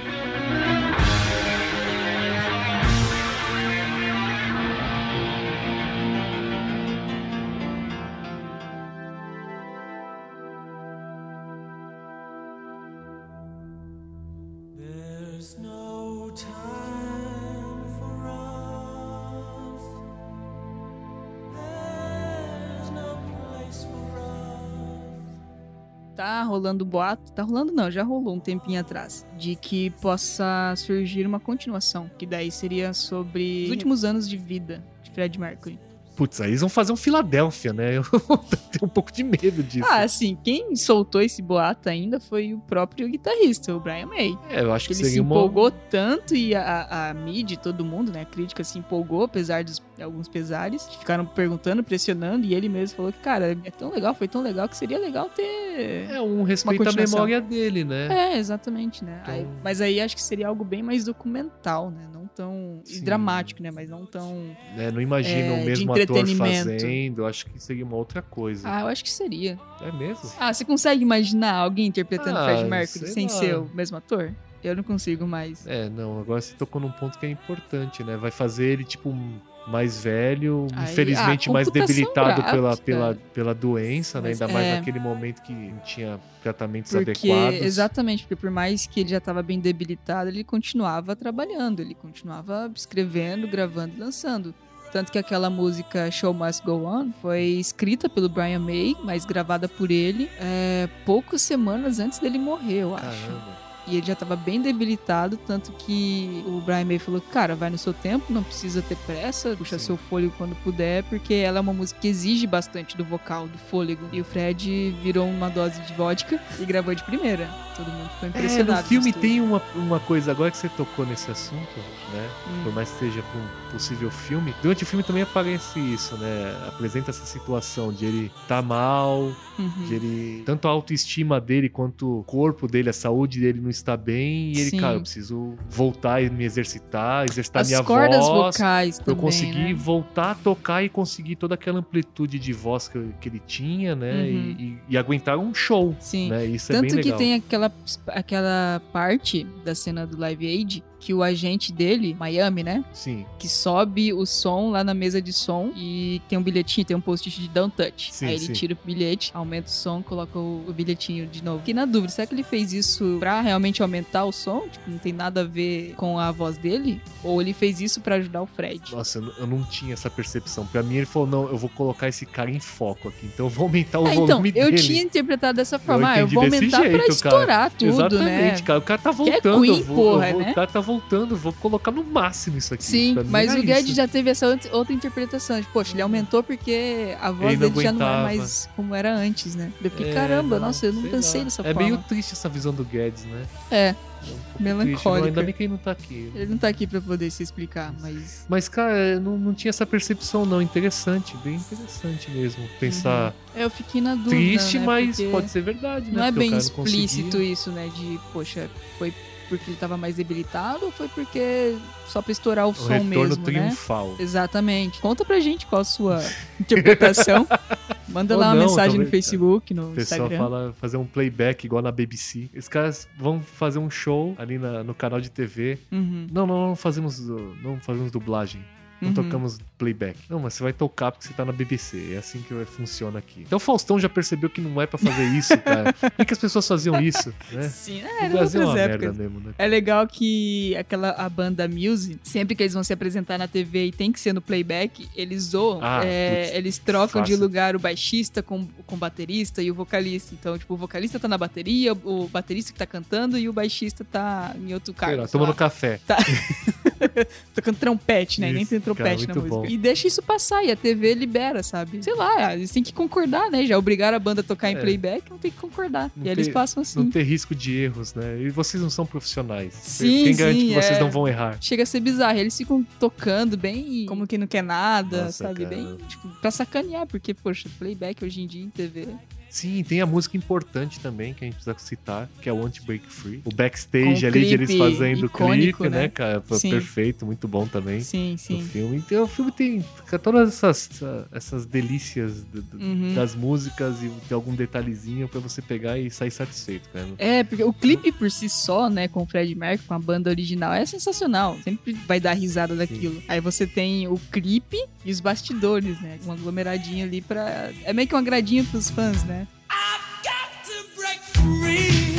Rolando 26.71 26.85
boato, 26.85 27.31
tá 27.33 27.43
rolando 27.43 27.71
não, 27.71 27.91
já 27.91 28.03
rolou 28.03 28.35
um 28.35 28.39
tempinho 28.39 28.79
atrás, 28.79 29.25
de 29.37 29.55
que 29.55 29.89
possa 30.01 30.73
surgir 30.77 31.25
uma 31.27 31.39
continuação, 31.39 32.09
que 32.17 32.25
daí 32.25 32.51
seria 32.51 32.93
sobre 32.93 33.65
os 33.65 33.69
últimos 33.69 34.03
anos 34.03 34.27
de 34.27 34.37
vida 34.37 34.83
de 35.03 35.11
Fred 35.11 35.39
Mercury. 35.39 35.79
Putz, 36.15 36.41
aí 36.41 36.49
eles 36.49 36.59
vão 36.61 36.69
fazer 36.69 36.91
um 36.91 36.95
Filadélfia, 36.95 37.73
né? 37.73 37.97
Eu 37.97 38.03
tenho 38.03 38.83
um 38.83 38.87
pouco 38.87 39.11
de 39.11 39.23
medo 39.23 39.63
disso. 39.63 39.87
Ah, 39.89 40.01
assim, 40.03 40.37
quem 40.43 40.75
soltou 40.75 41.21
esse 41.21 41.41
boato 41.41 41.89
ainda 41.89 42.19
foi 42.19 42.53
o 42.53 42.59
próprio 42.59 43.07
guitarrista, 43.07 43.73
o 43.75 43.79
Brian 43.79 44.07
May. 44.07 44.37
é, 44.49 44.61
eu 44.61 44.71
acho 44.73 44.87
que 44.87 44.93
Ele 44.93 44.99
se 45.03 45.05
seria 45.09 45.21
uma. 45.21 45.35
empolgou 45.35 45.71
tanto 45.71 46.35
e 46.35 46.53
a, 46.55 47.09
a, 47.09 47.13
mídia, 47.13 47.55
e 47.55 47.57
todo 47.57 47.83
mundo, 47.83 48.11
né, 48.11 48.21
a 48.21 48.25
crítica 48.25 48.63
se 48.63 48.77
empolgou, 48.77 49.23
apesar 49.23 49.63
dos 49.63 49.81
de 49.95 50.03
alguns 50.03 50.27
pesares, 50.27 50.83
que 50.85 50.97
ficaram 50.97 51.25
perguntando, 51.25 51.83
pressionando, 51.83 52.45
e 52.45 52.55
ele 52.55 52.67
mesmo 52.67 52.95
falou 52.97 53.11
que, 53.13 53.19
cara, 53.19 53.55
é 53.63 53.69
tão 53.69 53.91
legal, 53.91 54.15
foi 54.15 54.27
tão 54.27 54.41
legal 54.41 54.67
que 54.67 54.75
seria 54.75 54.97
legal 54.97 55.29
ter... 55.29 56.09
É 56.09 56.19
um 56.19 56.41
respeito 56.43 56.89
à 56.89 56.91
memória 56.91 57.39
dele, 57.39 57.83
né? 57.83 58.07
É, 58.33 58.37
exatamente, 58.37 59.03
né? 59.05 59.19
Então- 59.21 59.33
Aí- 59.35 59.47
mas 59.63 59.79
aí 59.79 60.01
acho 60.01 60.15
que 60.15 60.23
seria 60.23 60.47
algo 60.47 60.63
bem 60.63 60.81
mais 60.81 61.03
documental, 61.05 61.91
né? 61.91 62.07
Não 62.11 62.20
tão. 62.35 62.81
e 62.87 62.93
Sim. 62.95 63.03
dramático, 63.03 63.61
né? 63.61 63.71
Mas 63.71 63.89
não 63.89 64.05
tão. 64.05 64.55
É, 64.77 64.91
não 64.91 65.01
imagino 65.01 65.53
É, 65.55 65.61
o 65.61 65.65
mesmo 65.65 65.93
ator 65.93 66.27
fazendo. 66.27 67.25
Acho 67.25 67.45
que 67.45 67.59
seria 67.61 67.85
uma 67.85 67.95
outra 67.95 68.21
coisa. 68.21 68.67
Ah, 68.69 68.81
eu 68.81 68.87
acho 68.87 69.03
que 69.03 69.11
seria. 69.11 69.57
É 69.81 69.91
mesmo? 69.91 70.29
Ah, 70.39 70.53
você 70.53 70.65
consegue 70.65 71.01
imaginar 71.01 71.53
alguém 71.55 71.87
interpretando 71.87 72.37
Ah, 72.37 72.45
Fred 72.45 72.69
Mercury 72.69 73.07
sem 73.07 73.23
lá. 73.27 73.29
ser 73.29 73.57
o 73.57 73.69
mesmo 73.73 73.97
ator? 73.97 74.33
Eu 74.63 74.75
não 74.75 74.83
consigo 74.83 75.25
mais. 75.27 75.65
É, 75.65 75.89
não, 75.89 76.19
agora 76.19 76.39
você 76.39 76.53
tocou 76.55 76.79
num 76.79 76.91
ponto 76.91 77.17
que 77.17 77.25
é 77.25 77.29
importante, 77.29 78.03
né? 78.03 78.15
Vai 78.15 78.29
fazer 78.29 78.65
ele, 78.65 78.83
tipo, 78.83 79.09
um 79.09 79.39
mais 79.67 80.03
velho, 80.03 80.67
Aí, 80.73 80.91
infelizmente 80.91 81.49
ah, 81.49 81.53
mais 81.53 81.67
computação 81.67 81.95
debilitado 81.95 82.43
pela, 82.43 82.77
pela, 82.77 83.17
pela 83.33 83.53
doença, 83.53 84.19
né? 84.19 84.29
Ainda 84.29 84.47
mais 84.47 84.65
é. 84.65 84.75
naquele 84.77 84.99
momento 84.99 85.41
que 85.41 85.53
não 85.53 85.79
tinha 85.79 86.19
tratamentos 86.41 86.91
Porque, 86.91 87.11
adequados. 87.11 87.61
exatamente, 87.61 88.23
porque 88.23 88.35
por 88.35 88.49
mais 88.49 88.85
que 88.85 89.01
ele 89.01 89.09
já 89.09 89.17
estava 89.17 89.43
bem 89.43 89.59
debilitado, 89.59 90.29
ele 90.29 90.43
continuava 90.43 91.15
trabalhando, 91.15 91.81
ele 91.81 91.93
continuava 91.93 92.71
escrevendo, 92.75 93.47
gravando 93.47 93.93
e 93.95 93.99
lançando. 93.99 94.53
Tanto 94.91 95.09
que 95.09 95.17
aquela 95.17 95.49
música 95.49 96.11
Show 96.11 96.33
Must 96.33 96.65
Go 96.65 96.85
On 96.85 97.11
foi 97.21 97.43
escrita 97.43 98.09
pelo 98.09 98.27
Brian 98.27 98.59
May, 98.59 98.93
mas 99.05 99.23
gravada 99.23 99.69
por 99.69 99.89
ele 99.89 100.29
é, 100.37 100.89
poucas 101.05 101.41
semanas 101.41 101.97
antes 101.97 102.19
dele 102.19 102.37
morrer, 102.37 102.79
eu 102.79 102.95
acho. 102.95 103.05
Caramba. 103.05 103.60
E 103.87 103.97
ele 103.97 104.05
já 104.05 104.15
tava 104.15 104.35
bem 104.35 104.61
debilitado, 104.61 105.37
tanto 105.37 105.71
que 105.71 106.43
o 106.45 106.61
Brian 106.61 106.85
May 106.85 106.99
falou: 106.99 107.19
Cara, 107.19 107.55
vai 107.55 107.69
no 107.69 107.77
seu 107.77 107.93
tempo, 107.93 108.31
não 108.31 108.43
precisa 108.43 108.81
ter 108.81 108.95
pressa, 108.97 109.55
puxa 109.57 109.79
Sim. 109.79 109.85
seu 109.87 109.97
fôlego 109.97 110.33
quando 110.37 110.55
puder, 110.63 111.03
porque 111.05 111.33
ela 111.33 111.57
é 111.57 111.61
uma 111.61 111.73
música 111.73 111.99
que 111.99 112.07
exige 112.07 112.45
bastante 112.45 112.95
do 112.95 113.03
vocal, 113.03 113.47
do 113.47 113.57
fôlego. 113.57 114.07
E 114.11 114.21
o 114.21 114.23
Fred 114.23 114.95
virou 115.01 115.27
uma 115.27 115.49
dose 115.49 115.81
de 115.81 115.93
vodka 115.93 116.39
e 116.59 116.65
gravou 116.65 116.93
de 116.93 117.03
primeira. 117.03 117.49
Todo 117.75 117.87
mundo 117.91 118.09
ficou 118.11 118.27
É, 118.27 118.29
impressionado. 118.29 118.81
no 118.83 118.87
filme 118.87 119.03
no 119.05 119.09
estúdio. 119.09 119.29
tem 119.29 119.41
uma, 119.41 119.61
uma 119.75 119.99
coisa, 119.99 120.29
agora 120.31 120.51
que 120.51 120.57
você 120.57 120.69
tocou 120.69 121.05
nesse 121.05 121.31
assunto, 121.31 121.77
né? 122.13 122.29
Hum. 122.49 122.63
Por 122.65 122.73
mais 122.73 122.89
que 122.91 122.99
seja 122.99 123.21
pra 123.23 123.41
um 123.41 123.71
possível 123.71 124.11
filme, 124.11 124.53
durante 124.61 124.83
o 124.83 124.85
filme 124.85 125.03
também 125.03 125.23
aparece 125.23 125.79
isso, 125.79 126.15
né? 126.17 126.55
Apresenta 126.67 127.09
essa 127.09 127.25
situação 127.25 127.91
de 127.91 128.05
ele 128.05 128.31
tá 128.47 128.61
mal, 128.61 129.31
Uhum. 129.57 129.85
de 129.87 129.93
ele. 129.95 130.43
Tanto 130.45 130.67
a 130.67 130.71
autoestima 130.71 131.39
dele 131.41 131.69
quanto 131.69 132.19
o 132.19 132.23
corpo 132.23 132.67
dele, 132.67 132.89
a 132.89 132.93
saúde 132.93 133.39
dele 133.39 133.59
não 133.61 133.69
está 133.71 133.97
bem. 133.97 134.51
E 134.53 134.59
ele, 134.59 134.69
Sim. 134.69 134.77
cara, 134.79 134.93
eu 134.95 135.01
preciso 135.01 135.55
voltar 135.69 136.21
e 136.21 136.29
me 136.29 136.43
exercitar, 136.43 137.25
exercitar 137.25 137.61
As 137.63 137.67
minha 137.69 137.83
cordas 137.83 138.25
voz. 138.27 138.55
vocais 138.57 138.99
Pra 138.99 139.11
eu 139.11 139.15
também, 139.15 139.21
conseguir 139.21 139.63
né? 139.69 139.73
voltar 139.73 140.31
a 140.31 140.35
tocar 140.35 140.83
e 140.83 140.89
conseguir 140.89 141.35
toda 141.35 141.55
aquela 141.55 141.79
amplitude 141.79 142.37
de 142.39 142.53
voz 142.53 142.87
que, 142.87 142.99
que 143.19 143.29
ele 143.29 143.41
tinha, 143.45 143.95
né? 143.95 144.11
Uhum. 144.13 144.25
E, 144.27 144.63
e- 144.63 144.77
e 144.89 144.97
aguentar 144.97 145.37
um 145.37 145.53
show. 145.53 145.95
Sim. 145.99 146.29
Né? 146.29 146.45
Isso 146.45 146.71
é 146.71 146.75
Tanto 146.75 146.81
bem 146.81 146.89
que 146.99 147.03
legal. 147.03 147.17
tem 147.17 147.33
aquela, 147.35 147.71
aquela 148.07 148.81
parte 148.93 149.45
da 149.65 149.73
cena 149.75 150.05
do 150.05 150.17
Live 150.19 150.45
Aid 150.47 150.83
que 151.01 151.13
o 151.13 151.21
agente 151.23 151.73
dele, 151.73 152.15
Miami, 152.17 152.63
né? 152.63 152.85
Sim. 152.93 153.25
Que 153.39 153.49
sobe 153.49 154.13
o 154.13 154.25
som 154.25 154.69
lá 154.69 154.83
na 154.83 154.93
mesa 154.93 155.21
de 155.21 155.33
som 155.33 155.71
e 155.75 156.21
tem 156.29 156.37
um 156.37 156.43
bilhetinho, 156.43 156.85
tem 156.85 156.95
um 156.95 157.01
post-it 157.01 157.41
de 157.41 157.49
Don't 157.49 157.75
Touch. 157.75 158.13
Sim, 158.13 158.27
Aí 158.27 158.35
ele 158.35 158.45
sim. 158.45 158.53
tira 158.53 158.73
o 158.73 158.77
bilhete, 158.85 159.31
aumenta 159.33 159.67
o 159.67 159.71
som, 159.71 160.01
coloca 160.03 160.37
o, 160.37 160.63
bilhetinho 160.71 161.25
de 161.27 161.43
novo. 161.43 161.57
Fiquei 161.59 161.73
na 161.73 161.85
dúvida, 161.85 162.13
será 162.13 162.25
que 162.27 162.33
ele 162.35 162.43
fez 162.43 162.71
isso 162.71 163.17
pra 163.19 163.41
realmente 163.41 163.81
aumentar 163.81 164.25
o 164.25 164.31
som? 164.31 164.67
Tipo, 164.71 164.89
não 164.91 164.97
tem 164.99 165.11
nada 165.11 165.41
a 165.41 165.43
ver 165.43 165.93
com 165.97 166.19
a 166.19 166.31
voz 166.31 166.57
dele? 166.57 167.01
Ou 167.23 167.41
ele 167.41 167.51
fez 167.53 167.81
isso 167.81 167.99
pra 168.01 168.15
ajudar 168.15 168.41
o 168.43 168.45
Fred? 168.47 168.93
Nossa, 168.93 169.17
eu 169.17 169.47
não- 169.47 169.57
eu 169.59 169.65
tinha 169.65 169.93
essa 169.93 170.09
percepção. 170.09 170.65
Pra 170.67 170.83
mim, 170.83 170.95
ele 170.97 171.05
falou: 171.05 171.27
não, 171.27 171.47
eu 171.49 171.57
vou 171.57 171.69
colocar 171.69 172.07
esse 172.07 172.25
cara 172.25 172.51
em 172.51 172.59
foco 172.59 173.07
aqui. 173.09 173.25
Então 173.25 173.45
eu 173.47 173.49
vou 173.49 173.63
aumentar 173.65 173.99
o 173.99 174.07
então, 174.07 174.27
volume 174.27 174.51
eu 174.55 174.65
dele. 174.71 174.77
tinha 174.81 175.01
interpretado 175.01 175.55
dessa 175.55 175.79
forma. 175.79 176.09
ah, 176.11 176.19
eu 176.19 176.27
vou 176.27 176.43
aumentar 176.43 176.77
pra 176.81 176.83
jeito, 176.89 176.97
cara. 176.99 177.11
estourar 177.11 177.71
tudo, 177.71 177.89
Exatamente, 177.89 178.61
né? 178.61 178.61
cara. 178.61 178.79
O 178.79 178.81
cara 178.81 179.01
tá 179.01 179.13
Que 179.13 179.15
é 179.21 179.31
voltando. 179.31 179.61
Queen, 179.61 179.77
eu 179.79 179.83
vou, 179.85 179.95
porra, 179.95 180.27
eu 180.29 180.33
vou- 180.33 180.41
né? 180.43 180.51
O 180.51 180.55
cara 180.55 180.67
tá 180.67 180.79
voltando, 180.79 180.90
eu 181.11 181.37
vou 181.37 181.53
colocar 181.53 181.91
no 181.91 182.03
máximo 182.03 182.57
isso 182.57 182.73
aqui. 182.73 182.83
Sim, 182.83 183.15
mas 183.27 183.53
o 183.53 183.61
Guedes 183.61 183.95
já 183.95 184.07
teve 184.07 184.29
essa 184.29 184.47
outra- 184.71 184.93
interpretação. 184.93 185.59
De, 185.59 185.67
Poxa, 185.67 185.93
ele 185.93 186.01
aumentou 186.01 186.41
porque 186.43 187.15
a 187.21 187.31
voz 187.31 187.57
dele 187.59 187.81
já 187.81 187.91
não 187.91 188.05
é 188.07 188.23
mais 188.23 188.67
como 188.75 188.95
era 188.95 189.15
antes, 189.15 189.55
né? 189.55 189.71
Eu 189.83 189.89
fiquei, 189.91 190.09
É, 190.09 190.13
caramba, 190.13 190.59
não, 190.59 190.67
nossa, 190.67 190.87
eu 190.87 190.93
não 190.93 191.01
sei 191.03 191.11
pensei 191.11 191.39
lá. 191.41 191.43
dessa 191.45 191.61
É 191.61 191.73
forma. 191.73 191.81
meio 191.89 191.97
triste 192.07 192.33
essa 192.33 192.49
visão 192.49 192.73
do 192.73 192.83
Guedes, 192.83 193.23
né? 193.25 193.45
É, 193.69 193.77
É 193.89 193.95
um. 194.27 194.63
Melancólica. 194.63 195.27
Ainda 195.27 195.43
bem 195.43 195.53
que 195.53 195.63
ele 195.63 195.69
não 195.71 195.77
tá 195.77 195.91
aqui. 195.91 196.31
ele 196.35 196.45
não 196.51 196.57
tá 196.57 196.67
aqui 196.67 196.85
pra 196.85 197.01
poder 197.01 197.31
se 197.31 197.41
explicar, 197.41 197.93
mas... 197.99 198.45
Mas, 198.47 198.67
cara, 198.69 198.95
eu 198.95 199.21
não, 199.21 199.37
não 199.37 199.53
tinha 199.53 199.69
essa 199.69 199.85
percepção, 199.85 200.45
não. 200.45 200.61
Interessante, 200.61 201.35
bem 201.43 201.55
interessante 201.55 202.29
mesmo. 202.29 202.67
Pensar 202.79 203.33
É, 203.55 203.63
eu 203.63 203.69
fiquei 203.69 203.99
na 204.01 204.13
dúvida, 204.15 204.29
triste, 204.35 204.77
né? 204.79 204.85
mas 204.85 205.15
Porque 205.17 205.31
pode 205.31 205.49
ser 205.49 205.61
verdade, 205.61 206.11
né? 206.11 206.17
Não 206.17 206.23
é 206.25 206.31
Porque 206.31 206.49
bem 206.49 206.57
explícito 206.57 207.41
isso, 207.41 207.71
né? 207.71 207.89
De, 207.95 208.19
poxa, 208.31 208.69
foi 208.99 209.11
porque 209.57 209.69
ele 209.71 209.77
tava 209.77 209.97
mais 209.97 210.15
debilitado 210.15 210.85
ou 210.85 210.91
foi 210.91 211.07
porque 211.09 211.75
só 212.07 212.21
pra 212.21 212.31
estourar 212.31 212.67
o, 212.67 212.71
O 212.71 212.73
som 212.75 212.87
retorno 212.87 213.09
mesmo, 213.09 213.35
né? 213.37 213.43
triunfal. 213.43 214.15
Exatamente. 214.19 214.99
Conta 215.01 215.23
pra 215.25 215.39
gente 215.39 215.65
qual 215.65 215.81
a 215.81 215.85
sua 215.85 216.23
interpretação. 216.59 217.47
Manda 218.07 218.33
Ou 218.35 218.39
lá 218.41 218.47
uma 218.47 218.55
não, 218.55 218.61
mensagem 218.67 218.99
no 218.99 219.05
Facebook, 219.05 219.73
no 219.73 219.91
O 219.91 219.93
pessoal 219.95 220.21
Instagram. 220.21 220.37
fala 220.37 220.73
fazer 220.81 220.97
um 220.97 221.05
playback 221.05 221.63
igual 221.65 221.81
na 221.81 221.91
BBC. 221.91 222.49
Esses 222.53 222.67
caras 222.67 223.07
vão 223.17 223.41
fazer 223.41 223.79
um 223.79 223.89
show 223.89 224.35
ali 224.37 224.57
na- 224.57 224.83
no 224.83 224.93
canal 224.93 225.21
de 225.21 225.29
TV. 225.31 225.77
Uhum, 225.91 226.27
Não, 226.31 226.45
não, 226.45 226.67
não 226.69 226.75
fazemos, 226.75 227.19
não 227.63 227.79
fazemos 227.81 228.11
dublagem. 228.11 228.61
Não 229.01 229.07
uhum. 229.09 229.13
tocamos 229.15 229.57
playback. 229.79 230.15
Não, 230.29 230.39
mas 230.39 230.53
você 230.53 230.61
vai 230.61 230.73
tocar 230.73 231.11
porque 231.11 231.27
você 231.27 231.33
tá 231.33 231.43
na 231.43 231.51
BBC. 231.51 232.13
É 232.13 232.17
assim 232.17 232.39
que 232.43 232.53
funciona 232.65 233.17
aqui. 233.17 233.41
Então 233.41 233.57
o 233.57 233.59
Faustão 233.59 233.99
já 233.99 234.07
percebeu 234.07 234.47
que 234.47 234.61
não 234.61 234.79
é 234.79 234.85
pra 234.85 234.99
fazer 234.99 235.23
isso, 235.35 235.57
cara. 235.59 235.91
Por 235.91 236.23
que, 236.25 236.33
as 236.33 236.39
pessoas 236.39 236.67
faziam 236.67 237.01
isso, 237.01 237.33
né? 237.51 237.67
Sim, 237.67 238.01
é, 238.01 238.05
o 238.05 238.25
era 238.25 238.29
Brasil 238.29 238.61
é 238.61 238.65
uma 238.65 238.79
épocas. 238.79 239.01
merda 239.01 239.23
mesmo, 239.23 239.39
né? 239.39 239.53
É 239.57 239.67
legal 239.67 240.07
que 240.07 240.75
aquela 240.77 241.09
a 241.11 241.27
banda 241.27 241.67
Muse, 241.67 242.19
sempre 242.21 242.55
que 242.55 242.61
eles 242.61 242.73
vão 242.73 242.83
se 242.83 242.93
apresentar 242.93 243.39
na 243.39 243.47
TV 243.47 243.87
e 243.87 243.91
tem 243.91 244.11
que 244.11 244.19
ser 244.19 244.33
no 244.33 244.41
playback, 244.41 245.09
eles 245.15 245.45
zoam, 245.45 245.79
Ah, 245.81 246.01
é, 246.05 246.43
putz, 246.43 246.55
eles 246.57 246.77
trocam 246.77 247.23
de 247.23 247.31
fácil. 247.31 247.43
lugar 247.43 247.75
o 247.75 247.79
baixista 247.79 248.43
com, 248.43 248.67
com 248.85 248.95
o 248.95 248.99
baterista 248.99 249.63
e 249.63 249.71
o 249.71 249.73
vocalista. 249.73 250.35
Então, 250.39 250.57
tipo, 250.59 250.75
o 250.75 250.77
vocalista 250.77 251.19
tá 251.19 251.27
na 251.27 251.39
bateria, 251.39 251.93
o 251.93 252.27
baterista 252.27 252.71
que 252.71 252.77
tá 252.77 252.85
cantando 252.85 253.35
e 253.35 253.49
o 253.49 253.53
baixista 253.53 254.05
tá 254.05 254.55
em 254.55 254.73
outro 254.75 254.93
cargo. 254.93 255.27
tomando 255.27 255.55
café. 255.55 255.99
tocando 257.53 257.77
trompete, 257.77 258.39
né? 258.39 258.51
Nem 258.51 258.61
Isso, 258.61 258.69
tem 258.69 258.79
trompete 258.79 258.90
cara, 258.95 259.09
na 259.11 259.15
música. 259.15 259.39
bom. 259.41 259.65
E 259.65 259.77
deixa 259.77 260.07
isso 260.07 260.21
passar 260.21 260.63
e 260.63 260.71
a 260.71 260.75
TV 260.75 261.13
libera, 261.13 261.61
sabe? 261.63 262.03
Sei 262.03 262.13
lá, 262.15 262.53
eles 262.53 262.71
têm 262.71 262.81
que 262.83 262.93
concordar, 262.93 263.49
né? 263.51 263.65
Já 263.65 263.77
obrigaram 263.77 264.15
a 264.15 264.19
banda 264.19 264.41
a 264.41 264.43
tocar 264.43 264.71
em 264.71 264.75
É. 264.75 264.79
playback, 264.79 265.29
não 265.29 265.37
tem 265.37 265.51
que 265.51 265.57
concordar. 265.57 266.11
Não 266.15 266.25
e 266.25 266.29
aí 266.29 266.33
eles 266.35 266.47
tem- 266.47 266.53
passam 266.53 266.81
assim. 266.81 266.99
Não 266.99 267.09
ter 267.09 267.23
risco 267.23 267.53
de 267.55 267.75
erros, 267.77 268.13
né? 268.13 268.39
E 268.41 268.49
vocês 268.49 268.81
não 268.81 268.89
são 268.89 269.05
profissionais. 269.05 269.73
Sim, 269.73 270.23
Quem 270.25 270.35
garante 270.35 270.59
sim, 270.59 270.67
que 270.69 270.73
vocês 270.73 270.97
é. 270.97 270.99
não 270.99 271.11
vão 271.11 271.27
errar? 271.27 271.57
Chega 271.61 271.83
a 271.83 271.85
ser 271.85 271.99
bizarro. 271.99 272.37
Eles 272.37 272.57
ficam 272.57 272.83
tocando 272.99 273.57
bem 273.57 274.05
como 274.07 274.25
que 274.27 274.37
não 274.37 274.47
quer 274.47 274.63
nada, 274.63 275.25
Nossa, 275.25 275.43
sabe? 275.47 275.63
cara. 275.65 275.75
Bem, 275.75 275.97
tipo, 276.07 276.27
pra 276.41 276.51
sacanear, 276.51 277.05
porque, 277.07 277.33
poxa, 277.33 277.69
playback 277.79 278.23
hoje 278.23 278.41
em 278.41 278.47
dia 278.47 278.63
em 278.63 278.69
TV. 278.69 279.07
Sim, 279.51 279.83
tem 279.83 279.99
a 279.99 280.05
música 280.05 280.37
importante 280.37 280.99
também 281.01 281.33
que 281.33 281.43
a 281.43 281.45
gente 281.45 281.55
precisa 281.55 281.75
citar, 281.77 282.29
que 282.41 282.47
é 282.47 282.53
o 282.53 282.65
Anti-Break 282.65 283.05
Free. 283.05 283.41
O 283.43 283.53
backstage 283.53 284.23
o 284.25 284.27
ali 284.29 284.45
de 284.45 284.53
eles 284.53 284.73
fazendo 284.75 285.25
icônico, 285.25 285.79
clipe, 285.79 285.89
né, 285.93 286.03
né? 286.03 286.07
cara? 286.07 286.41
Foi 286.41 286.57
Sim. 286.57 286.69
perfeito, 286.69 287.25
muito 287.25 287.47
bom 287.49 287.67
também. 287.67 287.99
Sim, 287.99 288.35
sim. 288.37 288.63
filme. 288.63 288.97
Então, 288.97 289.23
o 289.23 289.27
filme 289.27 289.51
tem 289.51 289.85
todas 290.23 290.47
essas, 290.49 290.89
essa- 290.91 291.27
essas 291.33 291.65
delícias 291.65 292.45
Uhum. 292.73 293.13
das 293.13 293.35
músicas 293.35 294.01
e 294.01 294.07
tem 294.29 294.33
algum 294.35 294.55
detalhezinho 294.55 295.27
pra 295.27 295.41
você 295.41 295.61
pegar 295.61 295.99
e 295.99 296.09
sair 296.09 296.31
satisfeito, 296.31 296.87
cara. 296.89 297.07
É, 297.17 297.43
porque 297.43 297.63
o 297.63 297.73
clipe 297.73 298.11
por 298.13 298.31
si 298.31 298.47
só, 298.47 298.89
né, 298.89 299.09
com 299.09 299.23
o 299.23 299.25
Fred 299.25 299.53
Mercury, 299.53 299.85
com 299.87 299.93
a 299.93 299.99
banda 299.99 300.29
original, 300.29 300.71
é 300.73 300.85
sensacional. 300.85 301.57
Sempre 301.63 301.91
vai 302.07 302.21
dar 302.21 302.33
risada 302.33 302.73
daquilo. 302.73 303.21
Aí 303.27 303.41
você 303.41 303.67
tem 303.67 304.07
o 304.07 304.17
clipe 304.31 304.77
e 305.03 305.11
os 305.11 305.19
bastidores, 305.19 305.99
né? 306.01 306.19
Um 306.25 306.31
aglomeradinho 306.31 307.03
ali 307.05 307.19
pra. 307.21 307.71
É 307.83 307.91
meio 307.91 308.07
que 308.07 308.15
um 308.15 308.17
agradinho 308.17 308.63
pros 308.65 308.89
fãs, 308.89 309.23
né? 309.25 309.40
I've 309.71 310.23
got 310.23 310.65
to 310.65 310.85
break 310.95 311.19
free. 311.35 312.10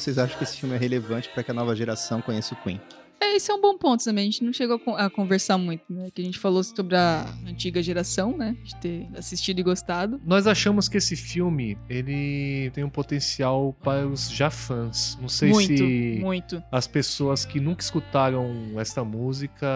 Vocês 0.00 0.18
acham 0.18 0.38
que 0.38 0.44
esse 0.44 0.56
filme 0.56 0.74
é 0.74 0.78
relevante 0.78 1.28
pra 1.28 1.42
que 1.42 1.50
a 1.50 1.54
nova 1.54 1.76
geração 1.76 2.22
conheça 2.22 2.54
o 2.54 2.56
Queen. 2.62 2.80
É 3.40 3.42
esse 3.42 3.50
é 3.50 3.54
um 3.54 3.60
bom 3.60 3.78
ponto 3.78 4.04
também. 4.04 4.28
A 4.28 4.30
gente 4.30 4.44
não 4.44 4.52
chegou 4.52 4.76
a 4.76 4.78
con- 4.78 4.96
a 4.96 5.08
conversar 5.08 5.56
muito, 5.56 5.82
né? 5.88 6.08
Que 6.14 6.20
a 6.20 6.24
gente 6.24 6.38
falou 6.38 6.62
sobre 6.62 6.94
a 6.94 7.26
antiga 7.48 7.82
geração, 7.82 8.36
né? 8.36 8.54
De 8.62 8.76
ter 8.76 9.08
assistido 9.16 9.58
e 9.60 9.62
gostado. 9.62 10.20
Nós 10.26 10.46
achamos 10.46 10.88
que 10.88 10.98
esse 10.98 11.16
filme, 11.16 11.78
ele 11.88 12.70
tem 12.74 12.84
um 12.84 12.90
potencial 12.90 13.74
para 13.82 14.06
os 14.06 14.30
já 14.30 14.50
fãs. 14.50 15.16
Não 15.20 15.28
sei 15.28 15.50
muito, 15.50 15.76
se 15.76 16.18
muito. 16.20 16.62
as 16.70 16.86
pessoas 16.86 17.44
que 17.46 17.58
nunca 17.58 17.82
escutaram 17.82 18.52
esta 18.76 19.02
música, 19.02 19.66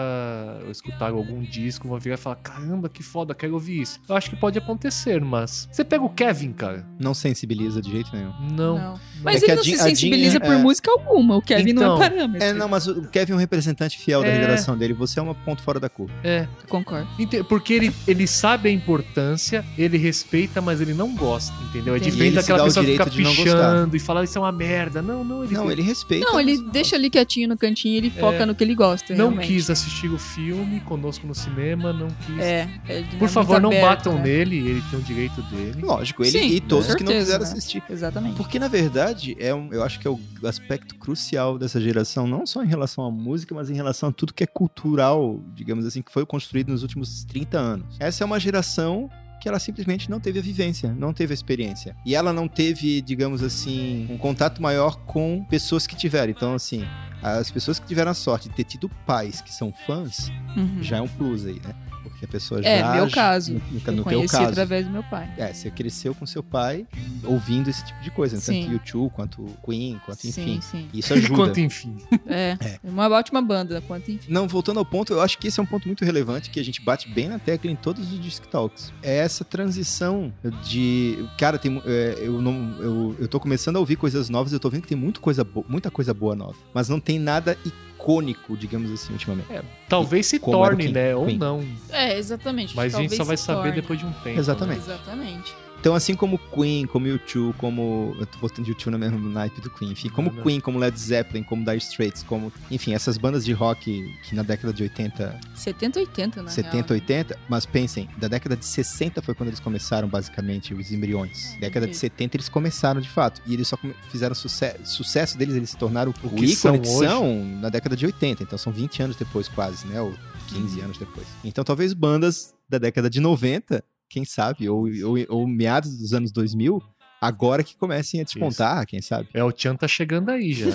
ou 0.63 0.71
escutaram 0.71 1.17
algum 1.17 1.41
disco, 1.41 1.87
vão 1.87 1.99
virar 1.99 2.15
e 2.15 2.17
falar: 2.17 2.35
caramba, 2.37 2.87
que 2.89 3.01
foda, 3.01 3.33
quero 3.33 3.53
ouvir 3.53 3.81
isso. 3.81 3.99
Eu 4.07 4.15
acho 4.15 4.29
que 4.29 4.35
pode 4.35 4.57
acontecer, 4.59 5.21
mas. 5.21 5.67
Você 5.71 5.83
pega 5.83 6.03
o 6.03 6.09
Kevin, 6.09 6.53
cara? 6.53 6.85
Não 6.99 7.13
sensibiliza 7.13 7.81
de 7.81 7.91
jeito 7.91 8.11
nenhum. 8.15 8.31
Não. 8.55 8.99
Mas 9.23 9.41
É 9.41 9.45
ele 9.47 9.55
não 9.55 9.63
se 9.63 9.73
a 9.73 9.77
Jean 9.77 9.83
sensibiliza 9.83 10.37
é- 10.37 10.39
por 10.39 10.57
música 10.59 10.91
alguma. 10.91 11.37
O 11.37 11.41
Kevin 11.41 11.73
não 11.73 11.81
Então, 11.83 11.95
é 12.03 12.09
parâmetro. 12.09 12.43
É, 12.47 12.53
não, 12.53 12.67
mas 12.67 12.87
o 12.87 13.07
Kevin 13.09 13.33
é 13.33 13.35
um 13.35 13.39
representante 13.55 13.97
fiel 13.97 14.21
da 14.21 14.27
É. 14.27 14.35
geração 14.39 14.77
dele. 14.77 14.93
Você 14.93 15.19
é 15.19 15.23
um 15.23 15.33
ponto 15.33 15.61
fora 15.61 15.79
da 15.79 15.89
curva. 15.89 16.13
É. 16.23 16.47
Concordo. 16.67 17.07
Porque 17.47 17.73
ele, 17.73 17.91
ele 18.07 18.27
sabe 18.27 18.69
a 18.69 18.71
importância, 18.71 19.63
ele 19.77 19.97
respeita, 19.97 20.61
mas 20.61 20.81
ele 20.81 20.93
não 20.93 21.15
gosta, 21.15 21.53
entendeu? 21.69 21.93
É 21.93 21.97
Entendi. 21.97 22.11
diferente 22.11 22.33
daquela 22.35 22.63
pessoa 22.63 22.85
que 22.85 22.91
fica 22.91 23.05
pichando 23.05 23.95
e 23.95 23.99
falar 23.99 24.23
isso 24.23 24.37
é 24.37 24.41
uma 24.41 24.51
merda. 24.51 25.01
Não, 25.01 25.23
não, 25.23 25.43
ele, 25.43 25.53
Não, 25.53 25.71
ele 25.71 25.81
respeita. 25.81 26.25
Não, 26.25 26.39
ele 26.39 26.57
mas- 26.57 26.71
deixa 26.71 26.95
ali 26.95 27.09
quietinho 27.09 27.47
no 27.49 27.57
cantinho, 27.57 27.95
ele 27.97 28.09
foca 28.09 28.37
É. 28.37 28.45
no 28.45 28.55
que 28.55 28.63
ele 28.63 28.75
gosta. 28.75 29.13
não 29.15 29.25
realmente. 29.29 29.47
quis 29.47 29.69
assistir 29.69 30.07
o 30.09 30.17
filme 30.17 30.79
conosco 30.81 31.25
no 31.27 31.35
cinema, 31.35 31.91
não 31.93 32.07
quis. 32.25 32.39
É, 32.39 32.67
ele 32.87 33.07
é 33.13 33.17
Por 33.17 33.29
favor, 33.29 33.61
não 33.61 33.69
aberto, 33.69 33.85
batam 33.87 34.15
né? 34.15 34.23
nele, 34.23 34.57
ele 34.57 34.83
tem 34.89 34.99
o 34.99 35.01
direito 35.01 35.41
dele. 35.43 35.81
Lógico, 35.81 36.23
ele 36.23 36.31
Sim, 36.31 36.47
e 36.47 36.59
todos 36.59 36.87
com 36.87 36.95
que 36.95 37.03
não 37.03 37.11
certeza, 37.11 37.25
quiseram 37.25 37.45
né? 37.45 37.51
assistir. 37.51 37.83
Exatamente. 37.89 38.35
Porque, 38.35 38.59
na 38.59 38.67
verdade, 38.67 39.35
é 39.39 39.53
um, 39.53 39.71
eu 39.71 39.83
acho 39.83 39.99
que 39.99 40.07
é 40.07 40.11
o 40.11 40.19
aspecto 40.45 40.95
crucial 40.95 41.57
dessa 41.57 41.79
geração, 41.79 42.27
não 42.27 42.45
só 42.45 42.63
em 42.63 42.67
relação 42.67 43.05
à 43.05 43.11
música, 43.11 43.34
mas 43.53 43.69
em 43.69 43.73
relação 43.73 44.09
a 44.09 44.11
tudo 44.11 44.33
que 44.33 44.43
é 44.43 44.47
cultural, 44.47 45.41
digamos 45.53 45.85
assim, 45.85 46.01
que 46.01 46.11
foi 46.11 46.25
construído 46.25 46.69
nos 46.69 46.81
últimos 46.83 47.23
30 47.25 47.57
anos. 47.57 47.95
Essa 47.99 48.23
é 48.23 48.25
uma 48.25 48.39
geração 48.39 49.09
que 49.41 49.49
ela 49.49 49.59
simplesmente 49.59 50.09
não 50.09 50.19
teve 50.19 50.39
a 50.39 50.41
vivência, 50.41 50.93
não 50.97 51.13
teve 51.13 51.33
a 51.33 51.35
experiência. 51.35 51.95
E 52.05 52.15
ela 52.15 52.31
não 52.33 52.47
teve, 52.47 53.01
digamos 53.01 53.43
assim, 53.43 54.07
um 54.09 54.17
contato 54.17 54.61
maior 54.61 54.95
com 55.05 55.43
pessoas 55.49 55.85
que 55.85 55.95
tiveram. 55.95 56.31
Então, 56.31 56.53
assim, 56.55 56.83
as 57.21 57.51
pessoas 57.51 57.77
que 57.77 57.85
tiveram 57.85 58.11
a 58.11 58.15
sorte 58.15 58.49
de 58.49 58.55
ter 58.55 58.63
tido 58.63 58.89
pais 59.05 59.41
que 59.41 59.53
são 59.53 59.71
fãs, 59.85 60.31
Uhum. 60.55 60.81
já 60.81 60.97
é 60.97 61.01
um 61.01 61.07
plus 61.07 61.45
aí, 61.45 61.59
né? 61.63 61.75
Porque 62.15 62.25
a 62.25 62.27
pessoa 62.29 62.63
já... 62.63 62.69
É, 62.69 62.93
meu 62.95 63.09
caso. 63.11 63.53
No, 63.53 63.59
Eu 63.59 63.73
no 63.73 63.81
teu 63.81 64.03
conheci 64.03 64.31
caso. 64.35 64.49
através 64.49 64.85
do 64.85 64.91
meu 64.91 65.03
pai. 65.03 65.29
É, 65.37 65.51
você 65.53 65.69
cresceu 65.69 66.15
com 66.15 66.25
seu 66.25 66.41
pai 66.41 66.87
ouvindo 67.25 67.69
esse 67.69 67.83
tipo 67.85 68.01
de 68.01 68.09
coisa, 68.09 68.35
né? 68.37 68.41
Sim. 68.41 68.61
tanto 68.61 68.73
YouTube 68.73 69.11
quanto 69.13 69.45
Queen, 69.65 69.99
quanto 70.05 70.25
enfim. 70.25 70.61
Sim, 70.61 70.61
sim. 70.61 70.89
Isso 70.93 71.13
ajuda. 71.13 71.33
Enquanto, 71.33 71.59
enfim. 71.59 71.97
É, 72.25 72.57
É. 72.61 72.79
uma 72.83 73.09
ótima 73.09 73.41
banda, 73.41 73.81
quanto 73.81 74.09
enfim. 74.11 74.31
Não, 74.31 74.47
voltando 74.47 74.79
ao 74.79 74.85
ponto, 74.85 75.11
eu 75.11 75.21
acho 75.21 75.37
que 75.37 75.47
esse 75.47 75.59
é 75.59 75.63
um 75.63 75.65
ponto 75.65 75.87
muito 75.87 76.05
relevante 76.05 76.49
que 76.49 76.59
a 76.59 76.63
gente 76.63 76.81
bate 76.81 77.09
bem 77.09 77.27
na 77.27 77.37
tecla 77.37 77.69
em 77.69 77.75
todos 77.75 78.11
os 78.11 78.19
Disc 78.21 78.45
Talks. 78.47 78.93
É 79.03 79.17
essa 79.17 79.43
transição 79.43 80.33
de. 80.63 81.25
Cara, 81.37 81.57
tem, 81.57 81.81
é, 81.85 82.15
eu, 82.19 82.41
não, 82.41 82.75
eu, 82.79 83.15
eu 83.19 83.27
tô 83.27 83.39
começando 83.39 83.75
a 83.75 83.79
ouvir 83.79 83.97
coisas 83.97 84.29
novas, 84.29 84.53
eu 84.53 84.59
tô 84.59 84.69
vendo 84.69 84.83
que 84.83 84.87
tem 84.87 84.97
muito 84.97 85.19
coisa 85.19 85.45
muita 85.67 85.91
coisa 85.91 86.13
boa 86.13 86.35
nova. 86.35 86.55
Mas 86.73 86.87
não 86.87 86.99
tem 86.99 87.19
nada 87.19 87.57
icônico, 87.95 88.55
digamos 88.57 88.91
assim, 88.91 89.13
ultimamente. 89.13 89.47
Talvez 89.89 90.27
se 90.27 90.39
Como 90.39 90.63
era 90.63 90.73
o 90.73 90.77
torne, 90.77 90.91
né? 90.91 91.15
Ou 91.15 91.25
Queen. 91.25 91.37
não. 91.37 91.65
É, 91.89 92.17
exatamente. 92.17 92.75
Mas 92.75 92.93
a 92.93 93.01
gente 93.01 93.09
Talvez 93.09 93.17
só 93.17 93.23
vai 93.23 93.37
se 93.37 93.43
saber 93.43 93.73
depois 93.73 93.99
de 93.99 94.05
um 94.05 94.11
tempo. 94.11 94.39
Exatamente. 94.39 94.79
Exatamente. 94.79 95.55
Então, 95.79 95.93
assim 95.93 96.15
como 96.15 96.39
Queen, 96.39 96.85
como 96.87 97.05
U2, 97.05 97.53
como. 97.57 98.15
Eu 98.19 98.25
tô 98.25 98.39
botando 98.39 98.65
U2 98.65 98.87
no 98.87 98.97
mesmo 98.97 99.19
naipe 99.29 99.61
do 99.61 99.69
Queen. 99.69 99.91
Enfim, 99.91 100.09
como 100.09 100.29
Não, 100.29 100.37
não. 100.37 100.43
Queen, 100.43 100.59
como 100.59 100.79
Led 100.79 100.99
Zeppelin, 100.99 101.43
como 101.43 101.63
Dire 101.63 101.77
Straits, 101.77 102.23
como. 102.23 102.51
Enfim, 102.71 102.93
essas 102.93 103.17
bandas 103.17 103.45
de 103.45 103.53
rock 103.53 104.11
que 104.23 104.35
na 104.35 104.43
década 104.43 104.73
de 104.73 104.83
80 104.83 105.39
70, 105.53 105.99
80, 105.99 106.43
né? 106.43 106.49
70, 106.49 106.93
80, 106.93 107.39
mas 107.47 107.65
pensem, 107.65 108.09
da 108.17 108.27
década 108.27 108.55
de 108.55 108.65
60 108.65 109.21
foi 109.21 109.35
quando 109.35 109.49
eles 109.49 109.59
começaram 109.59 110.07
basicamente 110.07 110.73
os 110.73 110.91
embriões. 110.91 111.55
Década 111.59 111.85
de 111.85 111.91
Entendi. 111.91 111.97
70 111.97 112.37
eles 112.37 112.49
começaram 112.49 112.99
de 112.99 113.09
fato. 113.09 113.41
E 113.45 113.53
eles 113.53 113.67
só 113.67 113.77
fizeram 114.11 114.33
sucesso, 114.35 114.85
sucesso 114.85 115.37
deles, 115.37 115.55
eles 115.55 115.69
se 115.69 115.77
tornaram 115.77 116.11
o, 116.11 116.13
que 116.13 116.45
ícone 116.45 116.79
que 116.79 116.87
hoje. 116.87 117.07
são 117.07 117.45
na 117.61 117.69
década 117.69 117.95
de 117.95 118.05
80. 118.05 118.43
Então 118.43 118.57
são 118.57 118.71
20 118.71 119.03
anos 119.03 119.15
depois 119.15 119.47
quase, 119.47 119.85
né? 119.87 120.01
Ou 120.01 120.13
15 120.47 120.81
anos 120.81 120.97
depois. 120.97 121.27
Então 121.43 121.63
talvez 121.63 121.93
bandas 121.93 122.53
da 122.67 122.77
década 122.77 123.09
de 123.09 123.19
90, 123.19 123.83
quem 124.09 124.25
sabe, 124.25 124.69
ou, 124.69 124.85
ou, 125.05 125.15
ou 125.29 125.47
meados 125.47 125.97
dos 125.97 126.13
anos 126.13 126.31
2000, 126.31 126.81
agora 127.25 127.63
que 127.63 127.75
comecem 127.75 128.21
a 128.21 128.23
despontar, 128.23 128.85
quem 128.85 129.01
sabe. 129.01 129.29
É, 129.33 129.43
o 129.43 129.51
Tchan 129.51 129.75
tá 129.75 129.87
chegando 129.87 130.29
aí 130.29 130.53
já. 130.53 130.67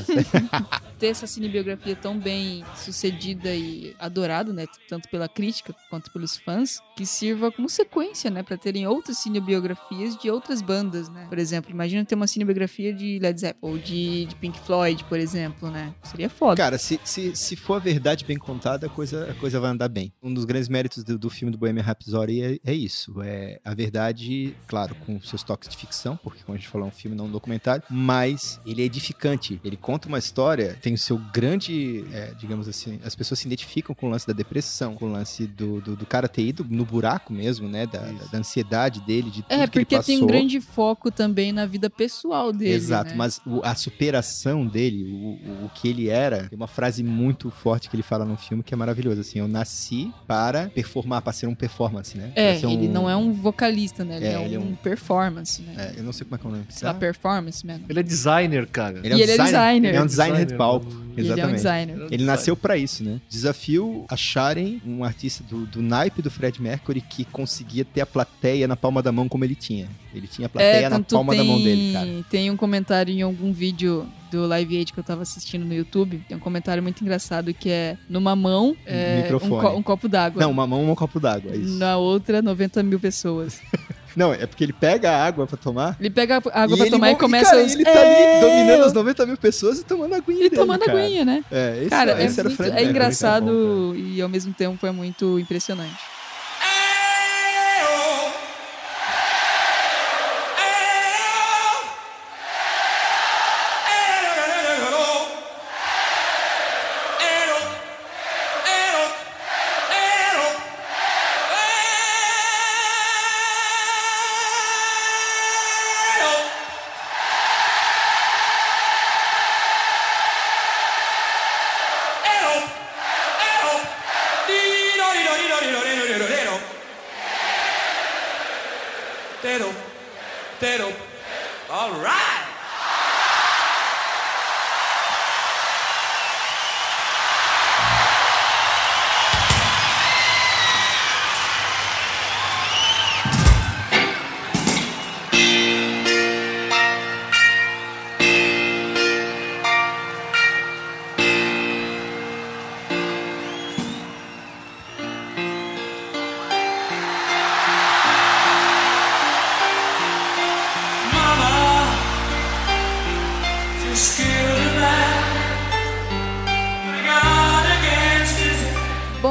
Ter 0.99 1.07
essa 1.07 1.27
cinebiografia 1.27 1.97
tão 1.97 2.19
bem 2.19 2.65
sucedida 2.77 3.55
e 3.55 3.95
adorada, 3.99 4.53
né? 4.53 4.67
Tanto 4.89 5.09
pela 5.09 5.29
crítica 5.29 5.75
quanto 5.89 6.11
pelos 6.11 6.37
fãs, 6.37 6.81
que 6.97 7.07
sirva 7.07 7.51
como 7.51 7.69
sequência, 7.69 8.31
né? 8.31 8.43
Pra 8.43 8.57
terem 8.57 8.87
outras 8.87 9.19
cinebiografias 9.19 10.17
de 10.17 10.31
outras 10.31 10.61
bandas, 10.61 11.09
né? 11.09 11.27
Por 11.29 11.39
exemplo, 11.39 11.71
imagina 11.71 12.05
ter 12.05 12.15
uma 12.15 12.27
cinebiografia 12.27 12.93
de 12.93 13.19
Led 13.19 13.41
Zeppelin 13.41 13.59
ou 13.63 13.79
de, 13.79 14.27
de 14.27 14.35
Pink 14.37 14.59
Floyd, 14.61 15.05
por 15.05 15.19
exemplo, 15.19 15.71
né? 15.71 15.95
Seria 16.03 16.29
foda. 16.29 16.57
Cara, 16.57 16.79
se, 16.79 17.01
se, 17.05 17.35
se 17.35 17.57
for 17.57 17.75
a 17.75 17.79
verdade 17.79 18.25
bem 18.25 18.37
contada, 18.37 18.87
a 18.87 18.91
coisa, 18.91 19.31
a 19.31 19.35
coisa 19.35 19.59
vai 19.61 19.71
andar 19.71 19.89
bem. 19.89 20.13
Um 20.23 20.33
dos 20.33 20.45
grandes 20.45 20.69
méritos 20.69 21.03
do, 21.03 21.19
do 21.19 21.31
filme 21.31 21.51
do 21.51 21.59
Bohemian 21.59 21.83
Rhapsody 21.83 22.43
é, 22.43 22.59
é 22.65 22.75
isso. 22.75 23.23
É 23.23 23.61
a 23.65 23.75
verdade, 23.75 24.55
claro, 24.67 24.95
com 25.07 25.21
seus 25.21 25.43
toques 25.43 25.69
de 25.69 25.77
ficção, 25.77 26.17
porque 26.17 26.39
como 26.45 26.57
a 26.57 26.59
gente 26.59 26.68
falou, 26.68 26.86
é 26.86 26.88
um 26.88 26.93
filme, 26.93 27.16
não 27.16 27.26
um 27.26 27.30
documentário, 27.30 27.82
mas 27.91 28.61
ele 28.66 28.82
é 28.82 28.84
edificante. 28.84 29.61
Ele 29.64 29.76
conta 29.76 30.09
uma 30.09 30.18
história, 30.18 30.76
tem 30.80 30.95
o 30.95 30.99
seu 30.99 31.18
grande, 31.18 32.05
é, 32.12 32.32
digamos 32.38 32.68
assim, 32.68 32.99
as 33.05 33.14
pessoas 33.14 33.41
se 33.41 33.47
identificam 33.47 33.95
com 33.95 34.07
o 34.07 34.11
lance 34.11 34.26
da 34.26 34.32
depressão, 34.32 34.95
com 34.95 35.07
o 35.07 35.12
lance 35.12 35.47
do, 35.47 35.80
do, 35.80 35.97
do 35.97 36.07
cara 36.07 36.28
ter 36.28 36.43
ido 36.43 36.64
no 36.68 36.84
buraco 36.84 37.32
mesmo, 37.32 37.68
né? 37.68 37.86
Da, 37.86 37.99
da, 38.01 38.24
da 38.32 38.38
ansiedade 38.38 39.01
dele, 39.01 39.30
de 39.30 39.43
tudo 39.43 39.53
É, 39.53 39.66
que 39.66 39.78
ele 39.78 39.84
porque 39.84 40.01
tem 40.03 40.22
um 40.22 40.26
grande 40.26 40.61
foco 40.61 41.11
também 41.11 41.53
na 41.53 41.66
vida 41.66 41.88
pessoal 41.91 42.53
dele. 42.53 42.72
Exato, 42.74 43.11
né? 43.11 43.16
mas 43.16 43.41
o- 43.47 43.61
a 43.64 43.74
superação 43.74 44.66
dele, 44.66 45.05
o, 45.05 45.16
o, 45.16 45.64
o 45.66 45.70
que 45.74 45.88
ele 45.88 46.09
era, 46.09 46.49
tem 46.49 46.57
uma 46.57 46.66
frase 46.66 47.03
muito 47.03 47.51
forte 47.51 47.88
que 47.88 47.97
ele 47.97 48.03
fala 48.03 48.24
no 48.24 48.36
filme 48.36 48.62
que 48.62 48.72
é 48.74 48.76
maravilhosa, 48.76 49.20
assim, 49.20 49.38
eu 49.38 49.49
nasci 49.49 50.12
para 50.26 50.68
performar, 50.70 51.22
para 51.22 51.32
ser 51.32 51.47
um 51.47 51.55
performance, 51.55 52.16
né? 52.16 52.32
É, 52.34 52.59
ser 52.59 52.66
ele 52.70 52.88
não 52.88 53.09
é 53.09 53.16
um 53.16 53.32
vocalista, 53.32 54.05
né? 54.05 54.16
Ele 54.16 54.26
É, 54.26 54.32
é, 54.34 54.45
ele 54.45 54.55
é 54.55 54.59
um, 54.59 54.70
um- 54.70 54.74
performance, 54.74 55.62
né? 55.62 55.93
É, 55.97 56.01
eu 56.01 56.05
não 56.05 56.12
sei 56.12 56.26
como 56.31 56.37
é 56.37 56.39
que 56.39 56.47
é 56.47 56.49
o 56.49 56.53
nome. 56.53 56.64
Sei 56.68 56.87
lá, 56.87 56.95
performance, 56.95 57.66
mano. 57.66 57.85
Ele 57.89 57.99
é 57.99 58.03
designer, 58.03 58.66
cara. 58.66 59.01
Ele 59.03 59.12
é 59.12 59.16
um 59.16 59.18
E 59.18 59.22
ele 59.22 59.33
é 59.33 59.37
designer. 59.37 59.89
Ele 59.89 59.97
é 59.97 60.03
um 60.03 60.07
designer 60.07 60.37
de 60.39 60.45
Designer, 60.45 60.59
palco, 60.59 60.87
mano. 60.87 61.11
Ele 61.16 61.26
é 61.26 61.31
um 61.31 61.35
exatamente. 61.35 61.57
designer. 61.57 62.07
Ele 62.11 62.24
nasceu 62.24 62.57
pra 62.57 62.76
isso, 62.76 63.03
né? 63.03 63.20
Desafio 63.28 64.05
acharem 64.09 64.81
um 64.87 65.03
artista 65.03 65.43
do, 65.43 65.66
do 65.66 65.83
naipe 65.83 66.22
do 66.22 66.31
Fred 66.31 66.62
Mercury 66.62 67.01
que 67.01 67.24
conseguia 67.24 67.85
ter 67.85 68.01
a 68.01 68.07
plateia 68.07 68.68
na 68.68 68.76
palma 68.76 69.03
da 69.03 69.11
mão 69.11 69.28
como 69.28 69.45
ele 69.45 69.57
tinha. 69.57 69.89
Ele 70.14 70.26
tinha 70.28 70.47
a 70.47 70.49
plateia 70.49 70.89
na 70.89 70.97
É, 70.97 70.99
tanto 70.99 71.14
palma 71.14 71.33
tem, 71.33 71.39
da 71.41 71.45
mão 71.45 71.59
dele, 71.61 71.93
cara. 71.93 72.09
Tem 72.31 72.51
um 72.51 72.57
comentário 72.57 73.12
em 73.12 73.22
algum 73.22 73.53
vídeo 73.53 74.07
do 74.31 74.47
Live 74.47 74.78
Aid 74.78 74.93
que 74.93 75.01
eu 75.01 75.05
tava 75.05 75.22
assistindo 75.22 75.64
no 75.64 75.74
YouTube. 75.74 76.22
Tem 76.28 76.37
um 76.37 76.41
comentário 76.41 76.81
muito 76.83 77.03
engraçado 77.03 77.53
que 77.53 77.68
é 77.68 77.97
numa 78.09 78.37
mão 78.37 78.76
é, 78.87 79.28
um, 79.35 79.49
co- 79.49 79.70
um 79.76 79.83
copo 79.83 80.09
d'água. 80.09 80.41
Não, 80.41 80.51
uma 80.53 80.66
mão 80.66 80.89
um 80.89 80.95
copo 80.95 81.18
d'água, 81.18 81.51
é 81.53 81.57
isso. 81.57 81.76
Na 81.76 81.97
outra, 81.97 82.41
90 82.41 82.83
mil 82.85 83.01
pessoas. 83.01 83.61
Não, 84.17 84.33
é 84.33 84.47
porque 84.47 84.65
ele 84.65 84.73
pega 84.73 85.11
a 85.11 85.25
água 85.25 85.47
pra 85.47 85.57
tomar 85.57 85.97
Ele 86.01 86.11
pega 86.11 86.37
a 86.53 86.63
água 86.63 86.77
e 86.77 86.79
pra 86.81 86.91
tomar 86.91 87.11
e 87.13 87.17
começa 87.17 87.51
cara, 87.51 87.63
os... 87.65 87.73
ele 87.75 87.85
tá 87.85 87.91
É, 87.91 88.37
ali 88.37 88.41
dominando 88.41 88.85
as 88.85 88.93
90 88.93 89.27
mil 89.27 89.37
pessoas 89.37 89.79
e 89.79 89.85
tomando 89.85 90.15
a 90.15 90.17
aguinha 90.17 90.47
E 90.47 90.51
dele, 90.51 90.57
tomando 90.57 90.85
cara. 90.85 91.03
aguinha, 91.05 91.25
né? 91.25 91.45
É, 91.51 91.79
esse, 91.81 91.91
Cara, 91.91 92.11
é, 92.13 92.15
era 92.25 92.25
o 92.25 92.45
muito- 92.45 92.57
Fred 92.57 92.77
é 92.77 92.85
engraçado 92.85 93.47
bom, 93.47 93.95
e 93.95 94.21
ao 94.21 94.29
mesmo 94.29 94.53
tempo 94.53 94.87
é 94.87 94.91
muito 94.91 95.39
impressionante. 95.39 95.95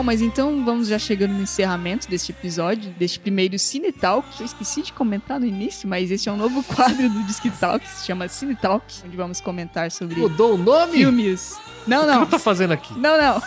Mas 0.10 0.24
então 0.24 0.66
vamos 0.66 0.88
já 0.88 0.98
chegando 0.98 1.36
no 1.36 1.44
encerramento 1.44 2.10
deste 2.10 2.32
episódio, 2.32 2.90
deste 2.98 3.20
primeiro 3.20 3.60
Cine 3.60 3.92
Talk. 3.92 4.28
Eu 4.40 4.46
esqueci 4.48 4.82
de 4.82 4.92
comentar 4.92 5.40
no 5.40 5.46
início, 5.46 5.88
mas 5.88 6.10
este 6.10 6.28
é 6.28 6.32
um 6.32 6.36
novo 6.36 6.64
quadro 6.64 7.08
do 7.08 7.24
Disque 7.26 7.52
Talk, 7.52 7.86
que 7.86 7.92
se 7.92 8.08
chama 8.08 8.28
Cine 8.28 8.56
Talk, 8.56 8.84
onde 9.06 9.16
vamos 9.16 9.40
comentar 9.40 9.92
sobre 9.92 10.20
Mudou 10.20 10.56
o 10.56 10.58
nome? 10.58 10.94
filmes. 10.94 11.56
Não, 11.88 12.00
O 12.00 12.02
que 12.02 12.08
não. 12.14 12.20
eu 12.22 12.26
tô 12.28 12.40
fazendo 12.40 12.72
aqui? 12.72 12.94
Não, 12.98 13.18
não. 13.18 13.42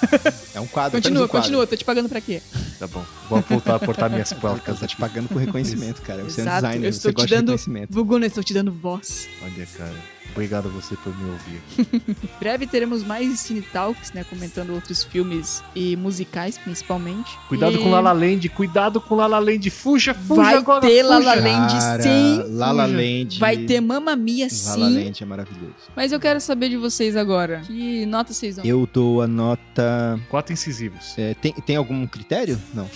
É 0.54 0.60
um 0.60 0.66
quadro. 0.66 0.92
Continua, 1.00 1.24
um 1.24 1.28
quadro. 1.28 1.42
continua. 1.42 1.66
Tô 1.66 1.76
te 1.76 1.84
pagando 1.84 2.08
pra 2.08 2.20
quê? 2.20 2.42
Tá 2.78 2.86
bom. 2.86 3.04
Vou 3.28 3.40
voltar 3.48 3.76
a 3.76 3.78
portar 3.78 4.10
minhas 4.10 4.28
Cara, 4.30 4.40
placas 4.40 4.80
tá 4.80 4.86
te 4.86 4.96
pagando 4.96 5.28
por 5.28 5.38
reconhecimento, 5.38 6.02
cara. 6.02 6.22
Você 6.24 6.40
é 6.40 6.44
um 6.44 6.46
Exato, 6.46 6.62
designer, 6.66 6.86
eu 6.88 6.92
você 6.92 6.96
estou 6.98 7.12
te 7.12 7.14
gosta 7.14 7.28
de 7.28 7.34
dando- 7.34 7.46
reconhecimento. 7.50 7.92
Buguna, 7.92 8.24
eu 8.24 8.28
estou 8.28 8.42
te 8.44 8.52
dando 8.54 8.72
voz. 8.72 9.28
Olha, 9.42 9.66
cara. 9.76 9.94
Obrigado 10.32 10.66
a 10.66 10.70
você 10.70 10.96
por 10.96 11.14
me 11.14 11.30
ouvir. 11.30 11.60
Em 12.08 12.16
breve 12.40 12.66
teremos 12.66 13.04
mais 13.04 13.38
Cine 13.40 13.60
Talks, 13.60 14.12
né? 14.14 14.24
Comentando 14.24 14.70
outros 14.72 15.04
filmes 15.04 15.62
e 15.76 15.94
musicais, 15.94 16.56
principalmente. 16.56 17.30
Cuidado 17.48 17.74
E 17.74 17.78
com 17.78 17.90
Lala 17.90 18.12
Land, 18.12 18.48
cuidado 18.48 18.98
com 18.98 19.14
Lala 19.14 19.38
Land. 19.38 19.68
Fuja, 19.68 20.14
fuja 20.14 20.40
Vai 20.42 20.54
agora. 20.56 20.80
ter. 20.80 21.02
Lala 21.02 21.34
Land 21.34 22.02
sim. 22.02 22.42
La 22.48 22.72
La 22.72 22.84
fuja. 22.86 22.96
Land. 22.96 23.38
Vai 23.38 23.58
ter 23.58 23.82
Mamma 23.82 24.16
Mia 24.16 24.46
La 24.46 24.70
La 24.70 24.74
sim. 24.88 25.04
Land 25.04 25.22
é 25.22 25.26
maravilhoso. 25.26 25.74
Mas 25.94 26.12
eu 26.12 26.18
quero 26.20 26.40
saber 26.40 26.70
de 26.70 26.78
vocês 26.78 27.14
agora. 27.14 27.60
Que 27.66 28.06
nota 28.22 28.32
vocês 28.32 28.56
dão? 28.56 28.64
Eu 28.64 28.88
dou 28.92 29.22
a 29.22 29.26
nota. 29.26 30.18
Quatro 30.28 30.52
incisivos. 30.52 31.14
é, 31.18 31.34
tem, 31.34 31.52
tem 31.52 31.76
algum 31.76 32.06
critério? 32.06 32.60
Não. 32.74 32.88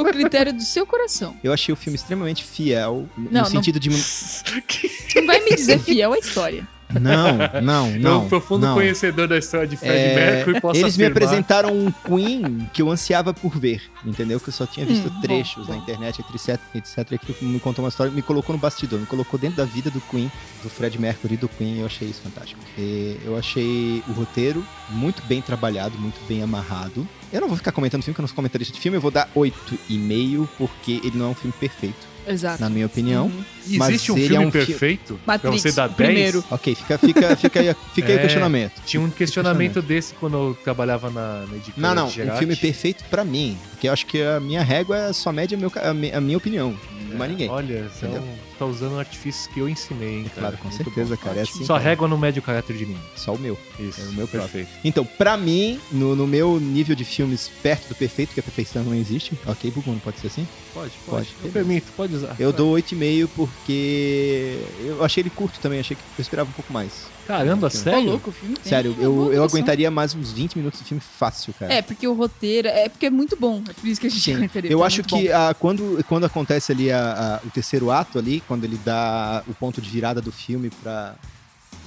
O 0.00 0.04
critério 0.04 0.52
do 0.52 0.62
seu 0.62 0.86
coração. 0.86 1.36
Eu 1.42 1.52
achei 1.52 1.72
o 1.72 1.76
filme 1.76 1.96
extremamente 1.96 2.44
fiel. 2.44 3.08
No 3.16 3.24
Não, 3.24 3.40
não- 3.42 3.44
sentido 3.46 3.78
de. 3.80 3.90
Não 5.16 5.26
vai 5.26 5.40
me 5.44 5.54
dizer 5.56 5.78
fiel 5.82 6.12
à 6.12 6.18
história. 6.18 6.66
Não, 6.98 7.60
não, 7.62 7.90
Eu, 7.90 8.00
não. 8.00 8.24
um 8.24 8.28
profundo 8.28 8.66
não. 8.66 8.74
conhecedor 8.74 9.28
da 9.28 9.38
história 9.38 9.66
de 9.66 9.76
Fred 9.76 9.92
É, 9.94 10.14
Mercury, 10.14 10.60
posso 10.60 10.80
eles 10.80 10.96
me 10.96 11.04
afirmar. 11.04 11.22
apresentaram 11.24 11.70
um 11.72 11.90
Queen 11.90 12.68
que 12.72 12.82
eu 12.82 12.90
ansiava 12.90 13.32
por 13.34 13.56
ver, 13.58 13.82
entendeu? 14.04 14.40
Que 14.40 14.48
eu 14.48 14.52
só 14.52 14.66
tinha 14.66 14.84
visto 14.86 15.08
Hum, 15.08 15.20
trechos 15.20 15.66
bom. 15.66 15.72
na 15.74 15.78
internet, 15.78 16.20
etc, 16.20 16.60
etc, 16.74 17.18
que 17.20 17.44
me 17.44 17.60
contou 17.60 17.84
uma 17.84 17.88
história, 17.88 18.12
me 18.12 18.22
colocou 18.22 18.54
no 18.54 18.60
bastidor, 18.60 18.98
me 18.98 19.06
colocou 19.06 19.38
dentro 19.38 19.56
da 19.58 19.64
vida 19.64 19.90
do 19.90 20.00
Queen, 20.00 20.30
do 20.62 20.68
Fred 20.70 20.98
Mercury 21.00 21.34
e 21.34 21.36
do 21.36 21.48
Queen, 21.48 21.76
e 21.76 21.80
eu 21.80 21.86
achei 21.86 22.08
isso 22.08 22.20
fantástico. 22.22 22.60
E 22.78 23.18
eu 23.24 23.36
achei 23.36 24.02
o 24.08 24.12
roteiro 24.12 24.64
muito 24.90 25.22
bem 25.24 25.40
trabalhado, 25.40 25.98
muito 25.98 26.18
bem 26.26 26.42
amarrado. 26.42 27.06
Eu 27.32 27.40
não 27.40 27.48
vou 27.48 27.56
ficar 27.56 27.70
comentando 27.72 28.02
filme, 28.02 28.14
que 28.14 28.20
eu 28.20 28.22
não 28.22 28.28
sou 28.28 28.34
comentarista 28.36 28.74
de 28.74 28.80
filme, 28.80 28.96
eu 28.96 29.00
vou 29.00 29.10
dar 29.10 29.28
8,5, 29.36 30.48
porque 30.58 31.00
ele 31.04 31.12
não 31.16 31.26
é 31.26 31.28
um 31.28 31.34
filme 31.34 31.54
perfeito, 31.58 32.06
Exato. 32.30 32.60
na 32.60 32.68
minha 32.70 32.86
opinião. 32.86 33.26
Uhum. 33.26 33.44
Mas 33.76 33.88
Existe 33.90 34.12
um 34.12 34.16
filme 34.16 34.36
é 34.36 34.40
um 34.40 34.50
fi- 34.50 34.66
perfeito? 34.66 35.20
pra 35.24 35.34
Matrix, 35.34 35.62
você 35.62 35.72
dar 35.72 35.86
10? 35.88 35.96
primeiro. 35.96 36.44
Ok, 36.50 36.74
fica, 36.74 36.98
fica, 36.98 37.36
fica 37.36 37.60
aí, 37.60 37.76
fica 37.94 38.08
aí 38.08 38.14
o 38.14 38.18
É, 38.18 38.22
questionamento. 38.22 38.72
Tinha 38.86 39.00
um 39.02 39.10
questionamento 39.10 39.80
desse 39.82 40.14
quando 40.14 40.36
eu 40.36 40.58
trabalhava 40.64 41.10
na, 41.10 41.44
na 41.46 41.56
editora 41.56 41.76
Não, 41.88 41.94
não, 41.94 42.08
de 42.08 42.22
um 42.22 42.36
filme 42.36 42.56
perfeito 42.56 43.04
pra 43.10 43.24
mim. 43.24 43.56
Porque 43.70 43.88
eu 43.88 43.92
acho 43.92 44.06
que 44.06 44.22
a 44.22 44.40
minha 44.40 44.62
régua 44.62 45.12
só 45.12 45.30
mede 45.32 45.54
a, 45.54 45.58
meu, 45.58 45.70
a, 45.76 45.94
mi- 45.94 46.12
a 46.12 46.20
minha 46.20 46.36
opinião. 46.38 46.74
Não 47.10 47.16
mais 47.18 47.30
ninguém. 47.30 47.48
Olha, 47.48 47.88
você 47.88 48.06
Entendeu? 48.06 48.24
Não 48.60 48.66
tá 48.66 48.66
usando 48.66 48.98
artifícios 48.98 49.46
que 49.46 49.60
eu 49.60 49.68
ensinei, 49.68 50.18
hein, 50.18 50.24
cara. 50.24 50.40
Claro, 50.40 50.56
com 50.58 50.68
Muito 50.68 50.84
certeza, 50.84 51.16
bom. 51.16 51.22
cara. 51.22 51.38
É 51.38 51.42
assim, 51.42 51.64
Sua 51.64 51.78
cara. 51.78 51.88
régua 51.90 52.08
não 52.08 52.18
mede 52.18 52.38
o 52.38 52.42
caráter 52.42 52.76
de 52.76 52.84
ninguém. 52.86 53.02
Só 53.16 53.32
o 53.34 53.38
meu. 53.38 53.58
Isso, 53.78 54.00
É 54.00 54.04
o 54.04 54.12
meu 54.12 54.28
próprio. 54.28 54.50
perfeito. 54.52 54.68
Então, 54.84 55.04
pra 55.04 55.36
mim, 55.36 55.80
no, 55.90 56.14
no 56.14 56.26
meu 56.26 56.60
nível 56.60 56.94
de 56.94 57.04
filmes 57.04 57.50
perto 57.62 57.88
do 57.88 57.94
perfeito, 57.94 58.28
porque 58.28 58.40
a 58.40 58.42
perfeição 58.42 58.82
não 58.84 58.94
existe. 58.94 59.32
Ok, 59.46 59.70
Buguno, 59.70 59.98
pode 60.00 60.18
ser 60.20 60.26
assim? 60.28 60.46
Pode, 60.74 60.92
Pode. 61.06 61.28
pode. 61.28 61.34
Eu 61.44 61.50
permito, 61.50 61.90
pode 61.96 62.14
usar. 62.14 62.36
Eu 62.38 62.52
dou 62.52 62.74
8,5 62.76 63.28
porque 63.34 64.58
eu 64.84 65.02
achei 65.04 65.22
ele 65.22 65.30
curto 65.30 65.58
também, 65.60 65.80
achei 65.80 65.96
que 65.96 66.02
eu 66.18 66.22
esperava 66.22 66.48
um 66.48 66.52
pouco 66.52 66.72
mais. 66.72 67.06
Caramba, 67.30 67.66
Ô, 67.68 67.70
sério? 67.70 68.10
louco, 68.10 68.30
o 68.30 68.32
filme 68.32 68.56
Sério, 68.62 68.96
eu, 68.98 69.32
eu 69.32 69.44
aguentaria 69.44 69.90
mais 69.90 70.14
uns 70.14 70.32
20 70.32 70.56
minutos 70.56 70.80
de 70.80 70.86
filme 70.86 71.00
fácil, 71.00 71.54
cara. 71.54 71.72
É, 71.72 71.80
porque 71.80 72.06
o 72.08 72.12
roteiro. 72.12 72.66
É 72.68 72.88
porque 72.88 73.06
é 73.06 73.10
muito 73.10 73.36
bom. 73.36 73.62
É 73.68 73.72
por 73.72 73.86
isso 73.86 74.00
que 74.00 74.08
a 74.08 74.10
gente 74.10 74.20
Sim. 74.22 74.34
aguentaria. 74.34 74.70
Eu 74.70 74.82
é 74.82 74.86
acho 74.86 75.02
que 75.04 75.30
ah, 75.30 75.54
quando, 75.58 76.04
quando 76.08 76.24
acontece 76.26 76.72
ali 76.72 76.90
a- 76.90 77.40
a- 77.42 77.46
o 77.46 77.50
terceiro 77.50 77.90
ato 77.90 78.18
ali, 78.18 78.42
quando 78.48 78.64
ele 78.64 78.78
dá 78.84 79.44
o 79.46 79.54
ponto 79.54 79.80
de 79.80 79.88
virada 79.88 80.20
do 80.20 80.32
filme 80.32 80.70
para 80.82 81.14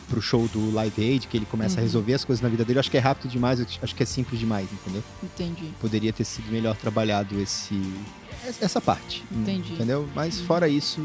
pro 0.09 0.21
show 0.21 0.47
do 0.49 0.71
Live 0.73 1.01
Aid, 1.01 1.27
que 1.27 1.35
ele 1.37 1.45
começa 1.45 1.75
a 1.75 1.77
Uhum. 1.79 1.83
resolver 1.83 2.13
as 2.13 2.23
coisas 2.23 2.41
na 2.41 2.47
vida 2.49 2.63
dele, 2.63 2.77
eu 2.77 2.81
acho 2.81 2.91
que 2.91 2.97
é 2.97 2.99
rápido 2.99 3.31
demais, 3.31 3.59
acho 3.81 3.95
que 3.95 4.03
é 4.03 4.05
simples 4.05 4.39
demais, 4.39 4.67
entendeu? 4.71 5.01
Entendi. 5.23 5.73
Poderia 5.81 6.13
ter 6.13 6.23
sido 6.23 6.51
melhor 6.51 6.75
trabalhado 6.75 7.39
esse 7.41 7.81
essa 8.61 8.79
parte. 8.81 9.23
Entendi. 9.31 9.73
Entendeu? 9.73 10.07
Mas 10.13 10.39
fora 10.41 10.67
isso, 10.67 11.03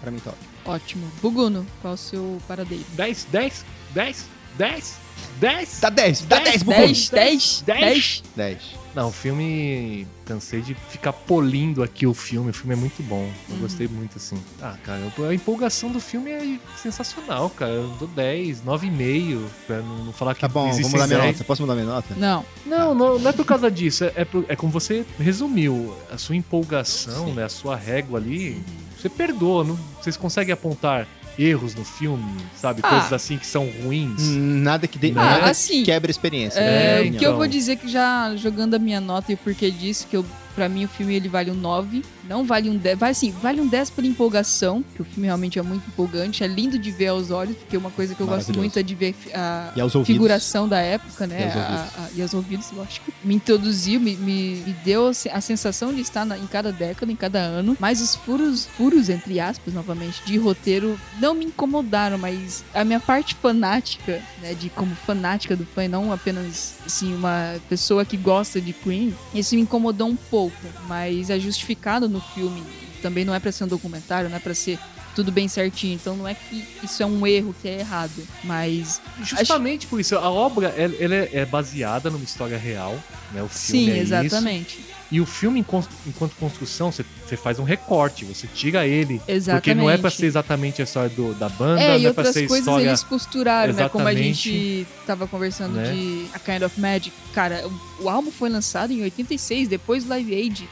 pra 0.00 0.10
mim 0.10 0.18
tá 0.18 0.30
ótimo. 0.30 0.49
Ótimo. 0.64 1.10
Buguno, 1.22 1.66
qual 1.80 1.94
o 1.94 1.96
seu 1.96 2.40
paradeiro? 2.46 2.84
10, 2.94 3.26
10, 3.30 3.64
10, 3.94 4.24
10, 4.58 4.94
10. 5.38 5.78
Dá 5.80 5.90
10, 5.90 6.20
dá 6.22 6.38
10, 6.40 6.62
Bubu! 6.62 6.76
10, 6.76 7.08
10, 7.10 7.62
10. 7.66 7.78
10. 7.80 8.22
10. 8.36 8.80
Não, 8.94 9.08
o 9.08 9.12
filme. 9.12 10.06
Cansei 10.26 10.60
de 10.62 10.74
ficar 10.74 11.12
polindo 11.12 11.80
aqui 11.82 12.06
o 12.06 12.14
filme. 12.14 12.50
O 12.50 12.52
filme 12.52 12.72
é 12.74 12.76
muito 12.76 13.02
bom. 13.04 13.28
Eu 13.48 13.54
Uhum. 13.54 13.60
gostei 13.62 13.86
muito, 13.88 14.16
assim. 14.16 14.36
Ah, 14.60 14.76
cara, 14.84 15.00
a 15.28 15.34
empolgação 15.34 15.90
do 15.92 16.00
filme 16.00 16.30
é 16.30 16.58
sensacional, 16.76 17.48
cara. 17.50 17.70
Eu 17.72 17.88
dou 18.00 18.08
10, 18.08 18.62
9,5. 18.62 19.48
Pra 19.66 19.78
não 19.78 20.04
não 20.06 20.12
falar 20.12 20.34
que 20.34 20.40
Tá 20.40 20.48
bom, 20.48 20.62
vou 20.62 20.70
existem 20.70 20.90
mudar 20.90 21.06
minha 21.06 21.20
10. 21.20 21.32
nota. 21.34 21.44
Posso 21.44 21.62
mudar 21.62 21.74
minha 21.74 21.86
nota? 21.86 22.14
Não. 22.16 22.44
Não, 22.66 22.94
não, 22.94 23.18
não 23.18 23.30
é 23.30 23.32
por 23.32 23.44
causa 23.44 23.70
disso. 23.70 24.04
É, 24.04 24.12
é, 24.16 24.24
por- 24.24 24.44
é 24.48 24.56
como 24.56 24.72
você 24.72 25.04
resumiu. 25.18 25.94
A 26.12 26.18
sua 26.18 26.34
empolgação, 26.36 27.26
Sim. 27.26 27.32
né? 27.34 27.44
A 27.44 27.48
sua 27.48 27.76
régua 27.76 28.18
ali. 28.18 28.60
Você 29.00 29.08
perdoa. 29.08 29.64
Não, 29.64 29.78
vocês 30.00 30.16
conseguem 30.16 30.52
apontar 30.52 31.06
erros 31.38 31.74
no 31.74 31.84
filme, 31.84 32.22
sabe? 32.54 32.80
Ah. 32.84 32.88
Coisas 32.90 33.12
assim 33.12 33.38
que 33.38 33.46
são 33.46 33.66
ruins. 33.82 34.20
Hum, 34.22 34.60
Nada 34.62 34.86
que, 34.86 34.98
de, 34.98 35.10
Ah, 35.12 35.14
nada 35.14 35.50
assim, 35.50 35.80
que 35.80 35.84
quebre 35.84 36.10
a 36.10 36.12
experiência. 36.12 36.60
É, 36.60 36.62
né? 36.62 37.06
É, 37.06 37.08
o 37.08 37.12
que 37.12 37.16
eu 37.24 37.30
então. 37.30 37.36
vou 37.36 37.46
dizer 37.46 37.76
que 37.76 37.88
já 37.88 38.34
jogando 38.36 38.74
a 38.74 38.78
minha 38.78 39.00
nota 39.00 39.32
e 39.32 39.34
o 39.34 39.38
porquê 39.38 39.70
disso, 39.70 40.06
que 40.10 40.16
eu, 40.16 40.24
pra 40.54 40.68
mim 40.68 40.84
o 40.84 40.88
filme 40.88 41.14
ele 41.14 41.28
vale 41.28 41.50
um 41.50 41.54
9, 41.54 42.02
não 42.30 42.44
vale 42.44 42.70
um 42.70 42.76
10, 42.76 42.96
vale 42.96 43.10
assim, 43.10 43.32
vale 43.42 43.60
um 43.60 43.66
10 43.66 43.90
pela 43.90 44.06
empolgação, 44.06 44.84
que 44.94 45.02
o 45.02 45.04
filme 45.04 45.26
realmente 45.26 45.58
é 45.58 45.62
muito 45.62 45.84
empolgante, 45.88 46.44
é 46.44 46.46
lindo 46.46 46.78
de 46.78 46.92
ver 46.92 47.08
aos 47.08 47.32
olhos, 47.32 47.56
porque 47.56 47.76
uma 47.76 47.90
coisa 47.90 48.14
que 48.14 48.20
eu 48.20 48.26
gosto 48.26 48.56
muito 48.56 48.78
é 48.78 48.82
de 48.84 48.94
ver 48.94 49.16
a 49.34 49.72
figuração 50.04 50.68
da 50.68 50.78
época, 50.80 51.26
né? 51.26 51.40
E 51.40 51.44
aos 51.44 51.56
A- 51.56 51.58
ouvidos. 51.58 51.80
a- 51.98 52.08
e 52.14 52.22
aos 52.22 52.34
ouvidos, 52.34 52.66
lógico. 52.72 53.12
Me 53.24 53.34
introduziu, 53.34 53.98
me, 54.00 54.14
me, 54.16 54.62
me 54.64 54.72
deu 54.84 55.08
a 55.08 55.12
se- 55.14 55.28
a 55.28 55.40
sensação 55.40 55.92
de 55.92 56.00
estar 56.00 56.24
na- 56.24 56.38
em 56.38 56.46
cada 56.46 56.70
década, 56.70 57.10
em 57.10 57.16
cada 57.16 57.40
ano, 57.40 57.76
mas 57.80 58.00
os 58.00 58.14
furos, 58.14 58.64
furos, 58.76 59.08
entre 59.08 59.40
aspas, 59.40 59.74
novamente, 59.74 60.22
de 60.24 60.38
roteiro 60.38 60.96
não 61.18 61.34
me 61.34 61.46
incomodaram, 61.46 62.16
mas 62.16 62.62
a 62.72 62.84
minha 62.84 63.00
parte 63.00 63.34
fanática, 63.34 64.22
né, 64.40 64.54
de 64.54 64.68
como 64.70 64.94
fanática 64.94 65.56
do 65.56 65.66
fã, 65.66 65.84
e 65.84 65.88
não 65.88 66.12
apenas, 66.12 66.74
assim, 66.86 67.12
uma 67.12 67.56
pessoa 67.68 68.04
que 68.04 68.16
gosta 68.16 68.60
de 68.60 68.72
Queen, 68.72 69.12
isso 69.34 69.56
me 69.56 69.62
incomodou 69.62 70.06
um 70.08 70.14
pouco, 70.16 70.54
mas 70.86 71.28
é 71.28 71.40
justificado 71.40 72.08
no 72.08 72.19
filme. 72.20 72.62
Também 73.02 73.24
não 73.24 73.34
é 73.34 73.40
pra 73.40 73.50
ser 73.50 73.64
um 73.64 73.68
documentário, 73.68 74.28
não 74.28 74.36
é 74.36 74.40
pra 74.40 74.54
ser 74.54 74.78
tudo 75.14 75.32
bem 75.32 75.48
certinho, 75.48 75.94
então 75.94 76.16
não 76.16 76.28
é 76.28 76.34
que 76.34 76.64
isso 76.84 77.02
é 77.02 77.06
um 77.06 77.26
erro, 77.26 77.54
que 77.60 77.66
é 77.68 77.80
errado, 77.80 78.22
mas 78.44 79.00
Justamente 79.22 79.86
por 79.88 79.98
isso, 79.98 80.16
a 80.16 80.30
obra 80.30 80.68
ela, 80.76 80.94
ela 81.00 81.14
é 81.16 81.30
é 81.32 81.44
baseada 81.44 82.08
numa 82.10 82.22
história 82.24 82.56
real, 82.56 82.92
né? 83.32 83.42
O 83.42 83.48
filme 83.48 83.84
sim, 83.86 83.90
é 83.90 84.02
isso. 84.02 84.14
exatamente. 84.14 84.80
E 85.10 85.20
o 85.20 85.26
filme, 85.26 85.58
enquanto 86.06 86.36
construção, 86.38 86.92
você 86.92 87.04
você 87.26 87.36
faz 87.36 87.58
um 87.58 87.64
recorte, 87.64 88.24
você 88.24 88.46
tira 88.46 88.86
ele. 88.86 89.20
Exatamente. 89.26 89.60
Porque 89.62 89.74
não 89.74 89.90
é 89.90 89.96
pra 89.98 90.10
ser 90.10 90.26
exatamente 90.26 90.80
a 90.80 90.84
história 90.84 91.10
do- 91.10 91.34
da 91.34 91.48
banda, 91.48 91.80
É, 91.80 91.96
e 91.96 91.98
não 91.98 92.04
é 92.06 92.08
outras 92.08 92.32
ser 92.32 92.46
coisas 92.46 92.58
história. 92.66 92.86
eles 92.88 93.02
costuraram, 93.02 93.72
né? 93.72 93.88
Como 93.88 94.06
a 94.06 94.12
Exatamente. 94.12 94.50
gente 94.50 94.86
tava 95.06 95.26
conversando 95.26 95.74
Né? 95.74 95.92
de 95.92 96.26
A 96.32 96.38
Kind 96.38 96.62
of 96.62 96.80
Magic. 96.80 97.12
Cara, 97.32 97.66
o, 97.66 98.04
o 98.04 98.08
álbum 98.08 98.30
foi 98.30 98.48
lançado 98.50 98.92
em 98.92 99.02
86, 99.02 99.66
depois 99.68 100.04
do 100.04 100.10
Live 100.10 100.32
Aid. 100.34 100.68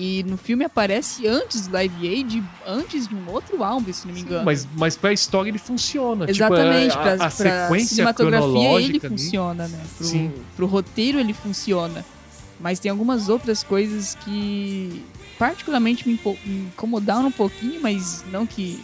E 0.00 0.22
no 0.22 0.36
filme 0.36 0.64
aparece 0.64 1.26
antes 1.26 1.66
do 1.66 1.74
Live 1.74 2.08
Aid, 2.08 2.44
antes 2.64 3.08
de 3.08 3.16
um 3.16 3.28
outro 3.32 3.64
álbum, 3.64 3.92
se 3.92 4.06
não 4.06 4.14
me 4.14 4.20
engano. 4.20 4.44
Mas, 4.44 4.64
mas 4.76 4.96
pra 4.96 5.12
história 5.12 5.50
ele 5.50 5.58
funciona. 5.58 6.30
Exatamente, 6.30 6.92
tipo, 6.92 7.02
a, 7.02 7.14
a 7.14 7.16
pra 7.16 7.30
sequência 7.30 7.88
cinematografia 7.88 8.80
ele 8.80 9.00
funciona, 9.00 9.66
né? 9.66 9.80
Pro, 9.96 10.06
Sim. 10.06 10.32
pro 10.54 10.66
roteiro 10.66 11.18
ele 11.18 11.34
funciona. 11.34 12.04
Mas 12.60 12.78
tem 12.78 12.92
algumas 12.92 13.28
outras 13.28 13.64
coisas 13.64 14.14
que 14.24 15.04
particularmente 15.36 16.08
me, 16.08 16.20
me 16.44 16.58
incomodaram 16.66 17.26
um 17.26 17.32
pouquinho, 17.32 17.80
mas 17.82 18.24
não 18.30 18.46
que 18.46 18.78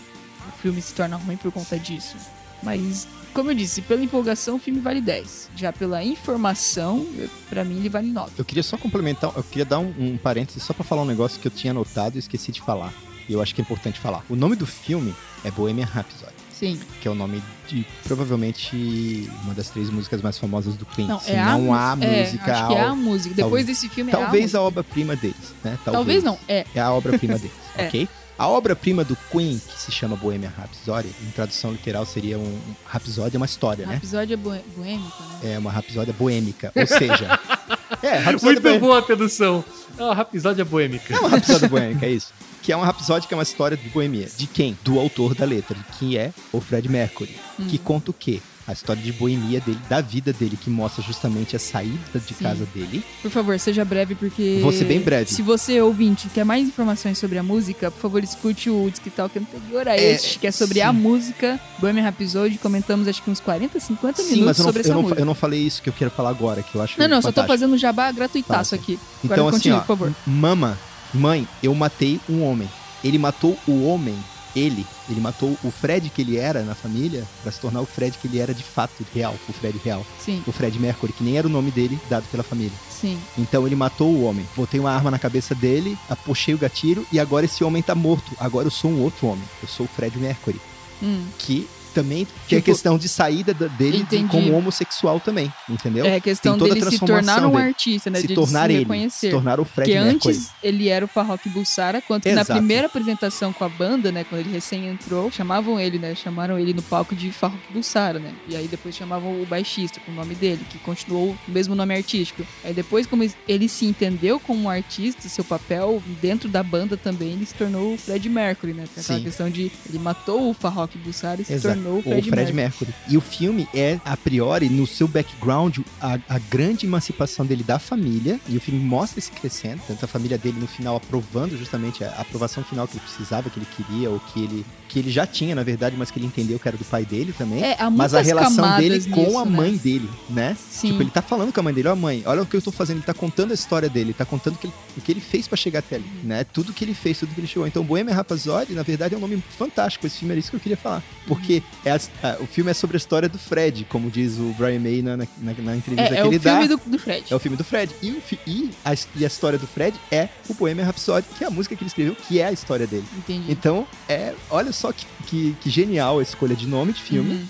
o 0.48 0.52
filme 0.60 0.82
se 0.82 0.94
torna 0.94 1.14
ruim 1.14 1.36
por 1.36 1.52
conta 1.52 1.78
disso. 1.78 2.16
Mas, 2.60 3.06
como 3.34 3.50
eu 3.50 3.54
disse, 3.54 3.82
pela 3.82 4.02
empolgação 4.02 4.56
o 4.56 4.58
filme 4.58 4.80
vale 4.80 5.00
10. 5.00 5.50
Já 5.56 5.72
pela 5.72 6.02
informação, 6.02 7.06
pra 7.50 7.64
mim 7.64 7.76
ele 7.78 7.88
vale 7.88 8.10
9. 8.10 8.32
Eu 8.38 8.44
queria 8.44 8.62
só 8.62 8.76
complementar, 8.78 9.32
eu 9.36 9.42
queria 9.42 9.64
dar 9.64 9.78
um, 9.80 9.92
um 9.98 10.16
parênteses 10.16 10.62
só 10.62 10.72
pra 10.72 10.84
falar 10.84 11.02
um 11.02 11.06
negócio 11.06 11.40
que 11.40 11.46
eu 11.48 11.52
tinha 11.52 11.72
anotado 11.72 12.16
e 12.16 12.18
esqueci 12.18 12.50
de 12.52 12.60
falar. 12.62 12.92
E 13.28 13.32
eu 13.32 13.42
acho 13.42 13.54
que 13.54 13.60
é 13.60 13.64
importante 13.64 13.98
falar. 13.98 14.22
O 14.28 14.36
nome 14.36 14.54
do 14.56 14.66
filme 14.66 15.14
é 15.44 15.50
Bohemian 15.50 15.86
Rhapsody, 15.86 16.32
Sim. 16.52 16.78
que 17.00 17.08
é 17.08 17.10
o 17.10 17.14
nome 17.14 17.42
de 17.66 17.86
provavelmente 18.04 19.30
uma 19.44 19.54
das 19.54 19.70
três 19.70 19.88
músicas 19.90 20.20
mais 20.20 20.36
famosas 20.38 20.76
do 20.76 20.84
Queen. 20.84 21.08
Não, 21.08 21.18
Se 21.18 21.32
é 21.32 21.40
a, 21.40 21.56
não 21.58 21.72
há 21.74 21.96
é, 22.00 22.20
música. 22.22 22.52
Acho 22.52 22.66
que 22.68 22.74
é 22.74 22.80
a 22.82 22.94
música. 22.94 23.34
Depois 23.34 23.64
talvez- 23.64 23.66
desse 23.66 23.88
filme 23.88 24.10
é 24.10 24.14
a 24.14 24.18
Talvez 24.18 24.42
música. 24.42 24.58
a 24.58 24.62
obra-prima 24.62 25.16
deles, 25.16 25.54
né? 25.62 25.78
Talvez 25.84 26.22
não, 26.22 26.38
é. 26.46 26.66
É 26.74 26.80
a 26.80 26.92
obra-prima 26.92 27.38
deles, 27.38 27.56
É. 27.76 27.86
ok? 27.86 28.08
A 28.36 28.48
obra-prima 28.48 29.04
do 29.04 29.16
Queen, 29.30 29.58
que 29.60 29.80
se 29.80 29.92
chama 29.92 30.16
Bohemian 30.16 30.50
Rhapsody, 30.56 31.08
em 31.22 31.30
tradução 31.30 31.70
literal 31.72 32.04
seria 32.04 32.36
um... 32.38 32.58
Rhapsody 32.84 33.36
é 33.36 33.38
uma 33.38 33.46
história, 33.46 33.86
né? 33.86 33.96
episódio 33.96 34.34
é 34.34 34.36
boê- 34.36 34.60
boêmico, 34.76 35.22
né? 35.42 35.52
É 35.54 35.58
uma 35.58 35.70
rapsódia 35.70 36.12
boêmica. 36.12 36.72
Ou 36.74 36.86
seja, 36.86 37.38
É, 38.02 38.20
Muito 38.24 38.42
Boêmica. 38.60 38.78
boa 38.80 38.98
a 38.98 39.02
tradução. 39.02 39.64
É 39.96 40.02
uma 40.02 40.14
rapisódia 40.14 40.64
boêmica. 40.64 41.14
É 41.14 41.18
uma 41.18 41.28
Rhapsody 41.28 41.68
Boêmica, 41.68 42.04
é 42.06 42.10
isso. 42.10 42.32
Que 42.60 42.72
é 42.72 42.76
uma 42.76 42.84
Rhapsody 42.84 43.26
que 43.28 43.32
é 43.32 43.36
uma 43.36 43.42
história 43.42 43.76
de 43.76 43.88
boemia. 43.88 44.28
De 44.36 44.46
quem? 44.46 44.76
Do 44.82 44.98
autor 44.98 45.34
da 45.34 45.44
letra, 45.44 45.76
que 45.98 46.18
é 46.18 46.32
o 46.52 46.60
Fred 46.60 46.88
Mercury. 46.88 47.34
Que 47.68 47.78
conta 47.78 48.10
o 48.10 48.14
quê? 48.14 48.42
A 48.66 48.72
história 48.72 49.02
de 49.02 49.12
boemia 49.12 49.60
dele, 49.60 49.78
da 49.90 50.00
vida 50.00 50.32
dele, 50.32 50.56
que 50.58 50.70
mostra 50.70 51.02
justamente 51.02 51.54
a 51.54 51.58
saída 51.58 52.18
de 52.18 52.32
casa 52.32 52.66
dele. 52.74 53.04
Por 53.20 53.30
favor, 53.30 53.58
seja 53.60 53.84
breve, 53.84 54.14
porque. 54.14 54.58
Vou 54.62 54.72
ser 54.72 54.84
bem 54.86 55.00
breve. 55.00 55.30
Se 55.30 55.42
você, 55.42 55.78
ouvinte, 55.82 56.28
quer 56.32 56.44
mais 56.44 56.66
informações 56.66 57.18
sobre 57.18 57.36
a 57.36 57.42
música, 57.42 57.90
por 57.90 58.00
favor, 58.00 58.24
escute 58.24 58.70
o 58.70 58.90
Talk 59.14 59.38
anterior 59.38 59.86
a 59.86 59.94
É, 59.96 60.12
este, 60.12 60.38
que 60.38 60.46
é 60.46 60.50
sobre 60.50 60.76
sim. 60.76 60.80
a 60.80 60.92
música 60.94 61.60
Bohemian 61.78 62.04
Rhapsody. 62.04 62.56
Comentamos 62.56 63.06
acho 63.06 63.22
que 63.22 63.30
uns 63.30 63.38
40, 63.40 63.78
50 63.78 64.22
Sim, 64.22 64.30
minutos 64.36 64.58
não, 64.58 64.64
sobre 64.64 64.80
essa 64.80 64.94
não, 64.94 65.02
música. 65.02 65.20
eu 65.20 65.26
não 65.26 65.34
falei 65.34 65.60
isso 65.60 65.82
que 65.82 65.90
eu 65.90 65.92
quero 65.92 66.10
falar 66.10 66.30
agora, 66.30 66.62
que 66.62 66.74
eu 66.74 66.80
acho 66.80 66.98
Não, 66.98 67.06
não, 67.06 67.16
só 67.20 67.28
tô 67.30 67.42
fantástico. 67.42 67.52
fazendo 67.52 67.76
jabá 67.78 68.10
gratuitaço 68.12 68.70
Tá, 68.70 68.76
aqui. 68.82 68.98
Agora 69.24 69.40
Então, 69.40 69.48
assim, 69.48 69.56
continue, 69.58 69.76
ó, 69.76 69.80
por 69.80 69.86
favor. 69.88 70.14
mama, 70.26 70.78
mãe, 71.12 71.46
eu 71.62 71.74
matei 71.74 72.18
um 72.30 72.42
homem. 72.42 72.68
Ele 73.04 73.18
matou 73.18 73.58
o 73.68 73.84
homem, 73.86 74.16
ele, 74.54 74.86
ele 75.08 75.20
matou 75.20 75.56
o 75.62 75.70
Fred 75.70 76.08
que 76.10 76.22
ele 76.22 76.36
era 76.36 76.62
na 76.62 76.74
família 76.74 77.24
pra 77.42 77.50
se 77.52 77.60
tornar 77.60 77.80
o 77.80 77.86
Fred 77.86 78.16
que 78.18 78.28
ele 78.28 78.38
era 78.38 78.54
de 78.54 78.62
fato, 78.62 79.04
real, 79.14 79.34
o 79.48 79.52
Fred 79.52 79.78
real. 79.84 80.04
Sim, 80.18 80.42
O 80.46 80.52
Fred 80.52 80.78
Mercury, 80.78 81.12
que 81.12 81.24
nem 81.24 81.36
era 81.38 81.46
o 81.46 81.50
nome 81.50 81.70
dele 81.70 81.98
dado 82.08 82.24
pela 82.30 82.42
família. 82.42 82.72
sim. 82.90 83.18
Então 83.36 83.66
ele 83.66 83.76
matou 83.76 84.08
o 84.12 84.22
homem. 84.24 84.46
Botei 84.56 84.78
uma 84.80 84.90
arma 84.92 85.10
na 85.10 85.18
cabeça 85.18 85.54
dele, 85.54 85.98
apuxei 86.08 86.54
o 86.54 86.58
gatilho 86.58 87.06
e 87.12 87.18
agora 87.20 87.44
esse 87.46 87.62
homem 87.64 87.82
tá 87.82 87.94
morto. 87.94 88.32
Agora 88.38 88.66
eu 88.66 88.70
sou 88.70 88.90
um 88.90 89.02
outro 89.02 89.26
homem. 89.26 89.44
Eu 89.62 89.68
sou 89.68 89.86
o 89.86 89.88
Fred 89.88 90.16
Mercury. 90.18 90.60
Hum. 91.02 91.24
Que 91.38 91.68
também 91.94 92.26
que 92.48 92.56
é 92.56 92.58
Tipo- 92.58 92.72
questão 92.72 92.98
de 92.98 93.08
saída 93.08 93.54
da- 93.54 93.66
dele 93.68 93.98
Entendi. 93.98 94.28
como 94.28 94.52
homossexual 94.56 95.20
também, 95.20 95.52
entendeu? 95.68 96.04
É 96.04 96.18
questão 96.20 96.58
dele 96.58 96.82
se 96.90 96.98
tornar 96.98 97.44
um 97.46 97.50
dele. 97.52 97.62
artista, 97.62 98.10
né? 98.10 98.20
se 98.20 98.26
de 98.26 98.34
tornar 98.34 98.68
se 98.68 98.74
ele, 98.76 99.10
se 99.10 99.30
tornar 99.30 99.60
o 99.60 99.64
Fred 99.64 99.90
Porque 99.92 100.04
Mercury. 100.04 100.34
antes 100.36 100.50
ele 100.62 100.88
era 100.88 101.04
o 101.04 101.08
Farrokh 101.08 101.40
Bulsara, 101.48 102.02
quanto 102.02 102.24
que 102.24 102.32
na 102.32 102.40
Exato. 102.42 102.58
primeira 102.58 102.86
apresentação 102.86 103.52
com 103.52 103.64
a 103.64 103.68
banda, 103.68 104.10
né, 104.10 104.24
quando 104.28 104.40
ele 104.40 104.50
recém 104.52 104.88
entrou, 104.88 105.30
chamavam 105.30 105.78
ele, 105.78 105.98
né, 105.98 106.14
chamaram 106.14 106.58
ele 106.58 106.74
no 106.74 106.82
palco 106.82 107.14
de 107.14 107.30
Farrokh 107.30 107.60
Bulsara, 107.72 108.18
né, 108.18 108.32
e 108.48 108.56
aí 108.56 108.66
depois 108.66 108.94
chamavam 108.94 109.40
o 109.40 109.46
baixista 109.46 110.00
com 110.00 110.10
o 110.12 110.14
nome 110.14 110.34
dele, 110.34 110.60
que 110.68 110.78
continuou 110.78 111.36
o 111.46 111.50
mesmo 111.50 111.74
nome 111.74 111.94
artístico. 111.94 112.44
Aí 112.64 112.72
depois, 112.74 113.06
como 113.06 113.24
ele 113.48 113.68
se 113.68 113.86
entendeu 113.86 114.40
como 114.40 114.62
um 114.64 114.70
artista, 114.70 115.28
seu 115.28 115.44
papel 115.44 116.02
dentro 116.20 116.48
da 116.48 116.62
banda 116.62 116.96
também, 116.96 117.32
ele 117.32 117.46
se 117.46 117.54
tornou 117.54 117.94
o 117.94 117.98
Fred 117.98 118.28
Mercury, 118.28 118.72
né, 118.72 118.84
tem 118.92 119.02
aquela 119.02 119.18
Sim. 119.18 119.24
questão 119.24 119.50
de 119.50 119.70
ele 119.88 119.98
matou 119.98 120.50
o 120.50 120.54
Farrokh 120.54 120.90
Bulsara 120.96 121.40
e 121.42 121.44
se 121.44 121.52
Exato. 121.52 121.74
Tornou 121.84 121.96
o 121.96 121.98
o 121.98 122.02
Fred, 122.02 122.30
Fred 122.30 122.52
Mercury. 122.52 122.54
Mercury. 122.54 122.94
E 123.08 123.16
o 123.16 123.20
filme 123.20 123.68
é, 123.74 124.00
a 124.04 124.16
priori, 124.16 124.68
no 124.68 124.86
seu 124.86 125.06
background, 125.06 125.78
a, 126.00 126.18
a 126.28 126.38
grande 126.38 126.86
emancipação 126.86 127.44
dele 127.44 127.62
da 127.62 127.78
família. 127.78 128.40
E 128.48 128.56
o 128.56 128.60
filme 128.60 128.80
mostra 128.80 129.18
esse 129.18 129.30
crescendo. 129.30 129.80
Tanto 129.86 130.04
a 130.04 130.08
família 130.08 130.38
dele 130.38 130.58
no 130.58 130.66
final 130.66 130.96
aprovando 130.96 131.56
justamente 131.56 132.02
a 132.02 132.10
aprovação 132.20 132.64
final 132.64 132.88
que 132.88 132.94
ele 132.94 133.04
precisava, 133.04 133.50
que 133.50 133.58
ele 133.58 133.66
queria, 133.76 134.10
ou 134.10 134.18
que 134.18 134.42
ele, 134.42 134.66
que 134.88 134.98
ele 134.98 135.10
já 135.10 135.26
tinha, 135.26 135.54
na 135.54 135.62
verdade, 135.62 135.96
mas 135.98 136.10
que 136.10 136.18
ele 136.18 136.26
entendeu 136.26 136.58
que 136.58 136.66
era 136.66 136.76
do 136.76 136.84
pai 136.84 137.04
dele 137.04 137.34
também. 137.36 137.62
É, 137.62 137.76
há 137.78 137.90
mas 137.90 138.14
a 138.14 138.20
relação 138.20 138.76
dele 138.76 139.00
com 139.10 139.24
nisso, 139.24 139.38
a 139.38 139.44
né? 139.44 139.50
mãe 139.50 139.76
dele, 139.76 140.08
né? 140.30 140.56
Sim. 140.70 140.88
Tipo, 140.88 141.02
ele 141.02 141.10
tá 141.10 141.22
falando 141.22 141.52
com 141.52 141.60
a 141.60 141.62
mãe 141.62 141.74
dele, 141.74 141.88
ó 141.88 141.96
mãe, 141.96 142.22
olha 142.26 142.42
o 142.42 142.46
que 142.46 142.56
eu 142.56 142.62
tô 142.62 142.70
fazendo, 142.70 142.98
ele 142.98 143.06
tá 143.06 143.14
contando 143.14 143.50
a 143.50 143.54
história 143.54 143.88
dele, 143.88 144.06
ele 144.06 144.14
tá 144.14 144.24
contando 144.24 144.54
o 144.54 144.58
que 144.58 144.66
ele, 144.66 144.74
o 144.96 145.00
que 145.00 145.12
ele 145.12 145.20
fez 145.20 145.48
pra 145.48 145.56
chegar 145.56 145.80
até 145.80 145.96
ali, 145.96 146.10
né? 146.22 146.44
Tudo 146.44 146.72
que 146.72 146.84
ele 146.84 146.94
fez, 146.94 147.18
tudo 147.18 147.34
que 147.34 147.40
ele 147.40 147.46
chegou. 147.46 147.66
Então, 147.66 147.84
Bohemian 147.84 148.14
Rhapsody, 148.14 148.72
na 148.72 148.82
verdade, 148.82 149.14
é 149.14 149.16
um 149.16 149.20
nome 149.20 149.42
fantástico. 149.58 150.06
Esse 150.06 150.18
filme 150.18 150.32
era 150.32 150.38
isso 150.38 150.50
que 150.50 150.56
eu 150.56 150.60
queria 150.60 150.76
falar. 150.76 151.02
Porque 151.26 151.62
é 151.84 151.90
a- 151.92 152.00
a- 152.22 152.36
o 152.40 152.46
filme 152.46 152.70
é 152.70 152.74
sobre 152.74 152.96
a 152.96 152.98
história 152.98 153.28
do 153.28 153.38
Fred, 153.38 153.86
como 153.88 154.10
diz 154.10 154.38
o 154.38 154.54
Brian 154.58 154.80
May 154.80 155.00
na, 155.02 155.16
na, 155.16 155.26
na- 155.38 155.76
entrevista 155.76 156.02
É, 156.02 156.08
que 156.08 156.16
é 156.16 156.24
o 156.24 156.26
ele 156.32 156.38
filme 156.38 156.68
dá. 156.68 156.74
do, 156.76 156.80
do 156.90 156.98
Fred. 156.98 157.24
É 157.30 157.34
o 157.34 157.38
filme 157.38 157.56
do 157.56 157.64
Fred. 157.64 157.94
E, 158.02 158.12
fi- 158.20 158.38
e, 158.46 158.70
a, 158.84 158.94
e 159.16 159.24
a 159.24 159.26
história 159.26 159.58
do 159.58 159.66
Fred 159.66 159.96
é 160.10 160.28
o 160.48 160.54
Bohemian 160.54 160.84
Rhapsody, 160.84 161.26
que 161.38 161.44
é 161.44 161.46
a 161.46 161.50
música 161.50 161.74
que 161.76 161.82
ele 161.82 161.88
escreveu, 161.88 162.14
que 162.16 162.38
é 162.40 162.46
a 162.46 162.52
história 162.52 162.86
dele. 162.86 163.04
Entendi. 163.16 163.50
Então, 163.50 163.86
é, 164.08 164.34
olha 164.50 164.72
só 164.72 164.92
que, 164.92 165.06
que, 165.26 165.56
que 165.60 165.70
genial 165.70 166.18
a 166.18 166.22
escolha 166.22 166.54
de 166.56 166.66
nome 166.66 166.92
de 166.92 167.00
filme 167.02 167.34
Uhum. 167.34 167.46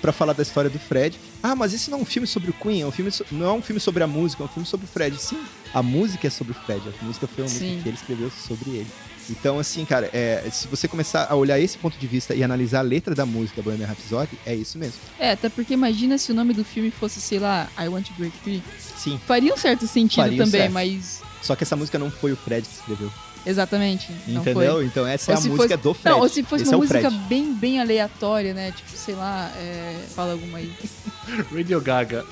pra 0.00 0.12
falar 0.12 0.32
da 0.32 0.42
história 0.42 0.70
do 0.70 0.78
Fred. 0.78 1.18
Ah, 1.42 1.54
mas 1.54 1.72
esse 1.72 1.90
não 1.90 1.98
é 1.98 2.02
um 2.02 2.04
filme 2.04 2.26
sobre 2.26 2.50
o 2.50 2.52
Queen, 2.52 2.82
é 2.82 2.86
um 2.86 2.90
filme 2.90 3.10
so- 3.10 3.24
não 3.30 3.46
é 3.46 3.52
um 3.52 3.62
filme 3.62 3.80
sobre 3.80 4.02
a 4.02 4.06
música, 4.06 4.42
é 4.42 4.46
um 4.46 4.48
filme 4.48 4.66
sobre 4.66 4.86
o 4.86 4.88
Fred. 4.88 5.20
Sim, 5.22 5.38
a 5.72 5.82
música 5.82 6.26
é 6.26 6.30
sobre 6.30 6.52
o 6.52 6.56
Fred, 6.66 6.80
a 7.00 7.04
música 7.04 7.26
foi 7.28 7.44
uma 7.44 7.48
Sim. 7.48 7.64
música 7.64 7.82
que 7.82 7.88
ele 7.88 7.96
escreveu 7.96 8.30
sobre 8.30 8.70
ele. 8.70 8.86
Então, 9.30 9.58
assim, 9.58 9.84
cara, 9.84 10.08
é, 10.12 10.44
se 10.50 10.66
você 10.68 10.88
começar 10.88 11.26
a 11.28 11.34
olhar 11.34 11.58
esse 11.60 11.76
ponto 11.76 11.98
de 11.98 12.06
vista 12.06 12.34
e 12.34 12.42
analisar 12.42 12.78
a 12.78 12.82
letra 12.82 13.14
da 13.14 13.26
música 13.26 13.60
Bohemian 13.60 13.86
Rhapsody, 13.86 14.38
é 14.46 14.54
isso 14.54 14.78
mesmo. 14.78 14.98
É, 15.18 15.32
até 15.32 15.48
porque 15.48 15.74
imagina 15.74 16.16
se 16.16 16.32
o 16.32 16.34
nome 16.34 16.54
do 16.54 16.64
filme 16.64 16.90
fosse, 16.90 17.20
sei 17.20 17.38
lá, 17.38 17.68
I 17.78 17.88
Want 17.88 18.06
to 18.06 18.14
Break 18.16 18.36
Free. 18.42 18.62
Sim. 18.96 19.20
Faria 19.26 19.52
um 19.52 19.56
certo 19.56 19.86
sentido 19.86 20.22
Faria 20.22 20.38
também, 20.44 20.60
certo. 20.62 20.72
mas. 20.72 21.20
Só 21.42 21.54
que 21.54 21.62
essa 21.64 21.76
música 21.76 21.98
não 21.98 22.10
foi 22.10 22.32
o 22.32 22.36
Fred 22.36 22.66
que 22.66 22.74
escreveu. 22.74 23.12
Exatamente. 23.46 24.10
Não 24.26 24.40
entendeu? 24.42 24.74
foi. 24.74 24.84
Então 24.84 25.06
essa 25.06 25.30
Ou 25.30 25.36
é 25.36 25.38
a 25.38 25.40
se 25.42 25.48
música 25.48 25.68
fosse- 25.68 25.82
do 25.82 25.94
Fred. 25.94 26.14
Não, 26.14 26.20
ou 26.22 26.28
se 26.28 26.42
fosse 26.42 26.62
Esse 26.64 26.72
uma 26.74 26.78
é 26.84 26.86
música 26.86 27.10
Fred. 27.10 27.16
bem, 27.28 27.54
bem 27.54 27.80
aleatória, 27.80 28.52
né? 28.52 28.72
Tipo, 28.72 28.90
sei 28.96 29.14
lá, 29.14 29.50
é... 29.56 29.96
fala 30.14 30.32
alguma 30.32 30.58
aí. 30.58 30.72
Radio 31.54 31.80
Gaga. 31.80 32.24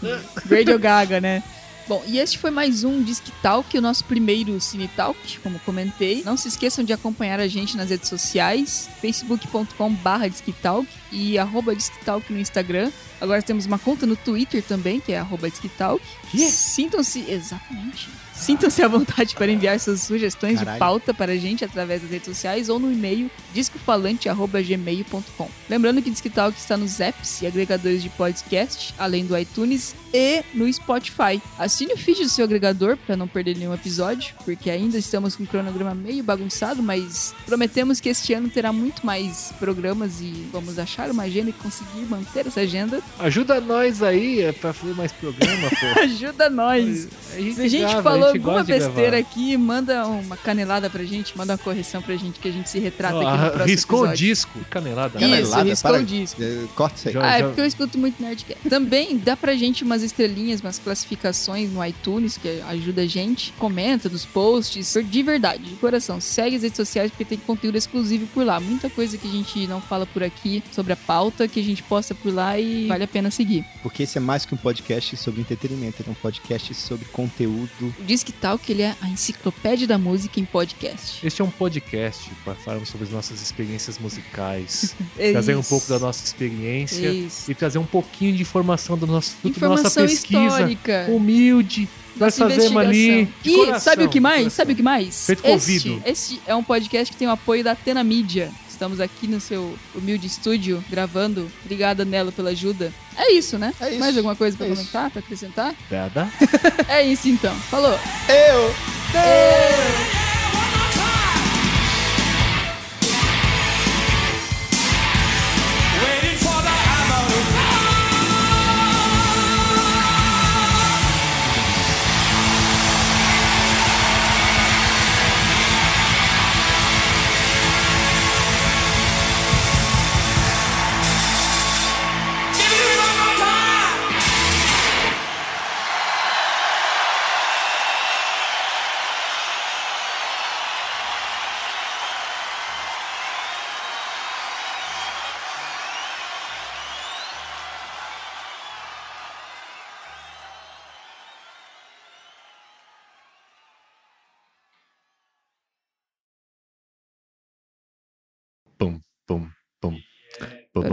Radio 0.51 0.78
Gaga, 0.78 1.20
né? 1.20 1.42
Bom, 1.89 2.03
e 2.05 2.18
este 2.18 2.37
foi 2.37 2.51
mais 2.51 2.82
um 2.82 3.01
Disque 3.01 3.30
Talk, 3.41 3.78
o 3.78 3.80
nosso 3.80 4.05
primeiro 4.07 4.61
Cine 4.61 4.89
Talk, 4.89 5.39
como 5.39 5.61
comentei. 5.61 6.24
Não 6.24 6.37
se 6.37 6.49
esqueçam 6.49 6.84
de 6.84 6.93
acompanhar 6.93 7.39
a 7.39 7.47
gente 7.47 7.76
nas 7.76 7.91
redes 7.91 8.09
sociais, 8.09 8.91
facebook.com 9.01 9.93
barra 9.95 10.26
Disque 10.26 10.53
Talk 10.53 10.89
e 11.12 11.39
arroba 11.39 11.76
Disque 11.76 12.05
Talk 12.05 12.32
no 12.32 12.41
Instagram. 12.41 12.91
Agora 13.20 13.41
temos 13.41 13.66
uma 13.66 13.78
conta 13.78 14.05
no 14.05 14.16
Twitter 14.16 14.64
também, 14.64 14.99
que 14.99 15.12
é 15.12 15.18
arroba 15.18 15.49
Disque 15.49 15.68
Talk. 15.68 16.05
Sintam-se, 16.37 17.24
exatamente, 17.30 18.09
sintam-se 18.37 18.82
à 18.82 18.89
vontade 18.89 19.34
para 19.34 19.51
enviar 19.51 19.80
suas 19.80 20.03
sugestões 20.03 20.59
Caralho. 20.59 20.74
de 20.74 20.78
pauta 20.78 21.14
para 21.14 21.32
a 21.32 21.37
gente 21.37 21.64
através 21.64 22.03
das 22.03 22.11
redes 22.11 22.26
sociais 22.26 22.68
ou 22.68 22.78
no 22.78 22.93
e-mail 22.93 23.30
discofalante.gmail.com. 23.53 25.51
Lembrando 25.68 26.03
que 26.03 26.11
Disque 26.11 26.30
Talk 26.30 26.57
está 26.57 26.76
nos 26.76 27.01
apps 27.01 27.41
e 27.43 27.47
agregadores 27.47 28.03
de 28.03 28.11
podcast, 28.11 28.95
além 28.99 29.24
do 29.24 29.37
iTunes 29.37 29.95
e 30.12 30.43
no 30.55 30.72
Spotify. 30.72 31.41
Assine 31.59 31.95
o 31.95 31.97
feed 31.97 32.22
do 32.22 32.28
seu 32.28 32.45
agregador 32.45 32.97
para 32.97 33.16
não 33.16 33.26
perder 33.26 33.57
nenhum 33.57 33.74
episódio, 33.74 34.34
porque 34.45 34.70
ainda 34.70 34.99
estamos 34.99 35.34
com 35.34 35.43
um 35.43 35.47
cronograma 35.47 35.95
meio 35.95 36.22
bagunçado, 36.22 36.82
mas 36.82 37.34
prometemos 37.45 38.01
que 38.01 38.09
este 38.09 38.34
ano 38.34 38.49
terá 38.49 38.72
muito 38.72 39.05
mais 39.05 39.53
programas 39.59 40.20
e 40.20 40.47
vamos 40.53 40.78
achar 40.78 41.11
uma 41.11 41.24
agenda 41.24 41.51
e 41.51 41.53
conseguir 41.53 42.07
manter 42.09 42.47
essa 42.47 42.61
agenda. 42.61 43.03
Ajuda 43.18 43.61
nós 43.61 44.03
aí 44.03 44.43
é, 44.43 44.53
pra 44.53 44.72
fazer 44.72 44.95
mais 44.95 45.12
programa, 45.12 45.68
pô. 45.70 46.01
Ajuda 46.01 46.51
nós! 46.51 47.09
A 47.34 47.41
gente 47.41 47.55
Se 47.55 47.62
a 47.62 47.68
gente 47.68 47.80
grava, 47.82 48.03
falou 48.03 48.26
gente 48.33 48.39
alguma 48.39 48.59
gosta 48.62 48.72
de 48.72 48.79
besteira 48.87 49.18
aqui, 49.18 49.57
manda 49.57 50.07
uma 50.07 50.37
canelada 50.37 50.89
pra 50.91 51.03
gente, 51.05 51.37
manda 51.37 51.53
uma 51.53 51.59
correção 51.59 52.01
pra 52.03 52.14
gente, 52.16 52.39
que 52.41 52.49
a 52.49 52.53
gente 52.53 52.68
se 52.68 52.79
retrata 52.79 53.16
aqui 53.16 53.24
no 53.45 53.51
próximo 53.51 53.64
Riscou 53.66 53.99
o 54.01 54.03
episódio. 54.05 54.27
disco. 54.27 54.61
Canelada. 54.70 55.18
Isso, 55.18 55.29
Canelada, 55.31 55.62
riscou 55.70 55.91
para- 55.91 56.01
o 56.03 56.05
disco. 56.05 56.43
É, 56.43 56.64
Corta 56.74 56.97
isso 56.97 57.09
aí. 57.09 57.16
Ah, 57.24 57.39
é 57.39 57.43
porque 57.43 57.61
eu 57.61 57.66
escuto 57.66 57.99
muito 57.99 58.22
Nerdcast. 58.22 58.68
Também 58.68 59.16
dá 59.18 59.37
pra 59.37 59.55
gente 59.55 59.85
umas 59.85 60.03
estrelinhas, 60.03 60.61
umas 60.61 60.79
classificações 60.79 61.70
no 61.70 61.85
iTunes, 61.85 62.37
que 62.37 62.61
ajuda 62.68 63.03
a 63.03 63.07
gente. 63.07 63.53
Comenta 63.59 64.09
dos 64.09 64.24
posts. 64.24 64.97
De 65.05 65.22
verdade, 65.22 65.62
de 65.62 65.77
coração. 65.77 66.20
Segue 66.20 66.57
as 66.57 66.62
redes 66.62 66.77
sociais 66.77 67.11
porque 67.11 67.24
tem 67.24 67.39
conteúdo 67.39 67.77
exclusivo 67.77 68.27
por 68.29 68.45
lá. 68.45 68.59
Muita 68.61 68.89
coisa 68.91 69.16
que 69.16 69.27
a 69.27 69.31
gente 69.31 69.66
não 69.66 69.81
fala 69.81 70.07
por 70.07 70.22
aqui 70.22 70.62
sobre 70.72 70.93
a 70.93 70.97
pauta, 70.97 71.47
que 71.49 71.61
a 71.61 71.62
gente 71.62 71.83
posta 71.83 72.14
por 72.14 72.33
lá 72.33 72.59
e 72.59 72.87
vale 72.87 73.05
a 73.05 73.09
pena 73.09 73.31
seguir. 73.31 73.64
Porque 73.83 74.03
esse 74.03 74.18
é 74.18 74.20
mais 74.20 74.45
que 74.45 74.55
um 74.55 74.59
podcast 74.59 75.16
sobre 75.16 75.41
entretenimento, 75.41 76.03
ele 76.03 76.09
é 76.09 76.12
um 76.12 76.14
podcast 76.14 76.74
sobre 76.74 77.07
conteúdo. 77.07 77.95
O 77.99 78.03
Disque 78.16 78.32
Talk, 78.32 78.72
ele 78.72 78.80
é 78.80 78.96
a 79.02 79.08
enciclopédia 79.10 79.86
da 79.86 79.98
música 79.98 80.40
em 80.40 80.44
podcast. 80.46 81.18
Este 81.22 81.42
é 81.42 81.44
um 81.44 81.50
podcast 81.50 82.30
para 82.46 82.54
falarmos 82.54 82.88
sobre 82.88 83.06
as 83.06 83.12
nossas 83.12 83.42
experiências 83.42 83.98
musicais, 83.98 84.96
É 85.18 85.32
trazer 85.32 85.54
um 85.54 85.60
isso. 85.60 85.68
pouco 85.68 85.86
da 85.86 85.98
nossa 85.98 86.24
experiência 86.24 87.10
Isso. 87.12 87.50
e 87.50 87.54
trazer 87.54 87.76
um 87.76 87.84
pouquinho 87.84 88.34
de 88.34 88.40
informação 88.40 88.96
do 88.96 89.06
nosso 89.06 89.32
fruto 89.36 89.60
da 89.60 89.68
nossa 89.68 89.82
Informação 89.82 90.06
pesquisa 90.06 90.46
histórica. 90.46 91.06
humilde. 91.10 91.86
Nós 92.16 92.38
fazemos 92.38 92.74
ali. 92.74 93.28
E 93.44 93.54
coração, 93.54 93.80
sabe 93.80 94.04
o 94.04 94.08
que 94.08 94.18
mais? 94.18 94.50
Sabe 94.54 94.72
o 94.72 94.76
que 94.76 94.82
mais? 94.82 95.26
Feito 95.26 95.40
este, 95.44 95.50
ouvido. 95.50 96.02
este 96.06 96.40
é 96.46 96.54
um 96.54 96.64
podcast 96.64 97.12
que 97.12 97.18
tem 97.18 97.28
o 97.28 97.32
apoio 97.32 97.62
da 97.62 97.72
Atena 97.72 98.02
Mídia. 98.02 98.50
Estamos 98.77 99.01
aqui 99.01 99.27
no 99.27 99.41
seu 99.41 99.74
humilde 99.95 100.27
estúdio 100.27 100.85
gravando. 100.91 101.51
Obrigada, 101.64 102.05
Nelo, 102.05 102.31
pela 102.31 102.51
ajuda. 102.51 102.93
É 103.16 103.33
isso, 103.33 103.57
né? 103.57 103.72
É 103.81 103.89
isso. 103.89 103.99
Mais 103.99 104.14
alguma 104.14 104.37
coisa 104.37 104.55
pra 104.55 104.66
É 104.66 104.68
comentar, 104.68 105.11
pra 105.11 105.20
acrescentar? 105.20 105.74
Nada. 105.91 106.29
É 106.87 107.03
isso 107.03 107.27
então. 107.27 107.55
Falou. 107.70 107.99
Eu! 108.29 108.74
Waiting 109.14 109.86